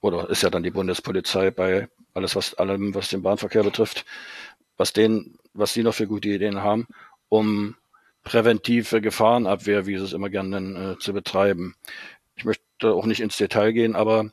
oder 0.00 0.30
ist 0.30 0.42
ja 0.42 0.50
dann 0.50 0.62
die 0.62 0.70
Bundespolizei 0.70 1.50
bei 1.50 1.88
alles, 2.14 2.34
was 2.36 2.54
allem, 2.54 2.94
was 2.94 3.08
den 3.08 3.22
Bahnverkehr 3.22 3.62
betrifft, 3.62 4.04
was 4.80 4.94
denen, 4.94 5.36
was 5.52 5.74
die 5.74 5.82
noch 5.82 5.92
für 5.92 6.06
gute 6.06 6.30
Ideen 6.30 6.62
haben, 6.62 6.86
um 7.28 7.76
präventive 8.24 9.02
Gefahrenabwehr, 9.02 9.84
wie 9.84 9.98
sie 9.98 10.04
es 10.04 10.14
immer 10.14 10.30
gerne 10.30 10.48
nennen, 10.48 10.92
äh, 10.92 10.98
zu 10.98 11.12
betreiben. 11.12 11.74
Ich 12.34 12.46
möchte 12.46 12.64
auch 12.94 13.04
nicht 13.04 13.20
ins 13.20 13.36
Detail 13.36 13.72
gehen, 13.72 13.94
aber 13.94 14.30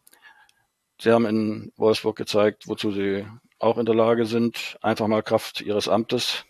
sie 1.02 1.12
haben 1.12 1.26
in 1.26 1.74
Wolfsburg 1.76 2.16
gezeigt, 2.16 2.70
wozu 2.70 2.94
sie 2.94 3.28
auch 3.60 3.78
in 3.78 3.86
der 3.86 3.96
Lage 3.96 4.26
sind, 4.26 4.78
einfach 4.82 5.08
mal 5.08 5.22
Kraft 5.22 5.60
ihres 5.60 5.90
Amtes. 5.90 6.46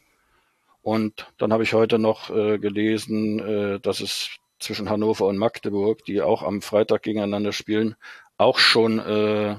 Und 0.83 1.33
dann 1.39 1.51
habe 1.51 1.63
ich 1.63 1.73
heute 1.73 1.97
noch 1.97 2.29
äh, 2.29 2.59
gelesen, 2.59 3.39
äh, 3.39 3.79
dass 3.79 3.99
es 3.99 4.29
zwischen 4.59 4.91
Hannover 4.91 5.25
und 5.25 5.39
Magdeburg, 5.39 6.05
die 6.05 6.21
auch 6.21 6.43
am 6.43 6.61
Freitag 6.61 7.01
gegeneinander 7.01 7.51
spielen, 7.51 7.95
auch 8.37 8.59
schon 8.59 8.99
äh, 8.99 9.55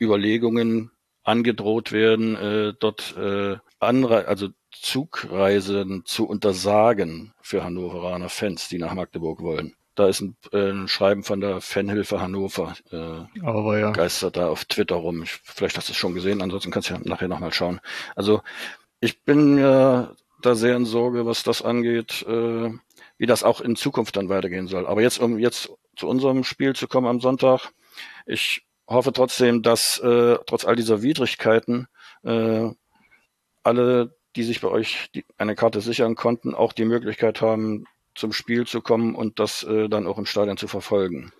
Überlegungen 0.00 0.92
angedroht 1.24 1.92
werden, 1.92 2.36
äh, 2.36 2.72
dort 2.78 3.14
äh, 3.18 3.58
Anre 3.82 4.26
also 4.26 4.48
Zugreisen 4.70 6.02
zu 6.04 6.26
untersagen 6.26 7.32
für 7.40 7.64
Hannoveraner 7.64 8.28
Fans, 8.28 8.68
die 8.68 8.78
nach 8.78 8.94
Magdeburg 8.94 9.40
wollen. 9.40 9.74
Da 9.94 10.08
ist 10.08 10.22
ein, 10.22 10.36
äh, 10.52 10.70
ein 10.70 10.88
Schreiben 10.88 11.22
von 11.22 11.40
der 11.40 11.60
Fanhilfe 11.60 12.20
Hannover. 12.20 12.74
Äh, 12.90 13.40
Aber 13.44 13.78
ja. 13.78 13.90
Geistert 13.90 14.36
da 14.36 14.48
auf 14.48 14.64
Twitter 14.64 14.96
rum. 14.96 15.22
Ich, 15.22 15.32
vielleicht 15.44 15.76
hast 15.76 15.88
du 15.88 15.92
es 15.92 15.98
schon 15.98 16.14
gesehen, 16.14 16.40
ansonsten 16.40 16.70
kannst 16.70 16.88
du 16.88 16.94
ja 16.94 17.00
nachher 17.04 17.28
nochmal 17.28 17.52
schauen. 17.52 17.80
Also 18.16 18.40
ich 19.00 19.22
bin 19.22 19.56
mir 19.56 20.16
da 20.40 20.54
sehr 20.54 20.76
in 20.76 20.86
Sorge, 20.86 21.26
was 21.26 21.42
das 21.42 21.60
angeht. 21.60 22.24
Äh, 22.26 22.70
wie 23.22 23.26
das 23.26 23.44
auch 23.44 23.60
in 23.60 23.76
Zukunft 23.76 24.16
dann 24.16 24.28
weitergehen 24.28 24.66
soll. 24.66 24.84
Aber 24.84 25.00
jetzt, 25.00 25.20
um 25.20 25.38
jetzt 25.38 25.70
zu 25.94 26.08
unserem 26.08 26.42
Spiel 26.42 26.74
zu 26.74 26.88
kommen 26.88 27.06
am 27.06 27.20
Sonntag, 27.20 27.70
ich 28.26 28.66
hoffe 28.88 29.12
trotzdem, 29.12 29.62
dass 29.62 29.98
äh, 29.98 30.38
trotz 30.44 30.64
all 30.64 30.74
dieser 30.74 31.02
Widrigkeiten 31.02 31.86
äh, 32.24 32.70
alle, 33.62 34.16
die 34.36 34.42
sich 34.42 34.60
bei 34.60 34.68
euch 34.68 35.10
die, 35.14 35.24
eine 35.38 35.54
Karte 35.54 35.80
sichern 35.80 36.14
konnten, 36.14 36.54
auch 36.54 36.72
die 36.72 36.84
Möglichkeit 36.84 37.40
haben, 37.40 37.84
zum 38.14 38.32
Spiel 38.32 38.66
zu 38.66 38.80
kommen 38.80 39.14
und 39.14 39.38
das 39.38 39.62
äh, 39.62 39.88
dann 39.88 40.06
auch 40.06 40.18
im 40.18 40.26
Stadion 40.26 40.56
zu 40.56 40.68
verfolgen. 40.68 41.32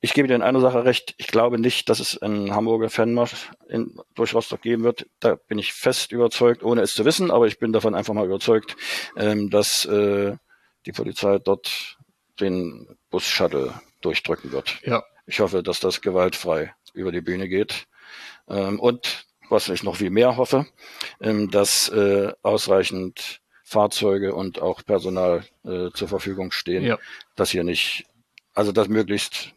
Ich 0.00 0.12
gebe 0.12 0.28
dir 0.28 0.34
in 0.34 0.42
einer 0.42 0.60
Sache 0.60 0.84
recht. 0.84 1.14
Ich 1.16 1.26
glaube 1.28 1.58
nicht, 1.58 1.88
dass 1.88 2.00
es 2.00 2.18
einen 2.18 2.54
Hamburger 2.54 2.90
Fanmarsch 2.90 3.50
in, 3.68 3.98
durch 4.14 4.34
Rostock 4.34 4.62
geben 4.62 4.84
wird. 4.84 5.06
Da 5.20 5.36
bin 5.36 5.58
ich 5.58 5.72
fest 5.72 6.12
überzeugt, 6.12 6.62
ohne 6.62 6.82
es 6.82 6.94
zu 6.94 7.04
wissen. 7.04 7.30
Aber 7.30 7.46
ich 7.46 7.58
bin 7.58 7.72
davon 7.72 7.94
einfach 7.94 8.14
mal 8.14 8.26
überzeugt, 8.26 8.76
ähm, 9.16 9.48
dass 9.50 9.84
äh, 9.86 10.36
die 10.84 10.92
Polizei 10.92 11.38
dort 11.38 11.96
den 12.38 12.96
Bus-Shuttle 13.10 13.80
durchdrücken 14.02 14.52
wird. 14.52 14.78
Ja. 14.84 15.02
Ich 15.26 15.40
hoffe, 15.40 15.62
dass 15.62 15.80
das 15.80 16.02
gewaltfrei 16.02 16.74
über 16.92 17.10
die 17.10 17.22
Bühne 17.22 17.48
geht. 17.48 17.86
Ähm, 18.48 18.78
und 18.78 19.25
was 19.48 19.68
ich 19.68 19.82
noch 19.82 19.96
viel 19.96 20.10
mehr 20.10 20.36
hoffe, 20.36 20.66
ähm, 21.20 21.50
dass 21.50 21.88
äh, 21.88 22.32
ausreichend 22.42 23.40
Fahrzeuge 23.64 24.34
und 24.34 24.62
auch 24.62 24.84
Personal 24.84 25.44
äh, 25.64 25.90
zur 25.92 26.08
Verfügung 26.08 26.52
stehen, 26.52 26.84
ja. 26.84 26.98
dass 27.34 27.50
hier 27.50 27.64
nicht, 27.64 28.04
also 28.54 28.72
dass 28.72 28.88
möglichst 28.88 29.52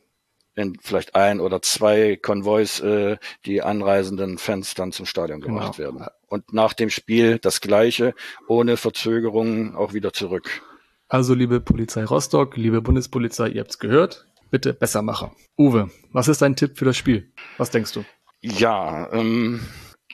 in 0.56 0.78
vielleicht 0.82 1.16
ein 1.16 1.40
oder 1.40 1.62
zwei 1.62 2.18
Konvois 2.18 2.82
äh, 2.82 3.18
die 3.46 3.62
anreisenden 3.62 4.38
Fans 4.38 4.74
dann 4.74 4.92
zum 4.92 5.06
Stadion 5.06 5.42
gebracht 5.42 5.78
genau. 5.78 6.00
werden. 6.00 6.08
Und 6.28 6.54
nach 6.54 6.74
dem 6.74 6.90
Spiel 6.90 7.40
das 7.40 7.62
Gleiche, 7.62 8.14
ohne 8.48 8.78
Verzögerungen 8.78 9.76
auch 9.76 9.94
wieder 9.94 10.12
zurück. 10.14 10.62
Also, 11.08 11.34
liebe 11.34 11.60
Polizei 11.60 12.04
Rostock, 12.04 12.56
liebe 12.56 12.82
Bundespolizei, 12.82 13.50
ihr 13.50 13.62
habt's 13.62 13.80
gehört. 13.80 14.28
Bitte 14.52 14.74
besser 14.74 15.02
machen. 15.02 15.32
Uwe, 15.58 15.92
was 16.12 16.28
ist 16.28 16.42
dein 16.42 16.56
Tipp 16.56 16.78
für 16.78 16.86
das 16.86 16.98
Spiel? 16.98 17.32
Was 17.58 17.70
denkst 17.70 17.94
du? 17.94 18.04
Ja, 18.42 19.12
ähm, 19.12 19.66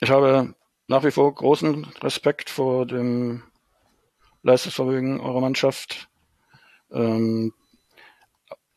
ich 0.02 0.10
habe 0.10 0.56
nach 0.88 1.04
wie 1.04 1.12
vor 1.12 1.34
großen 1.34 1.86
Respekt 2.02 2.50
vor 2.50 2.86
dem 2.86 3.44
Leistungsvermögen 4.44 5.20
eurer 5.20 5.42
Mannschaft. 5.42 6.10
Ähm, 6.92 7.54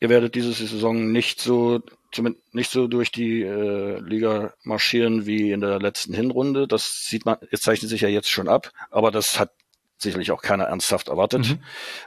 ihr 0.01 0.09
werdet 0.09 0.34
diese 0.34 0.53
Saison 0.53 1.12
nicht 1.12 1.40
so 1.40 1.82
zumindest 2.12 2.55
nicht 2.55 2.70
so 2.70 2.86
durch 2.86 3.12
die 3.12 3.42
äh, 3.42 3.99
Liga 4.01 4.55
marschieren 4.62 5.26
wie 5.26 5.53
in 5.53 5.61
der 5.61 5.78
letzten 5.78 6.14
Hinrunde. 6.14 6.66
Das 6.66 7.05
sieht 7.07 7.26
man, 7.26 7.36
es 7.51 7.61
zeichnet 7.61 7.90
sich 7.90 8.01
ja 8.01 8.09
jetzt 8.09 8.30
schon 8.30 8.49
ab, 8.49 8.72
aber 8.90 9.11
das 9.11 9.38
hat 9.38 9.53
sicherlich 9.99 10.30
auch 10.30 10.42
keiner 10.42 10.64
ernsthaft 10.64 11.09
erwartet. 11.09 11.49
Mhm. 11.49 11.59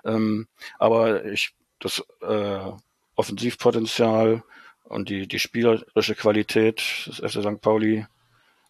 Ähm, 0.05 0.47
aber 0.79 1.25
ich, 1.25 1.53
das 1.79 2.03
äh, 2.21 2.71
Offensivpotenzial 3.15 4.43
und 4.91 5.09
die, 5.09 5.27
die 5.27 5.39
spielerische 5.39 6.15
Qualität 6.15 7.07
des 7.07 7.17
FC 7.17 7.41
St. 7.41 7.61
Pauli 7.61 8.05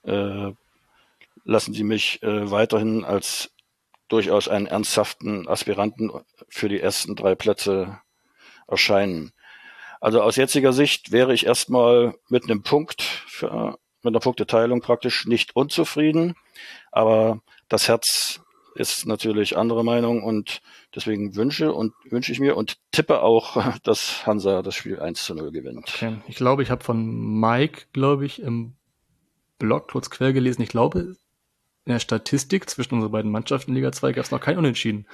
äh, 0.04 0.52
lassen 1.44 1.74
sie 1.74 1.84
mich 1.84 2.22
äh, 2.24 2.52
weiterhin 2.52 3.04
als 3.04 3.52
durchaus 4.08 4.48
einen 4.48 4.68
ernsthaften 4.68 5.48
Aspiranten 5.48 6.12
für 6.50 6.70
die 6.70 6.80
ersten 6.80 7.16
drei 7.16 7.36
Plätze 7.36 8.00
erscheinen. 8.68 9.32
Also 10.00 10.22
aus 10.22 10.36
jetziger 10.36 10.74
Sicht 10.74 11.12
wäre 11.12 11.34
ich 11.34 11.46
erstmal 11.46 12.16
mit 12.28 12.44
einem 12.44 12.64
Punkt, 12.64 13.02
für, 13.02 13.78
mit 14.02 14.12
einer 14.12 14.20
Punkteteilung 14.20 14.82
praktisch 14.82 15.26
nicht 15.26 15.56
unzufrieden, 15.56 16.36
aber 16.92 17.42
das 17.70 17.88
Herz 17.88 18.42
ist 18.76 19.06
natürlich 19.06 19.58
andere 19.58 19.84
Meinung 19.84 20.24
und 20.24 20.62
deswegen 20.96 21.36
wünsche 21.36 21.74
und 21.74 21.94
wünsche 22.10 22.32
ich 22.32 22.40
mir 22.40 22.56
und 22.58 22.78
tippe 22.92 23.22
auch, 23.22 23.58
dass 23.84 24.26
Hansa 24.26 24.62
das 24.62 24.76
Spiel 24.76 25.00
1 25.00 25.24
zu 25.24 25.36
0 25.36 25.52
gewinnt. 25.52 25.80
Okay. 25.80 26.18
Ich 26.28 26.36
glaube, 26.36 26.64
ich 26.64 26.72
habe 26.72 26.84
von 26.84 27.40
Mike, 27.40 27.84
glaube 27.94 28.26
ich, 28.26 28.42
im 28.42 28.74
Blog 29.60 29.90
kurz 29.92 30.10
quer 30.10 30.34
gelesen, 30.34 30.62
ich 30.62 30.70
glaube, 30.70 31.16
in 31.86 31.94
der 31.94 32.00
Statistik 32.00 32.70
zwischen 32.70 32.96
unseren 32.96 33.12
beiden 33.12 33.32
Mannschaften 33.32 33.74
Liga 33.74 33.92
2 33.92 34.14
gab 34.14 34.26
es 34.26 34.32
noch 34.32 34.40
kein 34.40 34.58
Unentschieden. 34.58 35.08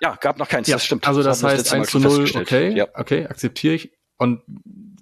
Ja, 0.00 0.16
gab 0.16 0.38
noch 0.38 0.48
keins, 0.48 0.68
ja, 0.68 0.76
das 0.76 0.84
stimmt. 0.84 1.06
Also 1.06 1.22
das, 1.22 1.40
das 1.40 1.52
heißt 1.52 1.72
1 1.72 1.90
zu 1.90 1.98
0, 1.98 2.30
okay, 2.36 2.74
ja. 2.74 2.88
okay, 2.94 3.26
akzeptiere 3.26 3.74
ich. 3.74 3.92
Und 4.16 4.42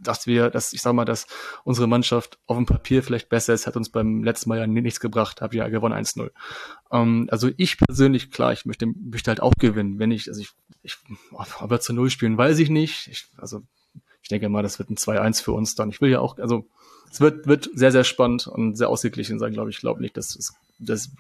dass 0.03 0.27
wir, 0.27 0.51
dass 0.51 0.73
ich 0.73 0.83
sag 0.83 0.93
mal, 0.93 1.05
dass 1.05 1.27
unsere 1.65 1.87
Mannschaft 1.87 2.39
auf 2.47 2.57
dem 2.57 2.67
Papier 2.67 3.03
vielleicht 3.03 3.29
besser 3.29 3.55
ist, 3.55 3.67
hat 3.67 3.77
uns 3.77 3.91
beim 3.91 4.23
letzten 4.23 4.49
Mal 4.49 4.59
ja 4.59 4.67
nichts 4.67 5.01
gebracht, 5.01 5.41
habe 5.41 5.57
ja 5.57 5.69
gewonnen 5.69 5.95
1-0. 5.95 6.31
Ähm, 6.91 7.29
also 7.31 7.51
ich 7.57 7.79
persönlich, 7.79 8.31
klar, 8.31 8.53
ich 8.53 8.67
möchte, 8.67 8.87
möchte 8.87 9.31
halt 9.31 9.41
auch 9.41 9.55
gewinnen. 9.59 9.99
Wenn 9.99 10.11
ich, 10.11 10.29
also 10.29 10.41
ich, 10.41 10.51
ich 10.83 10.97
wir 11.31 11.81
zu 11.81 11.93
Null 11.93 12.11
spielen, 12.11 12.39
weiß 12.39 12.59
ich 12.59 12.71
nicht. 12.71 13.09
Ich, 13.09 13.27
also 13.37 13.63
ich 14.23 14.29
denke 14.29 14.49
mal, 14.49 14.63
das 14.63 14.79
wird 14.79 14.91
ein 14.91 14.97
2-1 14.97 15.43
für 15.43 15.53
uns 15.53 15.75
dann. 15.75 15.91
Ich 15.91 16.01
will 16.01 16.11
ja 16.11 16.21
auch, 16.21 16.39
also 16.39 16.67
es 17.11 17.21
wird, 17.21 17.47
wird 17.47 17.69
sehr, 17.75 17.93
sehr 17.93 18.05
spannend 18.05 18.47
und 18.47 18.77
sehr 18.77 18.89
ausgeglichen 18.89 19.39
sein, 19.39 19.53
glaube 19.53 19.71
ich. 19.71 19.77
Ich 19.77 19.81
glaube 19.81 20.01
nicht, 20.01 20.17
dass 20.17 20.35
es, 20.35 20.55
das, 20.79 21.11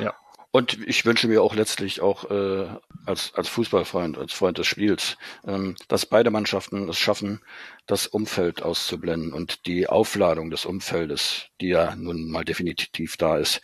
ja. 0.00 0.14
Und 0.54 0.86
ich 0.86 1.06
wünsche 1.06 1.28
mir 1.28 1.42
auch 1.42 1.54
letztlich 1.54 2.02
auch 2.02 2.30
äh, 2.30 2.68
als, 3.06 3.32
als 3.34 3.48
Fußballfreund, 3.48 4.18
als 4.18 4.34
Freund 4.34 4.58
des 4.58 4.66
Spiels, 4.66 5.16
ähm, 5.46 5.76
dass 5.88 6.04
beide 6.04 6.30
Mannschaften 6.30 6.90
es 6.90 6.98
schaffen, 6.98 7.40
das 7.86 8.06
Umfeld 8.06 8.62
auszublenden 8.62 9.32
und 9.32 9.64
die 9.64 9.86
Aufladung 9.88 10.50
des 10.50 10.66
Umfeldes, 10.66 11.46
die 11.62 11.68
ja 11.68 11.96
nun 11.96 12.30
mal 12.30 12.44
definitiv 12.44 13.16
da 13.16 13.38
ist. 13.38 13.62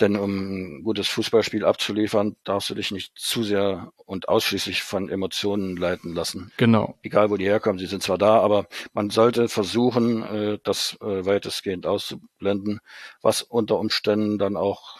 Denn 0.00 0.16
um 0.16 0.78
ein 0.78 0.82
gutes 0.82 1.08
Fußballspiel 1.08 1.62
abzuliefern, 1.62 2.36
darfst 2.44 2.70
du 2.70 2.74
dich 2.74 2.90
nicht 2.90 3.12
zu 3.18 3.42
sehr 3.42 3.92
und 4.06 4.30
ausschließlich 4.30 4.82
von 4.82 5.10
Emotionen 5.10 5.76
leiten 5.76 6.14
lassen. 6.14 6.52
Genau. 6.56 6.98
Egal 7.02 7.28
wo 7.28 7.36
die 7.36 7.44
herkommen, 7.44 7.78
sie 7.78 7.86
sind 7.86 8.02
zwar 8.02 8.16
da, 8.16 8.40
aber 8.40 8.66
man 8.94 9.10
sollte 9.10 9.50
versuchen, 9.50 10.22
äh, 10.22 10.58
das 10.64 10.96
äh, 11.02 11.26
weitestgehend 11.26 11.84
auszublenden, 11.84 12.80
was 13.20 13.42
unter 13.42 13.78
Umständen 13.78 14.38
dann 14.38 14.56
auch 14.56 14.99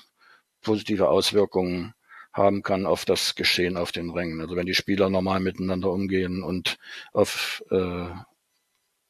positive 0.63 1.09
Auswirkungen 1.09 1.95
haben 2.33 2.63
kann 2.63 2.87
auf 2.87 3.05
das 3.05 3.35
Geschehen 3.35 3.77
auf 3.77 3.93
den 3.93 4.11
Rängen. 4.11 4.41
Also 4.41 4.57
wenn 4.57 4.67
die 4.67 4.75
Spieler 4.75 5.11
normal 5.11 5.41
miteinander 5.41 5.91
umgehen 5.91 6.43
und 6.43 6.79
auf 7.13 7.63
äh, 7.71 8.07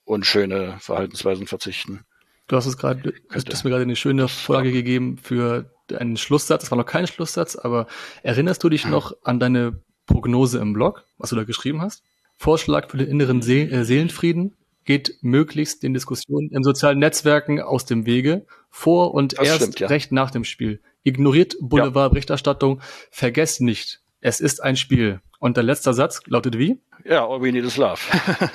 unschöne 0.04 0.76
Verhaltensweisen 0.80 1.46
verzichten. 1.46 2.04
Du 2.48 2.56
hast 2.56 2.66
es 2.66 2.76
gerade, 2.76 3.00
du 3.00 3.12
hast 3.32 3.64
mir 3.64 3.70
gerade 3.70 3.82
eine 3.82 3.96
schöne 3.96 4.26
Vorlage 4.26 4.72
gegeben 4.72 5.18
für 5.18 5.70
einen 5.96 6.16
Schlusssatz. 6.16 6.62
Das 6.62 6.70
war 6.70 6.78
noch 6.78 6.86
kein 6.86 7.06
Schlusssatz, 7.06 7.56
aber 7.56 7.86
erinnerst 8.22 8.64
du 8.64 8.68
dich 8.68 8.86
noch 8.86 9.12
an 9.22 9.38
deine 9.38 9.82
Prognose 10.06 10.58
im 10.58 10.72
Blog, 10.72 11.04
was 11.18 11.30
du 11.30 11.36
da 11.36 11.44
geschrieben 11.44 11.80
hast? 11.80 12.02
Vorschlag 12.36 12.90
für 12.90 12.96
den 12.96 13.06
inneren 13.06 13.42
See 13.42 13.62
äh, 13.62 13.84
Seelenfrieden 13.84 14.56
geht 14.84 15.18
möglichst 15.20 15.82
den 15.82 15.94
Diskussionen 15.94 16.50
in 16.50 16.64
sozialen 16.64 16.98
Netzwerken 16.98 17.60
aus 17.60 17.84
dem 17.84 18.06
Wege, 18.06 18.46
vor 18.70 19.14
und 19.14 19.38
Das 19.38 19.46
erst 19.46 19.56
stimmt, 19.62 19.80
ja. 19.80 19.88
recht 19.88 20.10
nach 20.10 20.30
dem 20.30 20.44
Spiel. 20.44 20.80
Ignoriert 21.02 21.56
Boulevardberichterstattung, 21.60 22.80
vergesst 23.10 23.60
nicht, 23.60 24.00
es 24.20 24.40
ist 24.40 24.62
ein 24.62 24.76
Spiel. 24.76 25.20
Und 25.38 25.56
der 25.56 25.64
letzte 25.64 25.94
Satz 25.94 26.20
lautet 26.26 26.58
wie? 26.58 26.80
Ja, 27.04 27.26
all 27.26 27.40
we 27.40 27.50
need 27.50 27.64
is 27.64 27.76
love. 27.78 27.98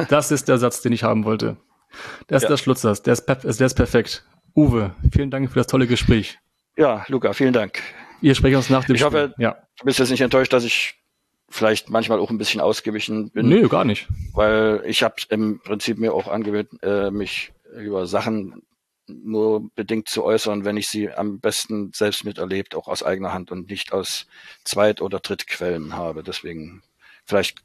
Das 0.10 0.32
ist 0.32 0.48
der 0.48 0.58
Satz, 0.60 0.82
den 0.82 0.93
ich 0.93 1.04
haben 1.04 1.26
wollte. 1.26 1.58
Das 2.28 2.38
ist 2.38 2.43
Ja. 2.43 2.50
der 2.50 2.58
Schlusssatz, 2.58 3.02
der 3.02 3.14
ist, 3.14 3.26
der 3.26 3.66
ist 3.66 3.74
perfekt. 3.76 4.24
Uwe, 4.56 4.93
vielen 5.12 5.32
Dank 5.32 5.50
für 5.50 5.60
das 5.60 5.68
tolle 5.68 5.88
Gespräch. 5.88 6.38
ja, 6.78 7.04
Luca, 7.08 7.34
vielen 7.34 7.54
Dank. 7.54 7.82
Ihr 8.22 8.36
sprecht 8.36 8.56
uns 8.56 8.70
nach 8.70 8.86
dem 8.86 8.96
Ich 8.96 9.02
Spiel. 9.02 9.08
hoffe- 9.24 9.34
ja. 9.38 9.58
Du 9.80 9.86
bist 9.86 10.00
jetzt 10.00 10.10
nicht 10.12 10.22
enttäuscht, 10.22 10.54
dass 10.54 10.64
ich 10.64 10.96
vielleicht 11.50 11.89
manchmal 11.89 12.20
auch 12.20 12.30
ein 12.30 12.38
bisschen 12.38 12.62
ausgewichen 12.62 13.32
bin, 13.32 13.48
Nö, 13.50 13.68
gar 13.68 13.86
nicht. 13.86 14.08
weil 14.34 14.82
ich 14.86 15.04
habe 15.04 15.16
im 15.30 15.60
Prinzip 15.60 15.98
mir 15.98 16.14
auch 16.14 16.28
angewöhnt, 16.28 16.70
äh, 16.84 17.12
mich 17.12 17.52
über 17.78 18.06
Sachen 18.08 18.62
nur 19.08 19.70
bedingt 19.76 20.10
zu 20.10 20.24
äußern, 20.24 20.66
wenn 20.66 20.78
ich 20.78 20.88
sie 20.88 21.12
am 21.12 21.39
besten 21.39 21.91
selbst 21.93 22.24
miterlebt, 22.24 22.76
auch 22.76 22.88
aus 22.88 23.03
eigener 23.03 23.34
Hand 23.34 23.51
und 23.51 23.70
nicht 23.70 23.93
aus 23.93 24.28
Zweit- 24.64 25.01
oder 25.01 25.20
Drittquellen 25.20 25.95
habe. 25.95 26.24
Deswegen 26.24 26.82
vielleicht 27.26 27.60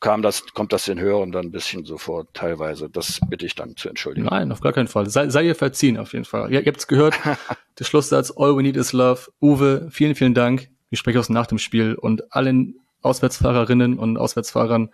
kam 0.00 0.22
das, 0.22 0.46
kommt 0.54 0.72
das 0.72 0.86
den 0.86 0.98
Hörern 0.98 1.30
dann 1.30 1.46
ein 1.46 1.50
bisschen 1.50 1.84
so 1.84 1.98
vor, 1.98 2.26
teilweise. 2.32 2.88
Das 2.88 3.20
bitte 3.28 3.46
ich 3.46 3.54
dann 3.54 3.76
zu 3.76 3.88
entschuldigen. 3.88 4.26
Nein, 4.26 4.50
auf 4.50 4.60
gar 4.60 4.72
keinen 4.72 4.88
Fall. 4.88 5.08
Sei, 5.08 5.28
sei 5.28 5.44
ihr 5.44 5.54
verziehen, 5.54 5.98
auf 5.98 6.12
jeden 6.12 6.24
Fall. 6.24 6.52
Ja, 6.52 6.60
ihr 6.60 6.66
habt's 6.66 6.86
gehört. 6.86 7.14
der 7.78 7.84
Schlusssatz, 7.84 8.32
all 8.36 8.56
we 8.56 8.62
need 8.62 8.76
is 8.76 8.92
love. 8.92 9.30
Uwe, 9.40 9.88
vielen, 9.90 10.14
vielen 10.14 10.34
Dank. 10.34 10.70
Ich 10.88 10.98
spreche 10.98 11.20
aus 11.20 11.28
nach 11.28 11.46
dem 11.46 11.58
Spiel 11.58 11.94
und 11.94 12.32
allen 12.34 12.80
Auswärtsfahrerinnen 13.02 13.98
und 13.98 14.16
Auswärtsfahrern, 14.16 14.90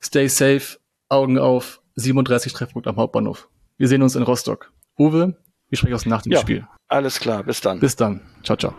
stay 0.00 0.28
safe, 0.28 0.78
Augen 1.08 1.38
auf, 1.38 1.80
37 1.96 2.52
Treffpunkt 2.52 2.88
am 2.88 2.96
Hauptbahnhof. 2.96 3.48
Wir 3.76 3.88
sehen 3.88 4.02
uns 4.02 4.16
in 4.16 4.22
Rostock. 4.22 4.72
Uwe, 5.00 5.34
ich 5.70 5.78
spreche 5.78 5.94
aus 5.94 6.04
nach 6.04 6.20
dem 6.20 6.32
Ja. 6.32 6.40
Spiel. 6.40 6.66
Alles 6.88 7.18
klar, 7.20 7.42
bis 7.42 7.62
dann. 7.62 7.80
Bis 7.80 7.96
dann. 7.96 8.20
Ciao, 8.44 8.56
ciao. 8.56 8.74